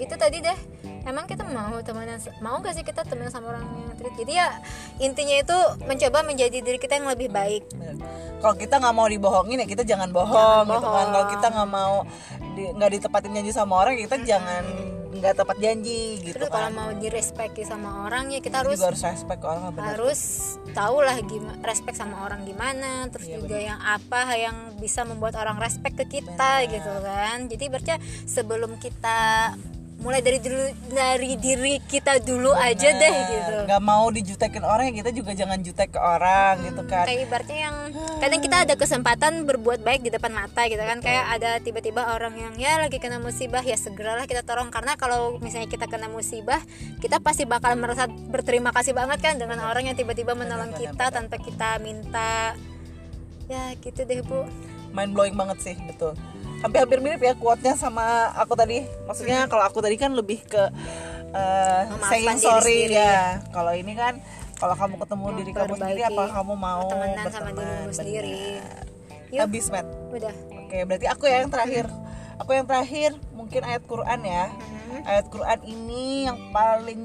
itu 0.00 0.14
tadi 0.16 0.40
deh. 0.40 0.58
Emang 1.00 1.24
kita 1.24 1.44
mau 1.48 1.80
temenan 1.80 2.20
mau 2.40 2.60
gak 2.60 2.76
sih 2.76 2.84
kita 2.84 3.04
temenan 3.04 3.32
sama 3.32 3.56
orang 3.56 3.64
yang 3.64 3.96
treat? 3.96 4.14
Jadi 4.20 4.32
ya 4.36 4.48
intinya 4.98 5.36
itu 5.36 5.58
mencoba 5.84 6.18
menjadi 6.20 6.60
diri 6.60 6.76
kita 6.76 7.00
yang 7.00 7.08
lebih 7.08 7.28
baik. 7.28 7.64
Bener. 7.72 7.96
kalau 8.40 8.56
kita 8.56 8.80
nggak 8.80 8.96
mau 8.96 9.04
dibohongin 9.04 9.60
ya 9.60 9.68
kita 9.68 9.84
jangan 9.84 10.08
bohong, 10.08 10.64
gitu 10.64 10.80
kan. 10.80 10.80
bohong. 10.80 11.08
kalau 11.12 11.26
kita 11.28 11.46
nggak 11.52 11.68
mau 11.68 11.94
di- 12.56 12.72
nggak 12.72 12.90
ditepatin 12.96 13.32
janji 13.36 13.52
sama 13.52 13.74
orang 13.76 14.00
ya 14.00 14.08
kita 14.08 14.16
jangan 14.24 14.64
nggak 15.10 15.34
tepat 15.36 15.56
janji 15.60 16.24
gitu 16.24 16.40
terus 16.40 16.48
kalau 16.48 16.72
kan. 16.72 16.78
mau 16.80 16.88
direspeki 16.96 17.68
sama 17.68 18.08
orang 18.08 18.32
ya 18.32 18.40
kita 18.40 18.48
kita 18.48 18.58
harus 18.64 18.76
juga 18.80 18.88
harus 18.88 19.02
respect 19.04 19.42
orang 19.44 19.62
benar 19.76 19.86
harus 19.92 20.20
tahu 20.72 20.96
lah 21.04 21.16
gimana 21.20 21.60
respect 21.60 21.96
sama 22.00 22.16
orang 22.24 22.40
gimana 22.48 22.90
terus 23.12 23.28
Iya, 23.28 23.36
juga 23.44 23.58
yang 23.60 23.76
apa 23.76 24.20
yang 24.32 24.56
bisa 24.80 25.04
membuat 25.04 25.36
orang 25.36 25.60
respect 25.60 26.00
ke 26.00 26.06
kita 26.08 26.64
gitu 26.64 26.88
kan. 27.04 27.44
Jadi 27.44 27.64
berarti 27.68 27.92
sebelum 28.24 28.80
kita 28.80 29.52
mulai 30.00 30.24
dari 30.24 30.40
dulu 30.40 30.64
dari 30.96 31.36
diri 31.36 31.76
kita 31.84 32.24
dulu 32.24 32.56
aja 32.56 32.88
deh 32.88 33.14
gitu. 33.28 33.56
Nggak 33.68 33.82
mau 33.84 34.08
dijutekin 34.08 34.64
orang 34.64 34.88
ya 34.90 35.04
kita 35.04 35.10
juga 35.12 35.36
jangan 35.36 35.60
jutek 35.60 35.92
ke 35.92 36.00
orang 36.00 36.64
gitu 36.64 36.82
kan. 36.88 37.04
kayak 37.04 37.28
ibaratnya 37.28 37.58
yang 37.68 37.76
kadang 38.16 38.40
kita 38.40 38.56
ada 38.64 38.74
kesempatan 38.80 39.32
berbuat 39.44 39.84
baik 39.84 40.00
di 40.00 40.10
depan 40.10 40.32
mata 40.32 40.64
gitu 40.72 40.80
kan. 40.80 41.04
Kayak 41.04 41.24
ada 41.36 41.50
tiba-tiba 41.60 42.16
orang 42.16 42.32
yang 42.32 42.54
ya 42.56 42.80
lagi 42.80 42.96
kena 42.96 43.20
musibah 43.20 43.60
ya 43.60 43.76
segeralah 43.76 44.24
kita 44.24 44.40
tolong. 44.40 44.72
Karena 44.72 44.96
kalau 44.96 45.36
misalnya 45.44 45.68
kita 45.68 45.84
kena 45.84 46.08
musibah 46.08 46.64
kita 47.04 47.20
pasti 47.20 47.44
bakal 47.44 47.76
merasa 47.76 48.08
berterima 48.08 48.72
kasih 48.72 48.96
banget 48.96 49.20
kan 49.20 49.36
dengan 49.36 49.60
orang 49.68 49.92
yang 49.92 49.96
tiba-tiba 50.00 50.32
menolong 50.32 50.72
kita 50.72 51.12
tanpa 51.12 51.36
kita 51.36 51.76
minta. 51.84 52.56
Ya 53.52 53.76
gitu 53.76 54.08
deh 54.08 54.24
bu. 54.24 54.48
Mind 54.96 55.12
blowing 55.12 55.36
banget 55.36 55.60
sih 55.60 55.76
betul 55.86 56.16
hampir-hampir 56.60 56.98
mirip 57.00 57.20
ya 57.24 57.32
quote-nya 57.36 57.74
sama 57.76 58.32
aku 58.36 58.52
tadi. 58.56 58.84
Maksudnya 59.08 59.48
kalau 59.48 59.64
aku 59.64 59.80
tadi 59.80 59.96
kan 59.96 60.12
lebih 60.12 60.44
ke 60.44 60.62
uh, 61.32 61.82
saying 62.08 62.36
sorry 62.40 62.88
sendiri. 62.88 63.00
ya. 63.00 63.40
Kalau 63.50 63.72
ini 63.72 63.92
kan 63.96 64.20
kalau 64.60 64.76
kamu 64.76 64.94
ketemu 65.00 65.26
diri 65.40 65.50
kamu 65.56 65.74
sendiri 65.80 66.02
apa 66.04 66.22
kamu 66.36 66.52
mau 66.52 66.84
pertemanan 66.84 67.16
sama 67.32 67.48
berteman? 67.48 67.56
dirimu 67.56 67.92
sendiri. 67.96 68.36
Yuk. 69.30 69.40
Habis 69.46 69.66
Matt 69.72 69.88
udah. 70.12 70.34
Oke 70.66 70.78
berarti 70.84 71.06
aku 71.08 71.24
ya 71.26 71.36
yang 71.42 71.50
terakhir. 71.52 71.86
Aku 72.40 72.50
yang 72.56 72.66
terakhir 72.68 73.10
mungkin 73.36 73.60
ayat 73.64 73.82
Quran 73.84 74.20
ya. 74.24 74.44
Mhm. 74.52 75.00
ayat 75.06 75.26
Quran 75.32 75.60
ini 75.64 76.28
yang 76.28 76.38
paling 76.52 77.02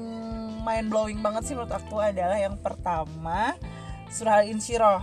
mind 0.66 0.86
blowing 0.90 1.20
banget 1.22 1.48
sih 1.48 1.54
menurut 1.54 1.70
aku 1.72 2.02
adalah 2.02 2.36
yang 2.36 2.58
pertama 2.60 3.56
surah 4.12 4.44
Al-Insyirah. 4.44 5.00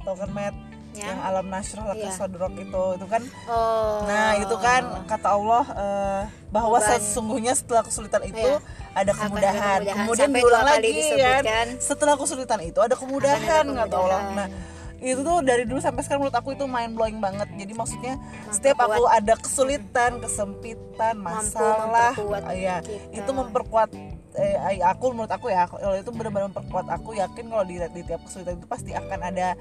Tau 0.00 0.16
kan 0.16 0.30
Matt 0.32 0.69
Ya. 0.90 1.14
yang 1.14 1.22
alam 1.22 1.46
nasrah 1.46 1.86
laka 1.86 2.02
Iya. 2.02 2.10
sadrok 2.10 2.54
itu 2.58 2.82
itu 2.98 3.06
kan 3.06 3.22
oh 3.46 4.02
Nah 4.04 4.34
itu 4.36 4.56
kan 4.58 4.82
kata 5.06 5.28
Allah 5.30 5.64
eh, 5.70 6.22
bahwa 6.50 6.76
Beban. 6.76 6.98
sesungguhnya 6.98 7.52
setelah 7.54 7.86
kesulitan 7.86 8.26
itu 8.26 8.42
Iya. 8.42 8.58
ada 8.90 9.12
kemudahan. 9.14 9.78
kemudahan. 9.80 9.80
Kemudian 10.02 10.28
Sampai 10.28 10.40
diulang 10.42 10.64
lagi 10.66 10.90
kan. 11.46 11.66
Setelah 11.78 12.14
kesulitan 12.18 12.60
itu 12.60 12.78
ada 12.78 12.94
kemudahan 12.94 13.64
kata 13.70 13.94
Allah. 13.94 14.22
Nah 14.34 14.48
itu 15.00 15.20
tuh 15.22 15.40
dari 15.40 15.64
dulu 15.64 15.80
sampai 15.80 16.04
sekarang 16.04 16.26
menurut 16.26 16.36
aku 16.36 16.52
itu 16.52 16.66
mind 16.66 16.92
blowing 16.92 17.18
banget. 17.18 17.48
Jadi 17.54 17.72
maksudnya 17.72 18.14
setiap 18.50 18.82
aku 18.82 19.06
ada 19.06 19.32
kesulitan, 19.38 20.20
kesempitan, 20.20 21.16
masalah, 21.16 22.12
memperkuat 22.12 22.44
ah, 22.44 22.52
ya, 22.52 22.76
kita. 22.84 23.24
itu 23.24 23.30
memperkuat 23.30 23.88
eh, 24.36 24.56
ay- 24.60 24.84
aku 24.84 25.10
menurut 25.10 25.30
aku 25.30 25.48
ya 25.48 25.64
kalau 25.64 25.96
itu 25.96 26.10
benar-benar 26.10 26.50
memperkuat 26.50 26.86
aku 26.86 27.16
yakin 27.16 27.48
kalau 27.48 27.64
di, 27.64 27.80
di 27.80 28.02
tiap 28.04 28.20
kesulitan 28.22 28.58
itu 28.58 28.66
pasti 28.68 28.90
akan 28.92 29.20
ada 29.24 29.56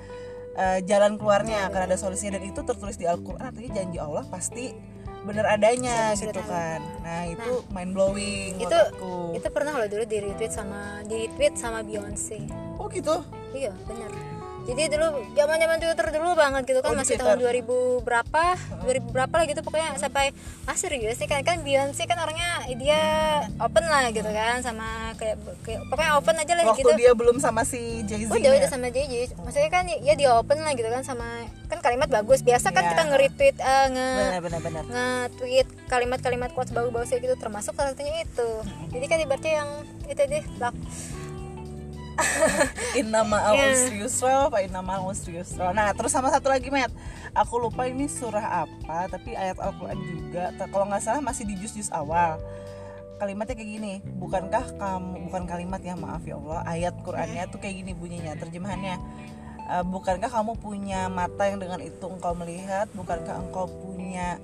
eh, 0.60 0.80
jalan 0.84 1.16
keluarnya 1.16 1.72
akan 1.72 1.82
ada 1.88 1.96
solusinya 1.96 2.36
dan 2.38 2.52
itu 2.52 2.60
tertulis 2.68 3.00
di 3.00 3.08
Al-Qur'an 3.08 3.56
artinya 3.56 3.80
janji 3.80 3.98
Allah 3.98 4.28
pasti 4.28 4.76
bener 5.20 5.44
adanya 5.44 6.16
Bener 6.16 6.32
gitu 6.32 6.42
kan. 6.48 6.80
Nah 7.04 7.28
itu 7.28 7.52
mind 7.76 7.92
blowing 7.92 8.56
itu 8.56 8.72
aku. 8.72 9.36
itu 9.36 9.48
pernah 9.52 9.76
loh 9.76 9.88
dulu 9.88 10.04
di 10.08 10.18
retweet 10.24 10.52
sama 10.52 11.04
di 11.04 11.28
tweet 11.36 11.60
sama 11.60 11.84
Beyonce 11.84 12.48
oh 12.80 12.88
gitu? 12.88 13.20
Iya 13.52 13.76
benar. 13.84 14.39
Jadi 14.62 14.82
dulu 14.90 15.08
zaman 15.34 15.58
zaman 15.58 15.78
Twitter 15.78 16.08
dulu 16.12 16.30
banget 16.34 16.62
gitu 16.64 16.80
kan 16.80 16.90
Oh, 16.90 16.96
masih 16.96 17.16
Twitter. 17.16 17.26
tahun 17.26 17.40
2000 17.42 18.02
berapa 18.02 18.44
2000 18.82 19.10
berapa 19.10 19.34
lah 19.34 19.46
gitu 19.46 19.62
pokoknya 19.62 19.90
sampai 19.96 20.30
ah 20.64 20.74
serius 20.74 21.16
sih 21.16 21.26
kan 21.26 21.42
kan 21.42 21.62
Beyonce 21.62 22.04
kan 22.04 22.18
orangnya 22.18 22.48
dia 22.72 23.02
open 23.58 23.84
lah 23.84 24.10
gitu 24.10 24.28
kan 24.28 24.60
sama 24.60 24.86
kayak, 25.16 25.36
kayak 25.62 25.82
pokoknya 25.90 26.12
open 26.16 26.36
aja 26.36 26.54
lah 26.54 26.64
waktu 26.68 26.82
gitu. 26.82 26.94
dia 26.96 27.12
belum 27.12 27.38
sama 27.38 27.62
si 27.64 28.06
Jay 28.06 28.24
Z 28.24 28.32
Udah 28.32 28.52
udah 28.52 28.70
sama 28.70 28.88
JJ. 28.88 29.34
Maksudnya 29.36 29.70
kan 29.70 29.84
ya 29.86 30.14
dia 30.14 30.30
open 30.32 30.58
lah 30.60 30.74
gitu 30.74 30.86
kan 30.86 31.02
sama 31.02 31.28
kan 31.66 31.80
kalimat 31.80 32.08
bagus. 32.08 32.42
Biasa 32.42 32.70
kan 32.70 32.82
Iya. 32.82 32.90
kita 32.90 33.02
nge-retweet 33.06 33.56
eh, 33.58 33.86
nge 33.90 34.08
benar 34.12 34.42
benar 34.42 34.60
benar 34.62 34.84
nge-tweet 34.86 35.68
kalimat-kalimat 35.88 36.50
quotes 36.52 36.70
bagus-bagus 36.70 37.10
gitu 37.12 37.36
termasuk 37.36 37.74
salah 37.74 37.92
satunya 37.92 38.22
itu. 38.22 38.50
Jadi 38.90 39.06
kan 39.06 39.18
ibaratnya 39.20 39.54
yang 39.56 39.70
itu 40.06 40.22
deh 40.22 40.44
lak 42.20 43.00
Innama 43.00 43.38
al 43.40 43.56
Iya. 43.56 43.66
usri 43.72 43.96
yusra 44.04 44.52
fa 44.52 44.60
innama 44.60 45.00
al 45.00 45.08
usri 45.08 45.40
yusra. 45.40 45.72
Nah, 45.72 45.96
terus 45.96 46.12
sama 46.12 46.28
satu 46.30 46.52
lagi, 46.52 46.68
Matt. 46.68 46.92
Aku 47.32 47.58
lupa 47.62 47.88
ini 47.88 48.10
surah 48.12 48.66
apa, 48.68 49.08
tapi 49.08 49.38
ayat 49.38 49.56
Al-Qur'an 49.62 49.96
juga. 49.96 50.52
Kalau 50.60 50.86
nggak 50.90 51.02
salah 51.02 51.22
masih 51.24 51.48
di 51.48 51.56
juz-juz 51.56 51.88
awal. 51.94 52.42
Kalimatnya 53.20 53.56
kayak 53.56 53.70
gini, 53.70 53.94
bukankah 54.16 54.80
kamu 54.80 55.28
bukan 55.28 55.44
kalimat 55.44 55.82
ya, 55.84 55.96
maaf 55.96 56.24
ya 56.24 56.40
Allah. 56.40 56.64
Ayat 56.64 56.96
Qur'annya 57.04 57.44
tuh 57.52 57.60
kayak 57.60 57.84
gini 57.84 57.92
bunyinya, 57.92 58.34
terjemahannya. 58.40 58.96
Eh, 59.70 59.86
bukankah 59.86 60.34
kamu 60.34 60.58
punya 60.58 61.06
mata 61.14 61.46
yang 61.46 61.62
dengan 61.62 61.78
itu 61.84 62.02
engkau 62.02 62.34
melihat? 62.34 62.90
Bukankah 62.98 63.38
engkau 63.46 63.70
punya 63.70 64.42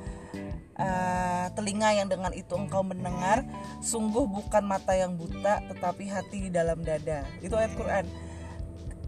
eh, 0.75 1.45
telinga 1.55 1.89
yang 1.95 2.07
dengan 2.07 2.31
itu 2.31 2.53
engkau 2.55 2.83
mendengar? 2.83 3.43
Sungguh 3.79 4.27
bukan 4.27 4.63
mata 4.63 4.95
yang 4.95 5.15
buta, 5.15 5.63
tetapi 5.71 6.07
hati 6.11 6.47
di 6.47 6.51
dalam 6.51 6.83
dada. 6.83 7.25
Itu 7.39 7.55
ayat 7.55 7.73
Quran. 7.75 8.05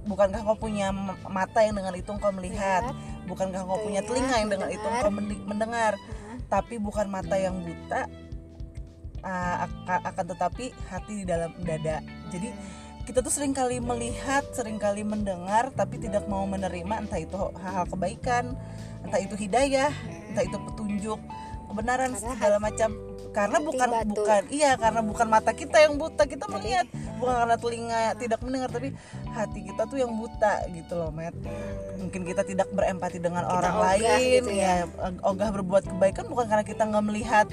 Bukankah 0.08 0.40
kau 0.48 0.56
punya 0.56 0.96
mata 1.28 1.60
yang 1.64 1.76
dengan 1.76 1.92
itu 1.92 2.08
engkau 2.08 2.32
melihat? 2.32 2.96
Bukankah 3.28 3.68
kau 3.68 3.84
punya 3.84 4.00
telinga 4.08 4.40
yang 4.40 4.52
dengan 4.52 4.70
itu 4.72 4.86
engkau 4.88 5.12
mendengar? 5.48 6.00
tapi 6.48 6.80
bukan 6.80 7.12
mata 7.12 7.36
yang 7.36 7.60
buta 7.60 8.08
uh, 9.24 9.56
ak- 9.68 10.04
akan 10.16 10.26
tetapi 10.36 10.66
hati 10.88 11.14
di 11.24 11.26
dalam 11.28 11.52
dada 11.64 12.00
jadi 12.32 12.52
kita 13.08 13.24
tuh 13.24 13.32
sering 13.32 13.56
kali 13.56 13.80
melihat 13.80 14.44
sering 14.52 14.80
kali 14.80 15.04
mendengar 15.04 15.72
tapi 15.72 16.00
tidak 16.00 16.28
mau 16.28 16.44
menerima 16.44 17.08
entah 17.08 17.20
itu 17.20 17.36
hal-hal 17.36 17.88
kebaikan 17.88 18.56
entah 19.04 19.20
itu 19.20 19.36
hidayah 19.36 19.92
entah 20.32 20.44
itu 20.44 20.58
petunjuk 20.72 21.20
kebenaran 21.78 22.10
Karena 22.18 22.34
segala 22.34 22.58
macam. 22.58 22.90
Karena 23.38 23.58
bukan 23.62 23.90
batu. 23.94 24.10
bukan 24.18 24.42
iya 24.50 24.72
karena 24.82 25.02
bukan 25.06 25.28
mata 25.30 25.52
kita 25.54 25.78
yang 25.78 25.94
buta. 26.02 26.26
Kita 26.26 26.50
melihat 26.50 26.90
bukan 27.22 27.34
karena 27.38 27.58
telinga 27.58 28.02
tidak 28.18 28.40
mendengar 28.42 28.70
tapi 28.74 28.90
hati 29.34 29.60
kita 29.70 29.86
tuh 29.86 29.98
yang 30.02 30.14
buta 30.18 30.66
gitu 30.74 30.94
loh 30.98 31.10
Matt 31.14 31.34
mungkin 31.98 32.22
kita 32.26 32.42
tidak 32.46 32.70
berempati 32.74 33.18
dengan 33.18 33.46
Kita 33.46 33.58
orang 33.58 33.74
ogah 33.74 33.98
lain 33.98 34.42
gitu 34.42 34.52
ya. 34.54 34.86
ogah 35.26 35.50
berbuat 35.54 35.84
kebaikan 35.90 36.26
bukan 36.30 36.46
karena 36.46 36.66
kita 36.66 36.84
nggak 36.86 37.06
melihat 37.06 37.48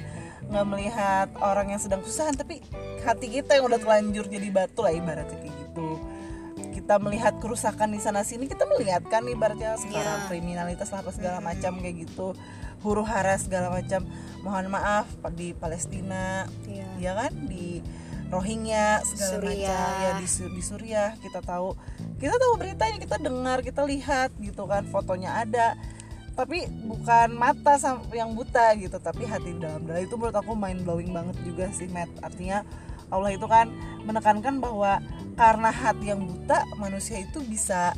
nggak 0.45 0.66
melihat 0.68 1.29
orang 1.41 1.72
yang 1.72 1.81
sedang 1.81 2.05
kesusahan 2.05 2.37
tapi 2.37 2.61
hati 3.05 3.41
kita 3.41 3.57
yang 3.57 3.64
udah 3.68 3.81
telanjur 3.81 4.29
jadi 4.29 4.49
batu 4.53 4.85
lah 4.85 4.93
ibaratnya 4.93 5.37
kayak 5.41 5.53
gitu 5.57 5.89
kita 6.85 7.01
melihat 7.01 7.41
kerusakan 7.41 7.97
di 7.97 8.01
sana 8.05 8.20
sini 8.20 8.45
kita 8.45 8.68
melihat 8.68 9.01
kan 9.09 9.24
ibaratnya 9.24 9.72
sekarang 9.80 10.20
Iya. 10.20 10.28
kriminalitas 10.28 10.93
lah 10.93 11.01
apa 11.01 11.16
segala 11.16 11.41
macam 11.41 11.80
kayak 11.80 11.97
gitu. 12.05 12.37
Huru 12.85 13.01
hara 13.09 13.41
segala 13.41 13.72
macam. 13.72 14.05
Mohon 14.45 14.68
maaf 14.68 15.09
di 15.32 15.57
Palestina 15.57 16.45
Iya. 16.68 16.85
ya 17.01 17.12
kan? 17.16 17.32
Di 17.49 17.80
Rohingya 18.28 19.01
segala 19.01 19.32
Suriah. 19.41 19.64
macam. 19.72 20.03
Ya 20.05 20.11
di, 20.20 20.26
di 20.28 20.62
Suriah 20.62 21.11
kita 21.24 21.41
tahu. 21.41 21.72
Kita 22.20 22.37
tahu 22.37 22.53
beritanya 22.61 23.01
kita 23.01 23.16
dengar 23.16 23.64
kita 23.64 23.80
lihat 23.89 24.37
gitu 24.37 24.68
kan 24.68 24.85
fotonya 24.85 25.41
ada. 25.41 25.80
Tapi 26.37 26.68
bukan 26.68 27.32
mata 27.32 27.80
yang 28.12 28.37
buta 28.37 28.76
gitu 28.76 29.01
tapi 29.01 29.24
hati 29.24 29.57
dalam. 29.57 29.89
Dalam 29.89 30.05
itu 30.05 30.20
menurut 30.20 30.37
aku 30.37 30.53
mind 30.53 30.85
blowing 30.85 31.16
banget 31.16 31.41
juga 31.49 31.72
sih 31.72 31.89
Matt. 31.89 32.12
Artinya 32.20 32.61
Allah 33.09 33.31
itu 33.31 33.45
kan 33.45 33.69
menekankan 34.01 34.59
bahwa 34.59 35.01
karena 35.35 35.69
hati 35.69 36.07
yang 36.07 36.23
buta 36.23 36.63
manusia 36.75 37.19
itu 37.19 37.43
bisa 37.43 37.91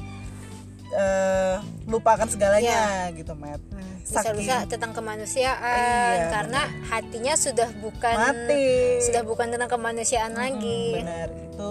eh, 0.89 1.57
lupakan 1.85 2.25
segalanya 2.25 3.11
gitu 3.13 3.35
Matt. 3.35 3.59
Bisa 3.99 4.23
Saking- 4.23 4.39
bisa 4.39 4.57
tentang 4.67 4.95
kemanusiaan 4.95 6.15
Iya, 6.15 6.31
karena 6.31 6.63
hatinya 6.87 7.35
sudah 7.35 7.67
bukan 7.77 8.15
mati. 8.15 9.03
sudah 9.03 9.23
bukan 9.23 9.51
tentang 9.51 9.67
kemanusiaan 9.69 10.31
Hmm, 10.31 10.41
lagi. 10.41 10.83
benar. 10.95 11.29
Itu 11.51 11.71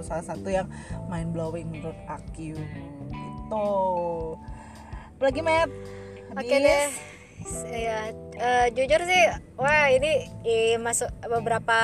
salah 0.00 0.26
satu 0.26 0.48
yang 0.48 0.66
mind 1.06 1.30
blowing 1.30 1.70
menurut 1.70 1.94
aku 2.04 2.50
gitu. 2.50 3.70
Lagi 5.18 5.40
Matt? 5.40 5.70
Oke 6.28 6.50
Habis? 6.50 6.60
deh. 6.60 6.86
Ya, 7.68 8.10
eh, 8.34 8.66
jujur 8.70 9.00
sih, 9.02 9.22
wah 9.54 9.88
ini 9.88 10.10
eh, 10.42 10.76
masuk 10.76 11.06
beberapa 11.22 11.78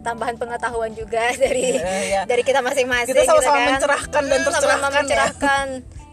tambahan 0.00 0.34
pengetahuan 0.34 0.92
juga 0.92 1.28
dari 1.42 1.76
Iya, 1.76 1.94
iya. 2.02 2.20
dari 2.24 2.40
kita 2.40 2.60
masing-masing. 2.60 3.10
Kita 3.10 3.26
sama-sama 3.26 3.52
gitu 3.52 3.60
kan. 3.60 3.70
mencerahkan 3.74 4.22
dan 4.22 4.38
Hmm, 4.38 4.46
tercerahkan 4.46 4.88
ya. 4.88 4.96
mencerahkan, 4.96 5.66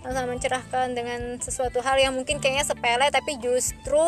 sama-sama 0.07 0.39
mencerahkan 0.39 0.95
dengan 0.95 1.35
sesuatu 1.37 1.83
hal 1.83 1.99
yang 1.99 2.15
mungkin 2.15 2.39
kayaknya 2.39 2.63
sepele 2.63 3.11
tapi 3.11 3.35
justru 3.37 3.99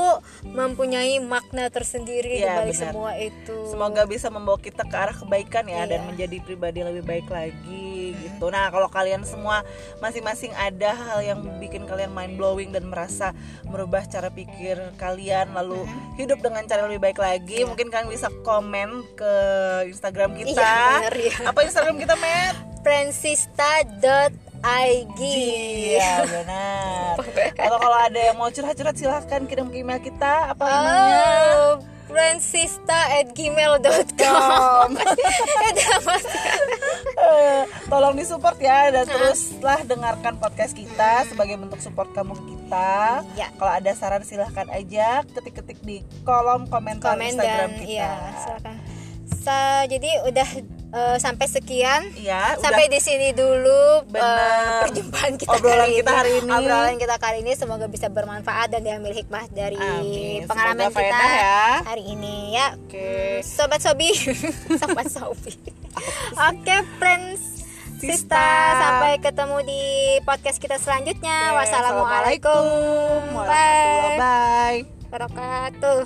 mempunyai 0.48 1.20
makna 1.20 1.68
tersendiri 1.68 2.40
di 2.40 2.40
Iya, 2.40 2.56
balik 2.56 2.72
benar. 2.72 2.84
semua 2.96 3.12
itu. 3.20 3.56
semoga 3.68 4.08
bisa 4.08 4.32
membawa 4.32 4.56
kita 4.56 4.88
ke 4.88 4.96
arah 4.96 5.12
kebaikan 5.12 5.68
ya 5.68 5.84
dan 5.84 6.00
Iya. 6.00 6.08
menjadi 6.08 6.38
pribadi 6.40 6.80
yang 6.80 6.96
lebih 6.96 7.04
baik 7.04 7.28
lagi 7.28 8.16
gitu 8.16 8.48
nah 8.48 8.72
kalau 8.72 8.88
kalian 8.88 9.28
semua 9.28 9.68
masing-masing 10.00 10.56
ada 10.56 10.96
hal 10.96 11.20
yang 11.20 11.44
bikin 11.60 11.84
kalian 11.84 12.16
mind 12.16 12.40
blowing 12.40 12.72
dan 12.72 12.88
merasa 12.88 13.36
merubah 13.68 14.08
cara 14.08 14.32
pikir 14.32 14.80
kalian 14.96 15.52
lalu 15.52 15.84
hidup 16.16 16.40
dengan 16.40 16.64
cara 16.64 16.88
lebih 16.88 17.04
baik 17.04 17.20
lagi 17.20 17.68
mungkin 17.68 17.92
kalian 17.92 18.08
bisa 18.08 18.32
komen 18.42 19.04
ke 19.20 19.34
Instagram 19.84 20.32
kita 20.32 20.56
Iya, 20.56 20.80
bener, 21.04 21.16
iya. 21.20 21.36
apa 21.44 21.60
Instagram 21.60 22.00
kita 22.00 22.16
Matt 22.16 22.56
Francista.ig 24.60 25.20
Iya 25.90 26.14
benar. 26.26 27.14
Atau 27.56 27.78
kalau 27.78 27.98
ada 27.98 28.20
yang 28.22 28.36
mau 28.36 28.48
curhat-curhat 28.48 28.94
silahkan 28.94 29.42
kirim 29.46 29.68
ke 29.68 29.78
email 29.78 29.98
kita 29.98 30.52
apa 30.52 30.62
namanya? 30.62 31.22
Oh, 31.56 31.72
francista@gmail.com. 32.10 34.88
Udah 34.98 35.98
masuk. 36.08 36.42
Eh, 37.20 37.62
Tolong 37.86 38.14
disupport 38.14 38.58
ya 38.58 38.90
dan 38.90 39.06
teruslah 39.06 39.80
dengarkan 39.84 40.34
podcast 40.36 40.74
kita 40.74 41.24
sebagai 41.26 41.56
bentuk 41.56 41.80
support 41.80 42.10
kamu 42.12 42.34
ke 42.34 42.44
kita. 42.50 43.22
Iya. 43.36 43.48
Kalau 43.54 43.72
ada 43.72 43.92
saran 43.94 44.22
silahkan 44.22 44.66
aja 44.70 45.22
ketik-ketik 45.30 45.78
di 45.82 45.98
kolom 46.22 46.66
komentar 46.68 47.14
komen 47.14 47.26
Instagram 47.30 47.70
dan 47.70 47.78
kita. 47.78 47.88
iya 47.88 48.10
silakan 48.38 48.74
Sa- 49.32 49.86
jadi 49.86 50.10
udah 50.26 50.50
eh, 50.90 51.18
sampai 51.18 51.46
sekian 51.46 52.02
Iya, 52.14 52.58
sampai 52.58 52.86
udah. 52.86 52.94
di 52.94 53.00
sini 53.00 53.28
dulu 53.32 54.10
eh, 54.10 54.80
perjumpaan 54.84 55.34
kita 55.36 55.50
Obrolan 55.52 55.80
kali 55.84 55.94
kita 55.96 56.08
ini. 56.08 56.18
hari 56.18 56.32
ini. 56.36 56.52
obrolan 56.52 56.96
kita 56.98 57.16
kali 57.16 57.38
ini 57.40 57.52
semoga 57.54 57.86
bisa 57.86 58.08
bermanfaat 58.08 58.68
dan 58.70 58.82
diambil 58.82 59.12
hikmah 59.12 59.46
dari 59.50 59.76
Amin. 59.76 60.46
pengalaman 60.46 60.88
Semoga 60.88 61.02
kita 61.04 61.28
ya. 61.32 61.64
hari 61.84 62.04
ini 62.08 62.36
ya 62.54 62.68
Oke. 62.76 63.42
sobat 63.42 63.80
sobi 63.80 64.10
sobat 64.82 65.08
sobi 65.08 65.54
oke 66.48 66.76
friends 66.98 67.62
Sista. 68.00 68.16
Sista, 68.16 68.48
sampai 68.80 69.20
ketemu 69.20 69.58
di 69.60 69.84
podcast 70.24 70.56
kita 70.56 70.80
selanjutnya. 70.80 71.52
Oke, 71.52 71.68
Wassalamualaikum. 71.68 72.64
Warahmatullahi. 73.36 74.16
Bye. 74.16 74.80
Wabarakatuh. 75.12 76.00